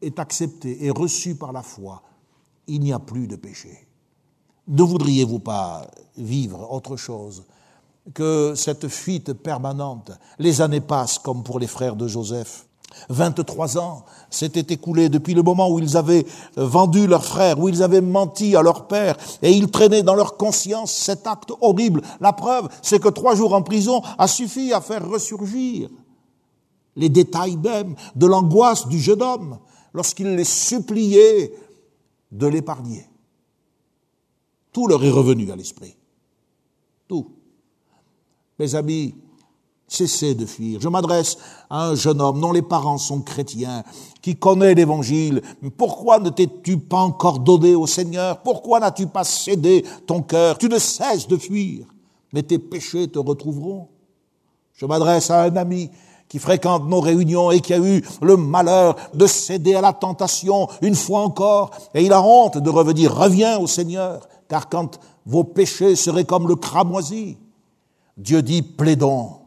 est 0.01 0.19
accepté 0.19 0.85
et 0.85 0.91
reçu 0.91 1.35
par 1.35 1.51
la 1.51 1.63
foi, 1.63 2.03
il 2.67 2.81
n'y 2.81 2.93
a 2.93 2.99
plus 2.99 3.27
de 3.27 3.35
péché. 3.35 3.87
Ne 4.67 4.83
voudriez-vous 4.83 5.39
pas 5.39 5.89
vivre 6.17 6.71
autre 6.71 6.97
chose 6.97 7.45
que 8.13 8.53
cette 8.55 8.87
fuite 8.89 9.33
permanente? 9.33 10.11
Les 10.39 10.61
années 10.61 10.81
passent 10.81 11.19
comme 11.19 11.43
pour 11.43 11.59
les 11.59 11.67
frères 11.67 11.95
de 11.95 12.07
Joseph. 12.07 12.66
23 13.09 13.77
ans 13.77 14.05
s'étaient 14.29 14.73
écoulés 14.73 15.09
depuis 15.09 15.33
le 15.33 15.43
moment 15.43 15.69
où 15.69 15.79
ils 15.79 15.97
avaient 15.97 16.25
vendu 16.55 17.07
leur 17.07 17.23
frère, 17.23 17.59
où 17.59 17.69
ils 17.69 17.83
avaient 17.83 18.01
menti 18.01 18.55
à 18.55 18.61
leur 18.61 18.87
père, 18.87 19.17
et 19.41 19.51
ils 19.51 19.69
traînaient 19.69 20.03
dans 20.03 20.15
leur 20.15 20.37
conscience 20.37 20.91
cet 20.91 21.27
acte 21.27 21.51
horrible. 21.61 22.01
La 22.19 22.33
preuve, 22.33 22.69
c'est 22.81 23.01
que 23.01 23.09
trois 23.09 23.35
jours 23.35 23.53
en 23.53 23.61
prison 23.61 24.01
a 24.17 24.27
suffi 24.27 24.73
à 24.73 24.81
faire 24.81 25.07
ressurgir 25.07 25.89
les 26.95 27.09
détails 27.09 27.57
même 27.57 27.95
de 28.15 28.25
l'angoisse 28.25 28.87
du 28.87 28.99
jeune 28.99 29.21
homme 29.21 29.59
lorsqu'il 29.93 30.35
les 30.35 30.43
suppliait 30.43 31.53
de 32.31 32.47
l'épargner. 32.47 33.07
Tout 34.73 34.87
leur 34.87 35.03
est 35.03 35.11
revenu 35.11 35.51
à 35.51 35.55
l'esprit. 35.55 35.95
Tout. 37.07 37.31
Mes 38.59 38.75
amis, 38.75 39.15
cessez 39.87 40.35
de 40.35 40.45
fuir. 40.45 40.81
Je 40.81 40.89
m'adresse 40.89 41.37
à 41.69 41.87
un 41.87 41.95
jeune 41.95 42.21
homme 42.21 42.41
dont 42.41 42.51
les 42.51 42.61
parents 42.61 42.97
sont 42.97 43.21
chrétiens, 43.21 43.83
qui 44.21 44.35
connaît 44.35 44.73
l'évangile. 44.73 45.41
Pourquoi 45.77 46.19
ne 46.19 46.29
t'es-tu 46.29 46.77
pas 46.77 46.99
encore 46.99 47.39
donné 47.39 47.75
au 47.75 47.87
Seigneur? 47.87 48.41
Pourquoi 48.41 48.79
n'as-tu 48.79 49.07
pas 49.07 49.23
cédé 49.23 49.85
ton 50.05 50.21
cœur? 50.21 50.57
Tu 50.57 50.67
ne 50.67 50.77
cesses 50.77 51.27
de 51.27 51.37
fuir, 51.37 51.85
mais 52.33 52.43
tes 52.43 52.59
péchés 52.59 53.07
te 53.07 53.19
retrouveront. 53.19 53.87
Je 54.73 54.85
m'adresse 54.85 55.31
à 55.31 55.43
un 55.43 55.55
ami 55.55 55.89
qui 56.27 56.39
fréquente 56.39 56.87
nos 56.87 56.99
réunions 56.99 57.51
et 57.51 57.61
qui 57.61 57.73
a 57.73 57.79
eu 57.79 58.03
le 58.21 58.35
malheur 58.35 58.97
de 59.13 59.25
céder 59.25 59.75
à 59.75 59.81
la 59.81 59.93
tentation 59.93 60.67
une 60.81 60.95
fois 60.95 61.21
encore, 61.21 61.71
et 61.93 62.03
il 62.03 62.11
a 62.11 62.21
honte 62.21 62.57
de 62.57 62.69
revenir, 62.69 63.15
reviens 63.15 63.57
au 63.57 63.67
Seigneur, 63.67 64.27
car 64.49 64.67
quand 64.67 64.99
vos 65.25 65.45
péchés 65.45 65.95
seraient 65.95 66.25
comme 66.25 66.49
le 66.49 66.55
cramoisi, 66.55 67.37
Dieu 68.17 68.41
dit 68.41 68.61
plaidons. 68.61 69.46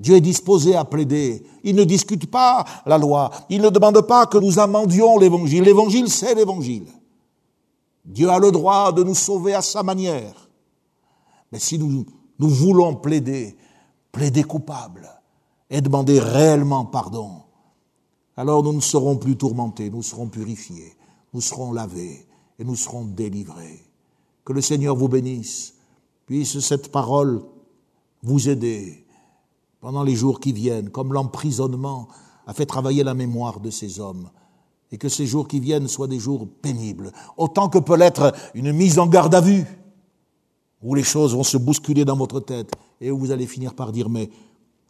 Dieu 0.00 0.16
est 0.16 0.22
disposé 0.22 0.74
à 0.74 0.86
plaider. 0.86 1.44
Il 1.62 1.76
ne 1.76 1.84
discute 1.84 2.30
pas 2.30 2.64
la 2.86 2.96
loi. 2.96 3.30
Il 3.50 3.60
ne 3.60 3.68
demande 3.68 4.00
pas 4.00 4.24
que 4.24 4.38
nous 4.38 4.58
amendions 4.58 5.18
l'évangile. 5.18 5.62
L'évangile, 5.62 6.08
c'est 6.08 6.34
l'évangile. 6.34 6.86
Dieu 8.06 8.30
a 8.30 8.38
le 8.38 8.50
droit 8.50 8.92
de 8.92 9.02
nous 9.02 9.14
sauver 9.14 9.52
à 9.52 9.60
sa 9.60 9.82
manière. 9.82 10.48
Mais 11.52 11.58
si 11.58 11.78
nous, 11.78 12.06
voulons 12.38 12.96
plaider, 12.96 13.58
plaider 14.10 14.42
coupable, 14.42 15.06
et 15.68 15.82
demander 15.82 16.18
réellement 16.18 16.86
pardon, 16.86 17.42
alors 18.38 18.62
nous 18.62 18.72
ne 18.72 18.80
serons 18.80 19.18
plus 19.18 19.36
tourmentés, 19.36 19.90
nous 19.90 20.02
serons 20.02 20.28
purifiés, 20.28 20.96
nous 21.34 21.42
serons 21.42 21.72
lavés 21.72 22.26
et 22.58 22.64
nous 22.64 22.74
serons 22.74 23.04
délivrés. 23.04 23.84
Que 24.46 24.54
le 24.54 24.62
Seigneur 24.62 24.96
vous 24.96 25.08
bénisse, 25.08 25.74
puisse 26.24 26.58
cette 26.60 26.90
parole 26.90 27.42
vous 28.22 28.48
aider 28.48 29.04
pendant 29.80 30.02
les 30.02 30.14
jours 30.14 30.40
qui 30.40 30.52
viennent, 30.52 30.90
comme 30.90 31.12
l'emprisonnement 31.12 32.08
a 32.46 32.54
fait 32.54 32.66
travailler 32.66 33.04
la 33.04 33.14
mémoire 33.14 33.60
de 33.60 33.70
ces 33.70 34.00
hommes, 34.00 34.30
et 34.92 34.98
que 34.98 35.08
ces 35.08 35.26
jours 35.26 35.48
qui 35.48 35.60
viennent 35.60 35.88
soient 35.88 36.08
des 36.08 36.18
jours 36.18 36.48
pénibles, 36.62 37.12
autant 37.36 37.68
que 37.68 37.78
peut 37.78 37.96
l'être 37.96 38.34
une 38.54 38.72
mise 38.72 38.98
en 38.98 39.06
garde 39.06 39.34
à 39.34 39.40
vue, 39.40 39.64
où 40.82 40.94
les 40.94 41.02
choses 41.02 41.34
vont 41.34 41.44
se 41.44 41.56
bousculer 41.58 42.04
dans 42.04 42.16
votre 42.16 42.40
tête, 42.40 42.72
et 43.00 43.10
où 43.10 43.18
vous 43.18 43.30
allez 43.30 43.46
finir 43.46 43.74
par 43.74 43.92
dire, 43.92 44.08
mais 44.08 44.30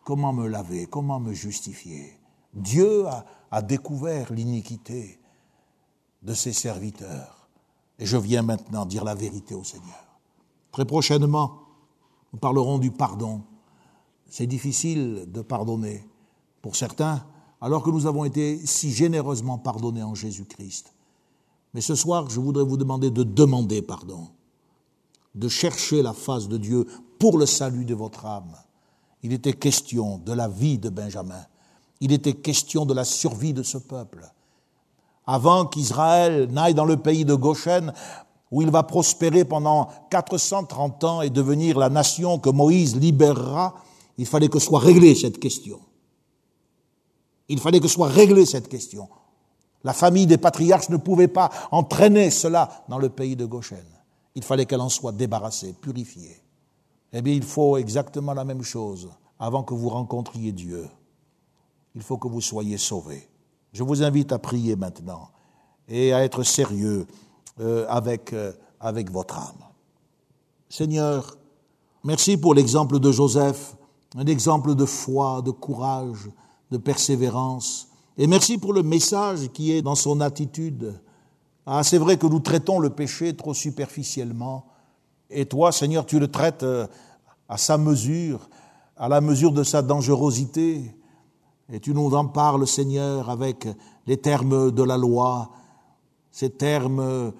Comment 0.04 0.32
me 0.32 0.48
laver 0.48 0.86
Comment 0.86 1.20
me 1.20 1.32
justifier? 1.32 2.18
Dieu 2.52 3.04
a, 3.50 3.62
découvert 3.62 4.32
l'iniquité 4.32 5.20
de 6.22 6.34
ses 6.34 6.52
serviteurs. 6.52 7.48
Et 7.98 8.06
je 8.06 8.16
viens 8.16 8.42
maintenant 8.42 8.86
dire 8.86 9.04
la 9.04 9.14
vérité 9.14 9.54
au 9.54 9.62
Seigneur. 9.62 10.18
Très 10.72 10.84
prochainement, 10.84 11.60
nous 12.32 12.38
parlerons 12.38 12.78
du 12.78 12.90
pardon. 12.90 13.42
C'est 14.30 14.46
difficile 14.46 15.26
de 15.26 15.42
pardonner 15.42 16.06
pour 16.62 16.76
certains, 16.76 17.24
alors 17.60 17.82
que 17.82 17.90
nous 17.90 18.06
avons 18.06 18.24
été 18.24 18.64
si 18.64 18.92
généreusement 18.92 19.58
pardonnés 19.58 20.04
en 20.04 20.14
Jésus-Christ. 20.14 20.94
Mais 21.74 21.80
ce 21.80 21.96
soir, 21.96 22.30
je 22.30 22.38
voudrais 22.38 22.62
vous 22.62 22.76
demander 22.76 23.10
de 23.10 23.24
demander 23.24 23.82
pardon, 23.82 24.28
de 25.34 25.48
chercher 25.48 26.00
la 26.02 26.12
face 26.12 26.48
de 26.48 26.58
Dieu 26.58 26.86
pour 27.18 27.38
le 27.38 27.44
salut 27.44 27.84
de 27.84 27.94
votre 27.94 28.24
âme. 28.24 28.54
Il 29.24 29.32
était 29.32 29.52
question 29.52 30.18
de 30.18 30.32
la 30.32 30.46
vie 30.46 30.78
de 30.78 30.90
Benjamin. 30.90 31.44
Il 32.00 32.12
était 32.12 32.34
question 32.34 32.86
de 32.86 32.94
la 32.94 33.04
survie 33.04 33.52
de 33.52 33.64
ce 33.64 33.78
peuple. 33.78 34.32
Avant 35.26 35.66
qu'Israël 35.66 36.48
n'aille 36.52 36.74
dans 36.74 36.84
le 36.84 36.96
pays 36.96 37.24
de 37.24 37.34
Goshen, 37.34 37.92
où 38.52 38.62
il 38.62 38.70
va 38.70 38.84
prospérer 38.84 39.44
pendant 39.44 39.88
430 40.10 41.04
ans 41.04 41.20
et 41.20 41.30
devenir 41.30 41.78
la 41.78 41.88
nation 41.88 42.38
que 42.38 42.50
Moïse 42.50 42.96
libérera, 42.96 43.74
il 44.20 44.26
fallait 44.26 44.50
que 44.50 44.58
soit 44.58 44.80
réglée 44.80 45.14
cette 45.14 45.40
question. 45.40 45.80
Il 47.48 47.58
fallait 47.58 47.80
que 47.80 47.88
soit 47.88 48.08
réglée 48.08 48.44
cette 48.44 48.68
question. 48.68 49.08
La 49.82 49.94
famille 49.94 50.26
des 50.26 50.36
patriarches 50.36 50.90
ne 50.90 50.98
pouvait 50.98 51.26
pas 51.26 51.48
entraîner 51.70 52.30
cela 52.30 52.84
dans 52.90 52.98
le 52.98 53.08
pays 53.08 53.34
de 53.34 53.46
Goshen. 53.46 53.82
Il 54.34 54.44
fallait 54.44 54.66
qu'elle 54.66 54.82
en 54.82 54.90
soit 54.90 55.12
débarrassée, 55.12 55.72
purifiée. 55.72 56.36
Eh 57.14 57.22
bien, 57.22 57.32
il 57.32 57.42
faut 57.42 57.78
exactement 57.78 58.34
la 58.34 58.44
même 58.44 58.60
chose 58.62 59.08
avant 59.38 59.62
que 59.62 59.72
vous 59.72 59.88
rencontriez 59.88 60.52
Dieu. 60.52 60.86
Il 61.94 62.02
faut 62.02 62.18
que 62.18 62.28
vous 62.28 62.42
soyez 62.42 62.76
sauvés. 62.76 63.26
Je 63.72 63.82
vous 63.82 64.02
invite 64.02 64.32
à 64.32 64.38
prier 64.38 64.76
maintenant 64.76 65.30
et 65.88 66.12
à 66.12 66.22
être 66.24 66.42
sérieux 66.42 67.06
euh, 67.58 67.86
avec, 67.88 68.34
euh, 68.34 68.52
avec 68.80 69.10
votre 69.10 69.38
âme. 69.38 69.64
Seigneur, 70.68 71.38
merci 72.04 72.36
pour 72.36 72.54
l'exemple 72.54 72.98
de 72.98 73.10
Joseph, 73.10 73.76
un 74.16 74.26
exemple 74.26 74.74
de 74.74 74.84
foi, 74.84 75.42
de 75.42 75.50
courage, 75.50 76.30
de 76.70 76.76
persévérance. 76.76 77.88
Et 78.18 78.26
merci 78.26 78.58
pour 78.58 78.72
le 78.72 78.82
message 78.82 79.48
qui 79.52 79.72
est 79.72 79.82
dans 79.82 79.94
son 79.94 80.20
attitude. 80.20 81.00
Ah, 81.66 81.82
c'est 81.84 81.98
vrai 81.98 82.16
que 82.16 82.26
nous 82.26 82.40
traitons 82.40 82.78
le 82.78 82.90
péché 82.90 83.34
trop 83.36 83.54
superficiellement. 83.54 84.66
Et 85.30 85.46
toi, 85.46 85.70
Seigneur, 85.70 86.06
tu 86.06 86.18
le 86.18 86.28
traites 86.28 86.64
euh, 86.64 86.86
à 87.48 87.56
sa 87.56 87.78
mesure, 87.78 88.48
à 88.96 89.08
la 89.08 89.20
mesure 89.20 89.52
de 89.52 89.62
sa 89.62 89.82
dangerosité. 89.82 90.94
Et 91.72 91.78
tu 91.78 91.94
nous 91.94 92.14
en 92.14 92.26
parles, 92.26 92.66
Seigneur, 92.66 93.30
avec 93.30 93.68
les 94.06 94.16
termes 94.16 94.72
de 94.72 94.82
la 94.82 94.96
loi, 94.96 95.50
ces 96.32 96.50
termes 96.50 97.32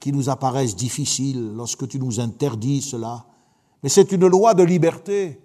qui 0.00 0.12
nous 0.12 0.30
apparaissent 0.30 0.76
difficiles 0.76 1.52
lorsque 1.54 1.86
tu 1.86 1.98
nous 1.98 2.20
interdis 2.20 2.80
cela. 2.80 3.26
Mais 3.82 3.90
c'est 3.90 4.12
une 4.12 4.26
loi 4.26 4.54
de 4.54 4.62
liberté. 4.62 5.38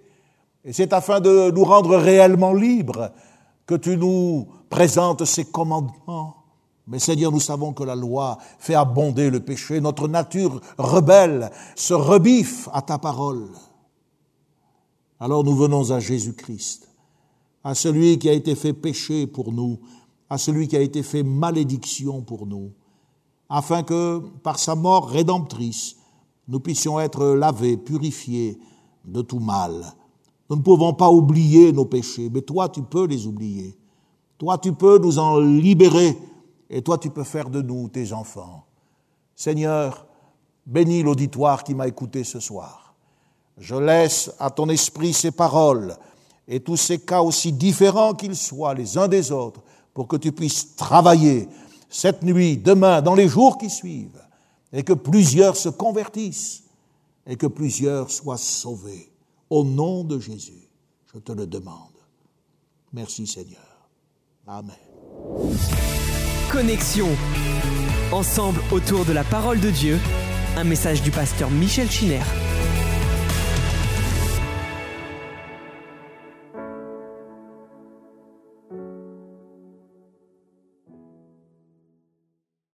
Et 0.64 0.72
c'est 0.72 0.92
afin 0.92 1.20
de 1.20 1.50
nous 1.50 1.64
rendre 1.64 1.96
réellement 1.96 2.52
libres 2.52 3.12
que 3.66 3.74
tu 3.74 3.96
nous 3.96 4.48
présentes 4.68 5.24
ces 5.24 5.44
commandements. 5.44 6.36
Mais 6.86 6.98
Seigneur, 6.98 7.30
nous 7.30 7.40
savons 7.40 7.72
que 7.72 7.84
la 7.84 7.94
loi 7.94 8.38
fait 8.58 8.74
abonder 8.74 9.30
le 9.30 9.40
péché. 9.40 9.80
Notre 9.80 10.08
nature 10.08 10.60
rebelle 10.76 11.50
se 11.76 11.94
rebiffe 11.94 12.68
à 12.72 12.82
ta 12.82 12.98
parole. 12.98 13.48
Alors 15.20 15.44
nous 15.44 15.54
venons 15.54 15.90
à 15.92 16.00
Jésus-Christ, 16.00 16.88
à 17.62 17.74
celui 17.74 18.18
qui 18.18 18.28
a 18.28 18.32
été 18.32 18.54
fait 18.54 18.72
péché 18.72 19.26
pour 19.26 19.52
nous, 19.52 19.78
à 20.30 20.38
celui 20.38 20.66
qui 20.66 20.76
a 20.76 20.80
été 20.80 21.02
fait 21.02 21.22
malédiction 21.22 22.22
pour 22.22 22.46
nous, 22.46 22.72
afin 23.48 23.82
que 23.82 24.20
par 24.42 24.58
sa 24.58 24.74
mort 24.74 25.08
rédemptrice, 25.08 25.96
nous 26.48 26.60
puissions 26.60 26.98
être 26.98 27.26
lavés, 27.26 27.76
purifiés 27.76 28.58
de 29.04 29.22
tout 29.22 29.40
mal. 29.40 29.94
Nous 30.50 30.56
ne 30.56 30.62
pouvons 30.62 30.92
pas 30.92 31.10
oublier 31.10 31.72
nos 31.72 31.84
péchés, 31.84 32.28
mais 32.28 32.42
toi 32.42 32.68
tu 32.68 32.82
peux 32.82 33.06
les 33.06 33.26
oublier. 33.26 33.78
Toi 34.36 34.58
tu 34.58 34.72
peux 34.72 34.98
nous 34.98 35.18
en 35.18 35.38
libérer 35.38 36.18
et 36.68 36.82
toi 36.82 36.98
tu 36.98 37.10
peux 37.10 37.24
faire 37.24 37.48
de 37.48 37.62
nous 37.62 37.88
tes 37.88 38.12
enfants. 38.12 38.64
Seigneur, 39.36 40.06
bénis 40.66 41.04
l'auditoire 41.04 41.62
qui 41.62 41.74
m'a 41.74 41.86
écouté 41.86 42.24
ce 42.24 42.40
soir. 42.40 42.94
Je 43.58 43.76
laisse 43.76 44.32
à 44.40 44.50
ton 44.50 44.68
esprit 44.68 45.12
ces 45.12 45.30
paroles 45.30 45.96
et 46.48 46.58
tous 46.58 46.76
ces 46.76 46.98
cas 46.98 47.22
aussi 47.22 47.52
différents 47.52 48.14
qu'ils 48.14 48.36
soient 48.36 48.74
les 48.74 48.98
uns 48.98 49.06
des 49.06 49.30
autres 49.30 49.62
pour 49.94 50.08
que 50.08 50.16
tu 50.16 50.32
puisses 50.32 50.74
travailler 50.74 51.48
cette 51.88 52.22
nuit, 52.22 52.56
demain, 52.56 53.02
dans 53.02 53.14
les 53.14 53.28
jours 53.28 53.58
qui 53.58 53.68
suivent, 53.68 54.22
et 54.72 54.84
que 54.84 54.92
plusieurs 54.92 55.56
se 55.56 55.68
convertissent 55.68 56.62
et 57.26 57.36
que 57.36 57.48
plusieurs 57.48 58.10
soient 58.10 58.36
sauvés. 58.36 59.09
Au 59.50 59.64
nom 59.64 60.04
de 60.04 60.20
Jésus, 60.20 60.68
je 61.12 61.18
te 61.18 61.32
le 61.32 61.44
demande. 61.44 61.90
Merci 62.92 63.26
Seigneur. 63.26 63.88
Amen. 64.46 64.76
Connexion. 66.52 67.08
Ensemble 68.12 68.60
autour 68.70 69.04
de 69.04 69.12
la 69.12 69.24
parole 69.24 69.58
de 69.58 69.70
Dieu, 69.70 69.98
un 70.56 70.64
message 70.64 71.02
du 71.02 71.10
pasteur 71.10 71.50
Michel 71.50 71.90
Chiner. 71.90 72.22